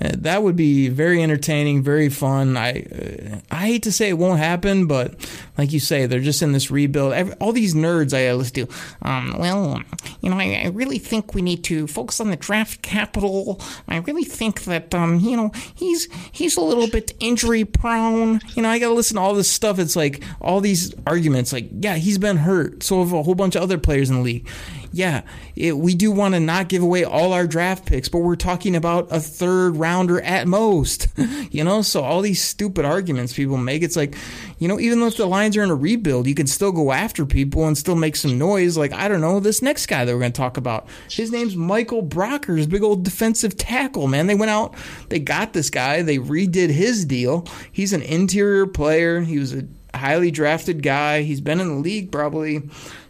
Uh, 0.00 0.12
that 0.18 0.42
would 0.42 0.56
be 0.56 0.88
very 0.88 1.22
entertaining, 1.22 1.82
very 1.82 2.08
fun. 2.08 2.56
I 2.56 2.82
uh, 2.82 3.40
I 3.50 3.66
hate 3.66 3.82
to 3.84 3.92
say 3.92 4.08
it 4.08 4.18
won't 4.18 4.38
happen, 4.38 4.86
but 4.86 5.14
like 5.56 5.72
you 5.72 5.80
say, 5.80 6.06
they're 6.06 6.20
just 6.20 6.42
in 6.42 6.52
this 6.52 6.70
rebuild. 6.70 7.12
Every, 7.12 7.34
all 7.34 7.52
these 7.52 7.74
nerds 7.74 8.16
I 8.16 8.32
listen 8.34 8.66
to. 8.66 8.74
Um, 9.02 9.36
well, 9.38 9.82
you 10.20 10.30
know, 10.30 10.38
I, 10.38 10.62
I 10.64 10.68
really 10.68 10.98
think 10.98 11.34
we 11.34 11.42
need 11.42 11.64
to 11.64 11.86
focus 11.86 12.20
on 12.20 12.30
the 12.30 12.36
draft 12.36 12.82
capital. 12.82 13.60
I 13.88 13.96
really 13.96 14.24
think 14.24 14.64
that 14.64 14.94
um, 14.94 15.18
you 15.18 15.36
know, 15.36 15.50
he's 15.74 16.08
he's 16.30 16.56
a 16.56 16.60
little 16.60 16.88
bit 16.88 17.12
injury 17.18 17.64
prone. 17.64 18.40
You 18.54 18.62
know, 18.62 18.68
I 18.68 18.78
got 18.78 18.88
to 18.88 18.94
listen 18.94 19.16
to 19.16 19.20
all 19.20 19.34
this 19.34 19.50
stuff. 19.50 19.78
It's 19.78 19.96
like 19.96 20.22
all 20.40 20.60
these 20.60 20.94
arguments. 21.06 21.52
Like, 21.52 21.68
yeah, 21.72 21.96
he's 21.96 22.18
been 22.18 22.36
hurt. 22.36 22.82
So 22.82 23.02
have 23.02 23.12
a 23.12 23.22
whole 23.22 23.34
bunch 23.34 23.56
of 23.56 23.62
other 23.62 23.78
players 23.78 24.10
in 24.10 24.16
the 24.16 24.22
league. 24.22 24.48
Yeah, 24.90 25.22
it, 25.54 25.76
we 25.76 25.94
do 25.94 26.10
want 26.10 26.34
to 26.34 26.40
not 26.40 26.68
give 26.68 26.82
away 26.82 27.04
all 27.04 27.32
our 27.32 27.46
draft 27.46 27.84
picks, 27.84 28.08
but 28.08 28.18
we're 28.18 28.36
talking 28.36 28.74
about 28.74 29.08
a 29.10 29.20
third 29.20 29.76
rounder 29.76 30.20
at 30.22 30.48
most. 30.48 31.08
you 31.50 31.62
know, 31.62 31.82
so 31.82 32.02
all 32.02 32.22
these 32.22 32.42
stupid 32.42 32.84
arguments 32.84 33.34
people 33.34 33.58
make, 33.58 33.82
it's 33.82 33.96
like, 33.96 34.16
you 34.58 34.66
know, 34.66 34.80
even 34.80 35.02
if 35.02 35.16
the 35.16 35.26
Lions 35.26 35.56
are 35.56 35.62
in 35.62 35.70
a 35.70 35.74
rebuild, 35.74 36.26
you 36.26 36.34
can 36.34 36.46
still 36.46 36.72
go 36.72 36.92
after 36.92 37.26
people 37.26 37.66
and 37.66 37.76
still 37.76 37.96
make 37.96 38.16
some 38.16 38.38
noise. 38.38 38.78
Like, 38.78 38.92
I 38.92 39.08
don't 39.08 39.20
know, 39.20 39.40
this 39.40 39.60
next 39.60 39.86
guy 39.86 40.04
that 40.04 40.12
we're 40.12 40.20
going 40.20 40.32
to 40.32 40.36
talk 40.36 40.56
about, 40.56 40.88
his 41.10 41.30
name's 41.30 41.54
Michael 41.54 42.02
Brockers, 42.02 42.68
big 42.68 42.82
old 42.82 43.04
defensive 43.04 43.56
tackle, 43.56 44.06
man. 44.06 44.26
They 44.26 44.34
went 44.34 44.50
out, 44.50 44.74
they 45.10 45.18
got 45.18 45.52
this 45.52 45.68
guy, 45.70 46.02
they 46.02 46.18
redid 46.18 46.70
his 46.70 47.04
deal. 47.04 47.46
He's 47.70 47.92
an 47.92 48.02
interior 48.02 48.66
player. 48.66 49.20
He 49.20 49.38
was 49.38 49.52
a 49.52 49.66
highly 49.98 50.30
drafted 50.30 50.82
guy. 50.82 51.22
He's 51.22 51.40
been 51.40 51.60
in 51.60 51.68
the 51.68 51.74
league 51.74 52.10
probably 52.10 52.62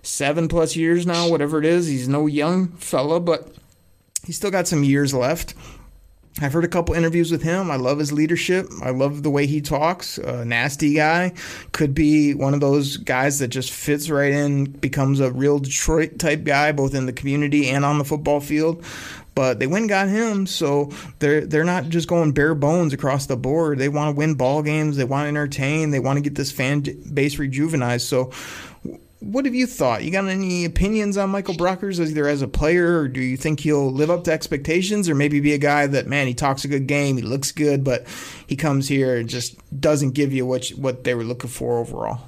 seven 0.03 0.49
plus 0.49 0.77
years 0.77 1.07
now, 1.07 1.29
whatever 1.29 1.59
it 1.59 1.65
is. 1.65 1.87
He's 1.87 2.09
no 2.09 2.27
young 2.27 2.69
fella, 2.73 3.21
but 3.21 3.53
he's 4.25 4.37
still 4.37 4.51
got 4.51 4.69
some 4.69 4.85
years 4.85 5.15
left. 5.15 5.55
I've 6.41 6.53
heard 6.53 6.65
a 6.65 6.69
couple 6.69 6.95
interviews 6.95 7.33
with 7.33 7.43
him. 7.43 7.71
I 7.71 7.77
love 7.77 7.99
his 7.99 8.13
leadership. 8.13 8.69
I 8.83 8.91
love 8.91 9.23
the 9.23 9.31
way 9.31 9.47
he 9.47 9.61
talks. 9.61 10.19
A 10.19 10.45
nasty 10.45 10.95
guy. 10.95 11.33
Could 11.73 11.95
be 11.95 12.33
one 12.33 12.55
of 12.55 12.61
those 12.61 12.97
guys 12.97 13.41
that 13.41 13.49
just 13.49 13.73
fits 13.73 14.09
right 14.09 14.33
in, 14.33 14.67
becomes 14.67 15.19
a 15.19 15.33
real 15.33 15.59
Detroit 15.59 16.19
type 16.19 16.45
guy, 16.45 16.71
both 16.71 16.95
in 16.95 17.07
the 17.07 17.13
community 17.13 17.69
and 17.69 17.85
on 17.85 17.99
the 17.99 18.05
football 18.05 18.41
field. 18.41 18.85
But 19.39 19.61
they 19.61 19.69
went 19.69 19.83
and 19.83 19.89
got 19.89 20.09
him, 20.09 20.49
so 20.49 20.91
they're 21.21 21.47
they're 21.47 21.63
not 21.63 21.91
just 21.91 22.09
going 22.09 22.33
bare 22.33 22.57
bones 22.57 22.93
across 22.93 23.27
the 23.27 23.37
board. 23.37 23.79
They 23.79 23.89
want 23.89 24.13
to 24.13 24.19
win 24.19 24.35
ball 24.35 24.65
games. 24.65 24.97
They 24.97 25.05
want 25.05 25.27
to 25.27 25.29
entertain. 25.29 25.93
They 25.93 26.01
want 26.01 26.17
to 26.17 26.21
get 26.21 26.35
this 26.35 26.51
fan 26.51 26.81
base 26.81 27.37
rejuvenized. 27.37 28.01
So 28.01 28.33
what 29.21 29.45
have 29.45 29.55
you 29.55 29.69
thought? 29.69 30.03
You 30.03 30.11
got 30.11 30.27
any 30.27 30.65
opinions 30.65 31.17
on 31.17 31.31
Michael 31.31 31.55
Brockers 31.55 32.05
either 32.05 32.27
as 32.27 32.43
a 32.43 32.49
player, 32.49 32.99
or 32.99 33.07
do 33.07 33.21
you 33.21 33.37
think 33.37 33.61
he'll 33.61 33.93
live 33.93 34.11
up 34.11 34.25
to 34.25 34.33
expectations, 34.33 35.09
or 35.09 35.15
maybe 35.15 35.39
be 35.39 35.55
a 35.55 35.59
guy 35.59 35.87
that 35.87 36.09
man 36.09 36.27
he 36.27 36.35
talks 36.35 36.65
a 36.65 36.69
good 36.69 36.89
game, 36.89 37.15
he 37.15 37.23
looks 37.23 37.53
good, 37.53 37.85
but 37.85 38.09
he 38.49 38.57
comes 38.57 38.89
here 38.89 39.19
and 39.19 39.29
just 39.29 39.55
doesn't 39.81 40.15
give 40.15 40.33
you 40.33 40.47
what 40.47 40.67
what 40.71 41.05
they 41.05 41.15
were 41.15 41.23
looking 41.23 41.49
for 41.49 41.79
overall? 41.79 42.23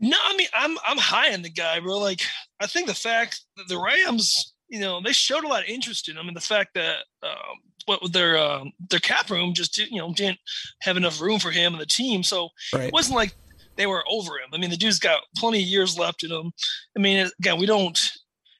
No, 0.00 0.16
I 0.18 0.34
mean 0.34 0.48
I'm 0.54 0.78
I'm 0.86 0.96
high 0.96 1.34
on 1.34 1.42
the 1.42 1.50
guy, 1.50 1.78
bro. 1.80 1.98
Like 1.98 2.22
I 2.58 2.68
think 2.68 2.86
the 2.86 2.94
fact 2.94 3.42
that 3.58 3.68
the 3.68 3.78
Rams, 3.78 4.53
you 4.68 4.80
know, 4.80 5.00
they 5.02 5.12
showed 5.12 5.44
a 5.44 5.48
lot 5.48 5.62
of 5.62 5.68
interest 5.68 6.08
in 6.08 6.16
him, 6.16 6.28
and 6.28 6.36
the 6.36 6.40
fact 6.40 6.70
that 6.74 6.98
um, 7.22 7.58
what 7.86 8.12
their 8.12 8.38
um, 8.38 8.72
their 8.90 9.00
cap 9.00 9.30
room 9.30 9.52
just 9.54 9.74
did, 9.74 9.90
you 9.90 9.98
know 9.98 10.12
didn't 10.14 10.38
have 10.80 10.96
enough 10.96 11.20
room 11.20 11.38
for 11.38 11.50
him 11.50 11.72
and 11.74 11.80
the 11.80 11.86
team, 11.86 12.22
so 12.22 12.48
Right. 12.72 12.84
it 12.88 12.92
wasn't 12.92 13.16
like 13.16 13.34
they 13.76 13.86
were 13.86 14.04
over 14.08 14.32
him. 14.34 14.50
I 14.52 14.58
mean, 14.58 14.70
the 14.70 14.76
dude's 14.76 14.98
got 14.98 15.22
plenty 15.36 15.58
of 15.62 15.66
years 15.68 15.98
left 15.98 16.22
in 16.24 16.30
him. 16.30 16.52
I 16.96 17.00
mean, 17.00 17.28
again, 17.40 17.58
we 17.58 17.66
don't 17.66 17.98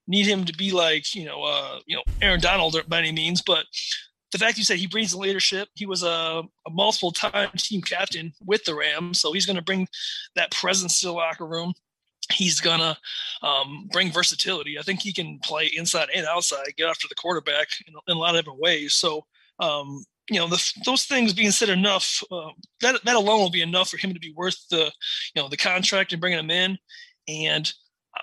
need 0.06 0.26
him 0.26 0.44
to 0.44 0.52
be 0.52 0.70
like 0.70 1.14
you 1.14 1.24
know 1.24 1.42
uh, 1.42 1.78
you 1.86 1.96
know 1.96 2.02
Aaron 2.20 2.40
Donald 2.40 2.76
by 2.88 2.98
any 2.98 3.12
means, 3.12 3.40
but 3.42 3.64
the 4.32 4.38
fact 4.38 4.58
you 4.58 4.64
said 4.64 4.78
he 4.78 4.88
brings 4.88 5.14
leadership, 5.14 5.68
he 5.74 5.86
was 5.86 6.02
a, 6.02 6.42
a 6.66 6.70
multiple 6.70 7.12
time 7.12 7.50
team 7.56 7.80
captain 7.80 8.32
with 8.44 8.64
the 8.64 8.74
Rams, 8.74 9.20
so 9.20 9.32
he's 9.32 9.46
going 9.46 9.56
to 9.56 9.62
bring 9.62 9.86
that 10.34 10.50
presence 10.50 11.00
to 11.00 11.06
the 11.06 11.12
locker 11.12 11.46
room. 11.46 11.72
He's 12.32 12.60
gonna 12.60 12.96
um, 13.42 13.88
bring 13.92 14.12
versatility. 14.12 14.78
I 14.78 14.82
think 14.82 15.02
he 15.02 15.12
can 15.12 15.38
play 15.40 15.70
inside 15.76 16.08
and 16.14 16.26
outside, 16.26 16.74
get 16.76 16.88
after 16.88 17.08
the 17.08 17.14
quarterback 17.14 17.68
in, 17.86 17.94
in 18.08 18.16
a 18.16 18.20
lot 18.20 18.34
of 18.34 18.40
different 18.40 18.60
ways. 18.60 18.94
So, 18.94 19.24
um, 19.60 20.04
you 20.30 20.38
know, 20.38 20.48
the, 20.48 20.72
those 20.86 21.04
things 21.04 21.34
being 21.34 21.50
said 21.50 21.68
enough, 21.68 22.22
uh, 22.30 22.50
that 22.80 23.04
that 23.04 23.16
alone 23.16 23.40
will 23.40 23.50
be 23.50 23.62
enough 23.62 23.90
for 23.90 23.98
him 23.98 24.14
to 24.14 24.20
be 24.20 24.32
worth 24.36 24.68
the, 24.70 24.90
you 25.34 25.42
know, 25.42 25.48
the 25.48 25.56
contract 25.56 26.12
and 26.12 26.20
bringing 26.20 26.38
him 26.38 26.50
in. 26.50 26.78
And 27.28 27.72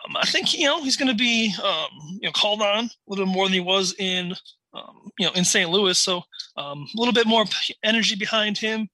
um, 0.05 0.15
I 0.17 0.25
think 0.25 0.57
you 0.57 0.65
know 0.65 0.83
he's 0.83 0.97
going 0.97 1.11
to 1.11 1.17
be 1.17 1.53
um, 1.63 2.19
you 2.21 2.27
know 2.27 2.31
called 2.31 2.61
on 2.61 2.85
a 2.85 2.89
little 3.07 3.25
bit 3.25 3.31
more 3.31 3.45
than 3.45 3.53
he 3.53 3.59
was 3.59 3.93
in 3.99 4.33
um, 4.73 5.11
you 5.19 5.25
know 5.25 5.33
in 5.33 5.43
St. 5.43 5.69
Louis. 5.69 5.97
So 5.97 6.23
a 6.57 6.75
little 6.95 7.13
bit 7.13 7.27
more 7.27 7.45
energy 7.83 8.15
behind 8.15 8.57
him, 8.57 8.89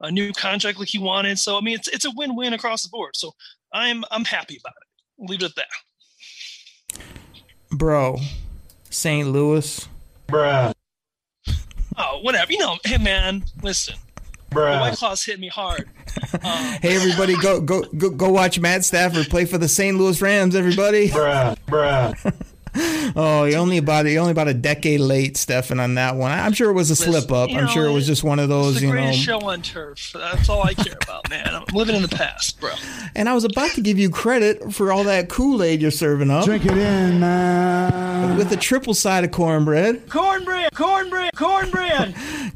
a 0.00 0.10
new 0.10 0.32
contract 0.32 0.78
like 0.78 0.88
he 0.88 0.98
wanted. 0.98 1.38
So 1.38 1.56
I 1.56 1.60
mean, 1.60 1.76
it's 1.76 1.88
it's 1.88 2.04
a 2.04 2.12
win-win 2.14 2.52
across 2.52 2.82
the 2.82 2.90
board. 2.90 3.16
So 3.16 3.32
I'm 3.74 4.04
I'm 4.10 4.24
happy 4.24 4.58
about 4.58 4.72
it. 4.80 4.88
We'll 5.18 5.28
leave 5.28 5.42
it 5.42 5.46
at 5.46 5.56
that. 5.56 7.02
Bro, 7.72 8.18
St. 8.88 9.28
Louis. 9.28 9.86
Bruh. 10.28 10.72
Oh, 11.98 12.20
whatever. 12.22 12.52
You 12.52 12.58
know, 12.58 12.78
hey 12.84 12.98
man, 12.98 13.44
listen. 13.62 13.96
The 14.50 14.60
White 14.60 14.96
Claws 14.96 15.24
hit 15.24 15.38
me 15.40 15.48
hard. 15.48 15.90
Um, 16.34 16.78
Hey 16.80 16.96
everybody, 16.96 17.36
go 17.40 17.60
go 17.60 17.82
go 17.96 18.10
go 18.10 18.28
watch 18.30 18.58
Matt 18.58 18.84
Stafford 18.84 19.26
play 19.28 19.44
for 19.44 19.58
the 19.58 19.68
St. 19.68 19.96
Louis 19.96 20.20
Rams. 20.20 20.54
Everybody. 20.54 21.08
Oh, 23.16 23.44
you're 23.44 23.60
only 23.60 23.76
about 23.76 24.06
you're 24.06 24.20
only 24.20 24.32
about 24.32 24.48
a 24.48 24.54
decade 24.54 24.98
late, 25.00 25.36
Stefan, 25.36 25.78
on 25.78 25.94
that 25.94 26.16
one. 26.16 26.32
I'm 26.32 26.52
sure 26.52 26.70
it 26.70 26.72
was 26.72 26.90
a 26.90 26.96
slip 26.96 27.30
up. 27.30 27.50
you 27.50 27.58
I'm 27.58 27.66
know, 27.66 27.70
sure 27.70 27.86
it 27.86 27.92
was 27.92 28.06
just 28.06 28.24
one 28.24 28.38
of 28.38 28.46
it's 28.46 28.50
those, 28.50 28.74
the 28.76 28.80
you 28.80 28.86
know. 28.88 28.92
greatest 28.94 29.20
show 29.20 29.38
on 29.40 29.62
turf. 29.62 30.10
That's 30.14 30.48
all 30.48 30.62
I 30.64 30.74
care 30.74 30.96
about, 31.02 31.28
man. 31.30 31.54
I'm 31.54 31.64
living 31.72 31.94
in 31.94 32.02
the 32.02 32.08
past, 32.08 32.58
bro. 32.58 32.70
And 33.14 33.28
I 33.28 33.34
was 33.34 33.44
about 33.44 33.70
to 33.72 33.82
give 33.82 33.98
you 33.98 34.10
credit 34.10 34.72
for 34.72 34.90
all 34.90 35.04
that 35.04 35.28
Kool 35.28 35.62
Aid 35.62 35.80
you're 35.82 35.90
serving 35.92 36.30
up 36.30 36.46
Drink 36.46 36.64
it 36.64 36.72
in, 36.72 37.20
man. 37.20 38.36
with 38.36 38.48
the 38.50 38.56
triple 38.56 38.94
side 38.94 39.22
of 39.22 39.30
cornbread. 39.30 40.08
Cornbread, 40.08 40.72
cornbread, 40.74 41.30
cornbread. 41.36 42.14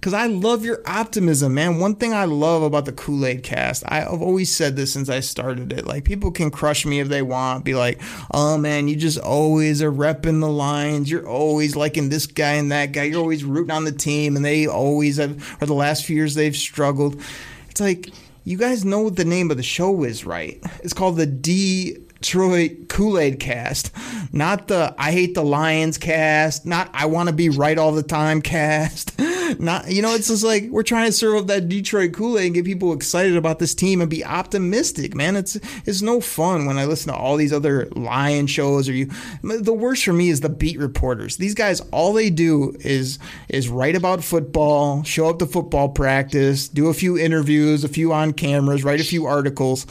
Because 0.09 0.23
I 0.23 0.27
love 0.29 0.65
your 0.65 0.81
optimism, 0.87 1.53
man. 1.53 1.81
One 1.81 1.95
thing 1.95 2.15
I 2.15 2.25
love 2.25 2.63
about 2.63 2.87
the 2.87 2.93
Kool 2.93 3.27
Aid 3.27 3.43
cast, 3.43 3.83
I've 3.87 4.23
always 4.23 4.51
said 4.51 4.75
this 4.75 4.91
since 4.91 5.11
I 5.11 5.21
started 5.21 5.71
it. 5.71 5.85
Like, 5.85 6.05
people 6.05 6.31
can 6.31 6.51
crush 6.51 6.87
me 6.87 6.99
if 7.01 7.09
they 7.09 7.21
want, 7.21 7.63
be 7.63 7.75
like, 7.75 8.01
oh 8.33 8.57
man, 8.57 8.89
you 8.89 8.97
just 8.97 9.19
always 9.19 9.83
are 9.83 9.93
repping 9.93 10.41
the 10.41 10.49
Lions. 10.49 11.11
You're 11.11 11.29
always 11.29 11.77
liking 11.77 12.09
this 12.09 12.27
guy 12.27 12.53
and 12.55 12.73
that 12.73 12.93
guy. 12.93 13.03
You're 13.03 13.21
always 13.21 13.45
rooting 13.45 13.71
on 13.71 13.85
the 13.85 13.93
team, 13.93 14.35
and 14.35 14.43
they 14.43 14.67
always 14.67 15.19
have, 15.19 15.59
or 15.61 15.67
the 15.67 15.75
last 15.75 16.07
few 16.07 16.17
years 16.17 16.35
they've 16.35 16.57
struggled. 16.57 17.21
It's 17.69 17.83
like, 17.83 18.09
you 18.45 18.57
guys 18.57 18.87
know 18.87 19.01
what 19.01 19.17
the 19.17 19.27
name 19.27 19.51
of 19.51 19.59
the 19.59 19.63
show 19.63 20.05
is, 20.05 20.25
right? 20.25 20.59
It's 20.83 20.95
called 20.95 21.19
the 21.19 21.27
Detroit 21.27 22.89
Kool 22.89 23.19
Aid 23.19 23.41
cast, 23.41 23.91
not 24.33 24.69
the 24.69 24.95
I 24.97 25.13
hate 25.13 25.35
the 25.35 25.45
Lions 25.45 25.99
cast, 25.99 26.65
not 26.65 26.89
I 26.95 27.05
want 27.05 27.29
to 27.29 27.35
be 27.35 27.51
right 27.51 27.77
all 27.77 27.93
the 27.93 28.03
time 28.03 28.41
cast. 28.41 29.13
Not, 29.59 29.91
you 29.91 30.03
know, 30.03 30.15
it's 30.15 30.29
just 30.29 30.45
like 30.45 30.65
we're 30.71 30.83
trying 30.83 31.07
to 31.07 31.13
serve 31.13 31.37
up 31.37 31.47
that 31.47 31.69
Detroit 31.69 32.13
Kool 32.13 32.39
Aid 32.39 32.47
and 32.47 32.55
get 32.55 32.65
people 32.65 32.93
excited 32.93 33.37
about 33.37 33.59
this 33.59 33.75
team 33.75 34.01
and 34.01 34.11
be 34.11 34.25
optimistic, 34.25 35.15
man. 35.15 35.37
It's 35.37 35.57
it's 35.87 36.03
no 36.03 36.21
fun 36.21 36.67
when 36.67 36.79
I 36.79 36.85
listen 36.85 37.13
to 37.13 37.19
all 37.19 37.37
these 37.37 37.53
other 37.53 37.87
Lion 37.97 38.47
shows 38.47 38.89
or 38.89 38.93
you. 38.93 39.11
The 39.43 39.73
worst 39.73 40.05
for 40.05 40.13
me 40.13 40.29
is 40.29 40.41
the 40.41 40.49
beat 40.49 40.79
reporters. 40.79 41.37
These 41.37 41.55
guys, 41.55 41.81
all 41.93 42.13
they 42.13 42.31
do 42.31 42.75
is 42.81 43.19
is 43.49 43.69
write 43.69 43.97
about 43.97 44.23
football, 44.25 45.03
show 45.03 45.29
up 45.29 45.39
to 45.39 45.47
football 45.47 45.89
practice, 45.89 46.69
do 46.69 46.89
a 46.89 46.95
few 46.95 47.19
interviews, 47.19 47.85
a 47.85 47.89
few 47.89 48.13
on 48.13 48.33
cameras, 48.33 48.85
write 48.85 49.01
a 49.01 49.05
few 49.05 49.27
articles. 49.27 49.87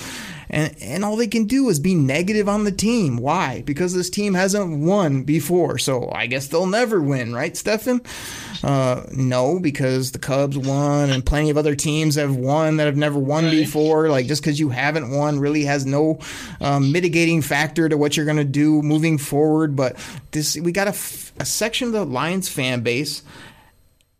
And, 0.49 0.75
and 0.81 1.03
all 1.03 1.15
they 1.15 1.27
can 1.27 1.45
do 1.45 1.69
is 1.69 1.79
be 1.79 1.95
negative 1.95 2.47
on 2.47 2.63
the 2.63 2.71
team. 2.71 3.17
Why? 3.17 3.63
Because 3.65 3.93
this 3.93 4.09
team 4.09 4.33
hasn't 4.33 4.79
won 4.79 5.23
before. 5.23 5.77
So 5.77 6.09
I 6.13 6.27
guess 6.27 6.47
they'll 6.47 6.65
never 6.67 7.01
win, 7.01 7.33
right, 7.33 7.55
Stefan? 7.55 8.01
Uh, 8.63 9.03
no, 9.11 9.59
because 9.59 10.11
the 10.11 10.19
Cubs 10.19 10.57
won 10.57 11.09
and 11.09 11.25
plenty 11.25 11.49
of 11.49 11.57
other 11.57 11.75
teams 11.75 12.15
have 12.15 12.35
won 12.35 12.77
that 12.77 12.85
have 12.85 12.97
never 12.97 13.19
won 13.19 13.49
before. 13.49 14.09
Like 14.09 14.27
just 14.27 14.41
because 14.41 14.59
you 14.59 14.69
haven't 14.69 15.11
won 15.11 15.39
really 15.39 15.65
has 15.65 15.85
no 15.85 16.19
um, 16.61 16.91
mitigating 16.91 17.41
factor 17.41 17.89
to 17.89 17.97
what 17.97 18.15
you're 18.15 18.25
going 18.25 18.37
to 18.37 18.43
do 18.43 18.81
moving 18.81 19.17
forward. 19.17 19.75
But 19.75 19.97
this, 20.31 20.57
we 20.57 20.71
got 20.71 20.87
a, 20.87 20.91
f- 20.91 21.33
a 21.39 21.45
section 21.45 21.87
of 21.87 21.93
the 21.93 22.05
Lions 22.05 22.49
fan 22.49 22.81
base 22.81 23.21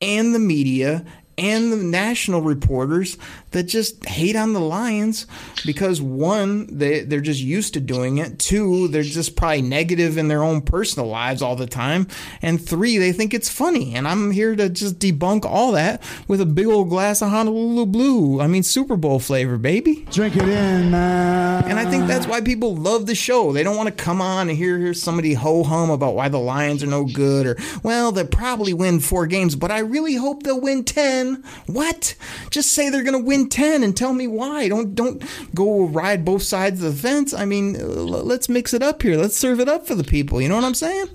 and 0.01 0.35
the 0.35 0.39
media 0.39 1.05
and 1.37 1.71
the 1.71 1.77
national 1.77 2.41
reporters 2.41 3.17
that 3.57 3.63
just 3.63 4.05
hate 4.05 4.35
on 4.35 4.53
the 4.53 4.59
Lions 4.59 5.25
because 5.65 5.99
one, 5.99 6.67
they, 6.67 7.01
they're 7.01 7.19
just 7.19 7.41
used 7.41 7.73
to 7.73 7.79
doing 7.79 8.19
it. 8.19 8.37
Two, 8.37 8.87
they're 8.87 9.01
just 9.01 9.35
probably 9.35 9.63
negative 9.63 10.17
in 10.17 10.27
their 10.27 10.43
own 10.43 10.61
personal 10.61 11.09
lives 11.09 11.41
all 11.41 11.55
the 11.55 11.65
time. 11.65 12.07
And 12.43 12.63
three, 12.63 12.99
they 12.99 13.11
think 13.11 13.33
it's 13.33 13.49
funny. 13.49 13.95
And 13.95 14.07
I'm 14.07 14.29
here 14.29 14.55
to 14.55 14.69
just 14.69 14.99
debunk 14.99 15.43
all 15.43 15.71
that 15.71 16.03
with 16.27 16.39
a 16.39 16.45
big 16.45 16.67
old 16.67 16.89
glass 16.89 17.23
of 17.23 17.29
Honolulu 17.29 17.87
Blue. 17.87 18.39
I 18.39 18.45
mean, 18.45 18.61
Super 18.61 18.95
Bowl 18.95 19.19
flavor, 19.19 19.57
baby. 19.57 20.05
Drink 20.11 20.35
it 20.35 20.43
in, 20.43 20.91
man. 20.91 21.65
And 21.65 21.79
I 21.79 21.89
think 21.89 22.05
that's 22.05 22.27
why 22.27 22.41
people 22.41 22.75
love 22.75 23.07
the 23.07 23.15
show. 23.15 23.51
They 23.51 23.63
don't 23.63 23.75
want 23.75 23.89
to 23.89 24.03
come 24.03 24.21
on 24.21 24.49
and 24.49 24.57
hear, 24.57 24.77
hear 24.77 24.93
somebody 24.93 25.33
ho 25.33 25.63
hum 25.63 25.89
about 25.89 26.13
why 26.13 26.29
the 26.29 26.39
Lions 26.39 26.83
are 26.83 26.87
no 26.87 27.05
good 27.05 27.47
or, 27.47 27.57
well, 27.81 28.11
they'll 28.11 28.27
probably 28.27 28.73
win 28.73 28.99
four 28.99 29.25
games, 29.25 29.55
but 29.55 29.71
I 29.71 29.79
really 29.79 30.15
hope 30.15 30.43
they'll 30.43 30.61
win 30.61 30.83
10. 30.83 31.43
What? 31.65 32.13
Just 32.51 32.71
say 32.71 32.89
they're 32.89 33.03
going 33.03 33.19
to 33.19 33.25
win 33.47 33.49
10 33.49 33.83
and 33.83 33.95
tell 33.95 34.13
me 34.13 34.27
why. 34.27 34.67
Don't 34.67 34.95
don't 34.95 35.23
go 35.53 35.85
ride 35.85 36.25
both 36.25 36.43
sides 36.43 36.83
of 36.83 36.93
the 36.93 37.01
fence. 37.01 37.33
I 37.33 37.45
mean, 37.45 37.75
uh, 37.75 37.79
l- 37.79 38.23
let's 38.23 38.49
mix 38.49 38.73
it 38.73 38.83
up 38.83 39.01
here. 39.01 39.17
Let's 39.17 39.37
serve 39.37 39.59
it 39.59 39.69
up 39.69 39.87
for 39.87 39.95
the 39.95 40.03
people. 40.03 40.41
You 40.41 40.49
know 40.49 40.55
what 40.55 40.63
I'm 40.63 40.73
saying? 40.73 41.07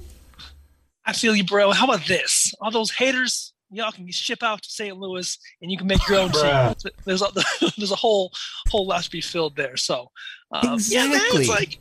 I 1.04 1.12
feel 1.12 1.34
you, 1.34 1.44
bro. 1.44 1.72
How 1.72 1.84
about 1.84 2.06
this? 2.06 2.54
All 2.60 2.70
those 2.70 2.90
haters, 2.90 3.52
y'all 3.70 3.90
can 3.90 4.08
ship 4.10 4.42
out 4.42 4.62
to 4.62 4.70
St. 4.70 4.96
Louis, 4.96 5.36
and 5.60 5.70
you 5.70 5.76
can 5.76 5.88
make 5.88 6.06
your 6.08 6.20
own 6.20 6.30
team. 6.30 6.92
There's 7.04 7.22
a, 7.22 7.28
there's 7.76 7.92
a 7.92 7.96
whole 7.96 8.30
whole 8.68 8.86
lot 8.86 9.02
to 9.04 9.10
be 9.10 9.20
filled 9.20 9.56
there. 9.56 9.76
So, 9.76 10.10
um, 10.52 10.78
yeah, 10.86 11.06
man, 11.06 11.20
it's 11.32 11.48
like 11.48 11.78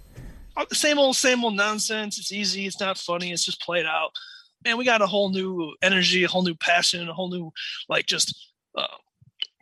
uh, 0.57 0.65
the 0.67 0.75
same 0.75 0.97
old 0.97 1.15
same 1.15 1.43
old 1.43 1.55
nonsense. 1.55 2.17
It's 2.17 2.31
easy. 2.31 2.65
It's 2.65 2.79
not 2.79 2.97
funny. 2.97 3.31
It's 3.31 3.45
just 3.45 3.61
played 3.61 3.85
out. 3.85 4.11
Man, 4.63 4.77
we 4.77 4.85
got 4.85 5.01
a 5.01 5.07
whole 5.07 5.29
new 5.31 5.73
energy, 5.81 6.23
a 6.23 6.27
whole 6.27 6.43
new 6.43 6.53
passion, 6.55 7.07
a 7.09 7.13
whole 7.13 7.29
new 7.29 7.51
like 7.89 8.05
just. 8.05 8.35
Uh, 8.73 8.87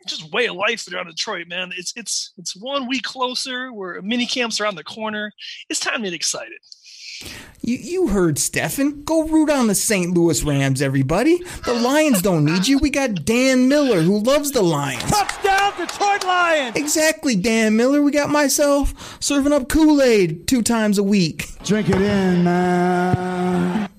just 0.06 0.32
way 0.32 0.46
of 0.46 0.56
life 0.56 0.86
around 0.92 1.06
Detroit, 1.06 1.48
man. 1.48 1.72
It's 1.76 1.92
it's 1.96 2.32
it's 2.38 2.56
one 2.56 2.88
week 2.88 3.02
closer. 3.02 3.72
Where 3.72 4.00
mini 4.02 4.26
camps 4.26 4.60
around 4.60 4.76
the 4.76 4.84
corner. 4.84 5.32
It's 5.68 5.80
time 5.80 6.02
to 6.02 6.10
get 6.10 6.14
excited. 6.14 6.58
You, 7.62 7.76
you 7.76 8.06
heard 8.08 8.38
Stefan. 8.38 9.02
Go 9.04 9.28
root 9.28 9.50
on 9.50 9.66
the 9.66 9.74
St. 9.74 10.14
Louis 10.14 10.42
Rams, 10.42 10.80
everybody. 10.80 11.42
The 11.66 11.74
Lions 11.74 12.22
don't 12.22 12.46
need 12.46 12.66
you. 12.66 12.78
We 12.78 12.88
got 12.88 13.26
Dan 13.26 13.68
Miller, 13.68 14.00
who 14.00 14.18
loves 14.18 14.52
the 14.52 14.62
Lions. 14.62 15.02
Touchdown, 15.10 15.72
Detroit 15.76 16.24
Lions! 16.24 16.76
Exactly, 16.76 17.36
Dan 17.36 17.76
Miller. 17.76 18.00
We 18.00 18.12
got 18.12 18.30
myself 18.30 19.22
serving 19.22 19.52
up 19.52 19.68
Kool 19.68 20.00
Aid 20.00 20.46
two 20.46 20.62
times 20.62 20.96
a 20.96 21.02
week. 21.02 21.48
Drink 21.64 21.90
it 21.90 22.00
in, 22.00 22.44
man. 22.44 23.90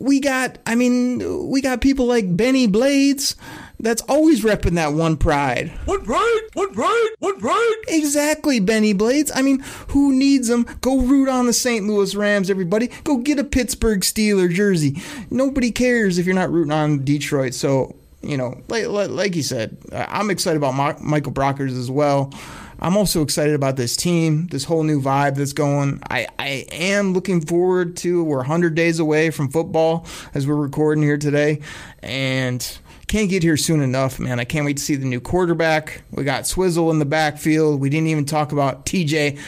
We 0.00 0.20
got, 0.20 0.58
I 0.64 0.74
mean, 0.74 1.50
we 1.50 1.60
got 1.60 1.82
people 1.82 2.06
like 2.06 2.34
Bennie 2.34 2.66
Blades 2.66 3.36
that's 3.80 4.02
always 4.02 4.42
repping 4.42 4.74
that 4.74 4.92
one 4.92 5.16
pride. 5.16 5.70
One 5.84 6.04
pride, 6.04 6.40
one 6.54 6.72
pride, 6.72 7.08
one 7.18 7.38
pride. 7.40 7.74
Exactly, 7.88 8.60
Bennie 8.60 8.92
Blades. 8.92 9.30
I 9.34 9.42
mean, 9.42 9.60
who 9.88 10.12
needs 10.12 10.48
them? 10.48 10.66
Go 10.80 11.00
root 11.00 11.28
on 11.28 11.46
the 11.46 11.52
St. 11.52 11.86
Louis 11.86 12.14
Rams, 12.14 12.50
everybody. 12.50 12.88
Go 13.04 13.18
get 13.18 13.38
a 13.38 13.44
Pittsburgh 13.44 14.00
Steeler 14.00 14.52
jersey. 14.52 15.02
Nobody 15.30 15.70
cares 15.70 16.18
if 16.18 16.26
you're 16.26 16.34
not 16.34 16.50
rooting 16.50 16.72
on 16.72 17.04
Detroit. 17.04 17.54
So, 17.54 17.94
you 18.22 18.36
know, 18.36 18.60
like, 18.68 18.86
like, 18.86 19.10
like 19.10 19.36
you 19.36 19.42
said, 19.42 19.76
I'm 19.92 20.30
excited 20.30 20.56
about 20.56 21.02
Michael 21.02 21.32
Brockers 21.32 21.78
as 21.78 21.90
well. 21.90 22.32
I'm 22.80 22.96
also 22.96 23.22
excited 23.22 23.54
about 23.54 23.76
this 23.76 23.96
team, 23.96 24.48
this 24.48 24.64
whole 24.64 24.82
new 24.82 25.00
vibe 25.00 25.36
that's 25.36 25.52
going. 25.52 26.02
I, 26.10 26.26
I 26.38 26.66
am 26.72 27.12
looking 27.12 27.40
forward 27.40 27.96
to, 27.98 28.22
we're 28.22 28.38
100 28.38 28.74
days 28.74 28.98
away 28.98 29.30
from 29.30 29.48
football 29.48 30.06
as 30.34 30.46
we're 30.46 30.56
recording 30.56 31.02
here 31.02 31.16
today. 31.16 31.60
And 32.02 32.78
can't 33.06 33.30
get 33.30 33.42
here 33.42 33.56
soon 33.56 33.80
enough, 33.80 34.18
man. 34.18 34.40
I 34.40 34.44
can't 34.44 34.64
wait 34.64 34.76
to 34.78 34.82
see 34.82 34.96
the 34.96 35.06
new 35.06 35.20
quarterback. 35.20 36.02
We 36.10 36.24
got 36.24 36.46
Swizzle 36.46 36.90
in 36.90 36.98
the 36.98 37.04
backfield. 37.04 37.80
We 37.80 37.90
didn't 37.90 38.08
even 38.08 38.24
talk 38.24 38.52
about 38.52 38.86
TJ 38.86 39.38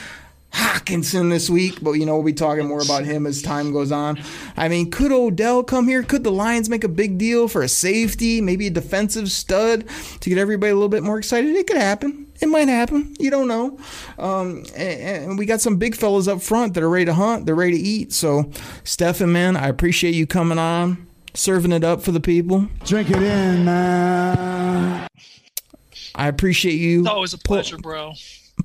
Hockenson 0.57 1.29
this 1.29 1.51
week, 1.51 1.83
but 1.83 1.93
you 1.93 2.07
know, 2.07 2.15
we'll 2.15 2.25
be 2.25 2.33
talking 2.33 2.67
more 2.67 2.81
about 2.81 3.05
him 3.05 3.27
as 3.27 3.43
time 3.43 3.73
goes 3.73 3.93
on. 3.93 4.19
I 4.57 4.69
mean, 4.69 4.91
could 4.91 5.13
Odell 5.13 5.63
come 5.63 5.87
here? 5.87 6.03
Could 6.03 6.25
the 6.25 6.33
Lions 6.33 6.71
make 6.71 6.83
a 6.83 6.89
big 6.89 7.19
deal 7.19 7.47
for 7.47 7.63
a 7.63 7.69
safety, 7.69 8.41
maybe 8.41 8.67
a 8.67 8.71
defensive 8.71 9.31
stud 9.31 9.85
to 10.21 10.31
get 10.31 10.39
everybody 10.39 10.71
a 10.71 10.75
little 10.75 10.89
bit 10.89 11.03
more 11.03 11.19
excited? 11.19 11.55
It 11.55 11.67
could 11.67 11.77
happen. 11.77 12.27
It 12.41 12.47
might 12.47 12.69
happen. 12.69 13.15
You 13.19 13.31
don't 13.31 13.49
know. 13.49 13.79
Um, 14.19 14.65
and, 14.75 15.01
and, 15.01 15.39
we 15.39 15.47
got 15.47 15.61
some 15.61 15.77
big 15.77 15.95
fellas 15.95 16.29
up 16.29 16.41
front 16.43 16.75
that 16.75 16.83
are 16.83 16.89
ready 16.89 17.07
to 17.07 17.15
hunt. 17.15 17.47
They're 17.47 17.55
ready 17.55 17.79
to 17.79 17.83
eat. 17.83 18.13
So, 18.13 18.51
Stefan, 18.85 19.33
man, 19.33 19.57
I 19.57 19.69
appreciate 19.69 20.15
you 20.15 20.27
coming 20.27 20.59
on, 20.59 21.06
serving 21.37 21.73
it 21.73 21.85
up 21.85 22.03
for 22.03 22.13
the 22.13 22.21
people. 22.21 22.69
Drink 22.85 23.11
it 23.11 23.23
in, 23.23 23.65
man. 23.65 25.09
I 26.15 26.29
appreciate 26.29 26.77
you. 26.77 27.01
It's 27.01 27.09
always 27.09 27.35
a 27.35 27.39
pleasure, 27.39 27.77
bro 27.77 28.15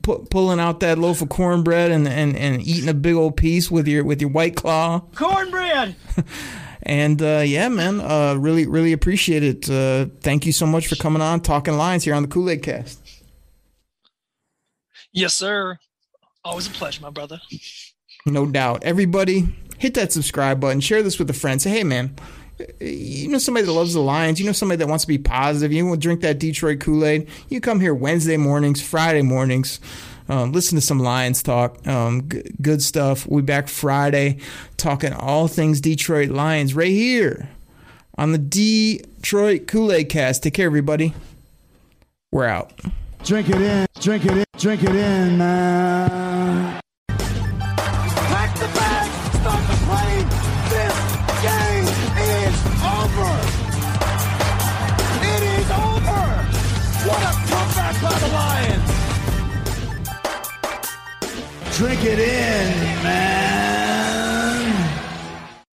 pu- 0.02 0.26
pulling 0.30 0.60
out 0.60 0.80
that 0.82 0.98
loaf 0.98 1.22
of 1.22 1.30
cornbread 1.30 1.92
and, 1.92 2.08
and, 2.08 2.36
and 2.36 2.62
eating 2.62 2.90
a 2.90 2.94
big 2.94 3.16
old 3.16 3.38
piece 3.38 3.70
with 3.70 3.88
your 3.88 4.04
with 4.04 4.22
your 4.22 4.30
white 4.30 4.56
claw. 4.56 5.02
Cornbread. 5.16 5.96
and 6.84 7.22
uh, 7.22 7.44
yeah, 7.46 7.70
man, 7.70 8.00
uh, 8.00 8.36
really 8.36 8.68
really 8.68 8.94
appreciate 8.94 9.44
it. 9.44 9.70
Uh, 9.70 10.12
thank 10.22 10.46
you 10.46 10.52
so 10.52 10.66
much 10.66 10.88
for 10.88 10.96
coming 10.96 11.22
on, 11.22 11.42
talking 11.42 11.76
lines 11.76 12.04
here 12.04 12.14
on 12.14 12.24
the 12.24 12.30
Kool 12.30 12.50
Aid 12.50 12.64
Cast. 12.64 13.00
Yes, 15.12 15.34
sir. 15.34 15.78
Always 16.44 16.68
a 16.68 16.72
pleasure, 16.72 17.02
my 17.02 17.10
brother. 17.10 17.40
No 18.26 18.46
doubt. 18.46 18.84
Everybody, 18.84 19.54
hit 19.78 19.94
that 19.96 20.12
subscribe 20.12 20.60
button. 20.60 20.80
Share 20.80 21.04
this 21.04 21.20
with 21.20 21.30
a 21.30 21.34
friend. 21.34 21.62
Say, 21.62 21.70
hey, 21.70 21.84
man 21.84 22.16
you 22.80 23.28
know 23.28 23.38
somebody 23.38 23.66
that 23.66 23.72
loves 23.72 23.94
the 23.94 24.02
Lions, 24.02 24.40
you 24.40 24.46
know 24.46 24.52
somebody 24.52 24.78
that 24.78 24.88
wants 24.88 25.04
to 25.04 25.08
be 25.08 25.18
positive, 25.18 25.72
you 25.72 25.86
want 25.86 26.02
to 26.02 26.08
drink 26.08 26.22
that 26.22 26.40
Detroit 26.40 26.80
Kool 26.80 27.06
Aid, 27.06 27.28
you 27.50 27.62
come 27.62 27.80
here 27.80 27.94
Wednesday 27.94 28.38
mornings, 28.38 28.82
Friday 28.82 29.22
mornings, 29.22 29.80
um, 30.30 30.52
listen 30.52 30.76
to 30.78 30.82
some 30.82 31.00
Lions 31.00 31.44
talk, 31.44 31.86
um, 31.88 32.28
g- 32.30 32.44
good 32.62 32.82
stuff. 32.82 33.28
Be 33.30 33.42
back 33.42 33.68
Friday 33.68 34.38
talking 34.78 35.14
all 35.14 35.48
things 35.48 35.82
Detroit 35.82 36.30
Lions 36.30 36.74
right 36.74 36.88
here 36.88 37.50
on 38.18 38.32
the 38.32 38.38
Detroit 38.38 39.68
Kool 39.68 39.92
Aid 39.92 40.10
cast. 40.10 40.44
Take 40.44 40.54
care, 40.54 40.66
everybody. 40.66 41.14
We're 42.32 42.46
out. 42.46 42.72
Drink 43.24 43.50
it 43.50 43.62
in, 43.62 43.88
drink 44.00 44.26
it 44.26 44.38
in, 44.38 44.46
drink 44.58 44.84
it 44.84 44.96
in, 44.96 45.38
man. 45.38 46.81
Drink 61.82 62.04
it 62.06 62.20
in, 62.20 63.02
man. 63.02 63.51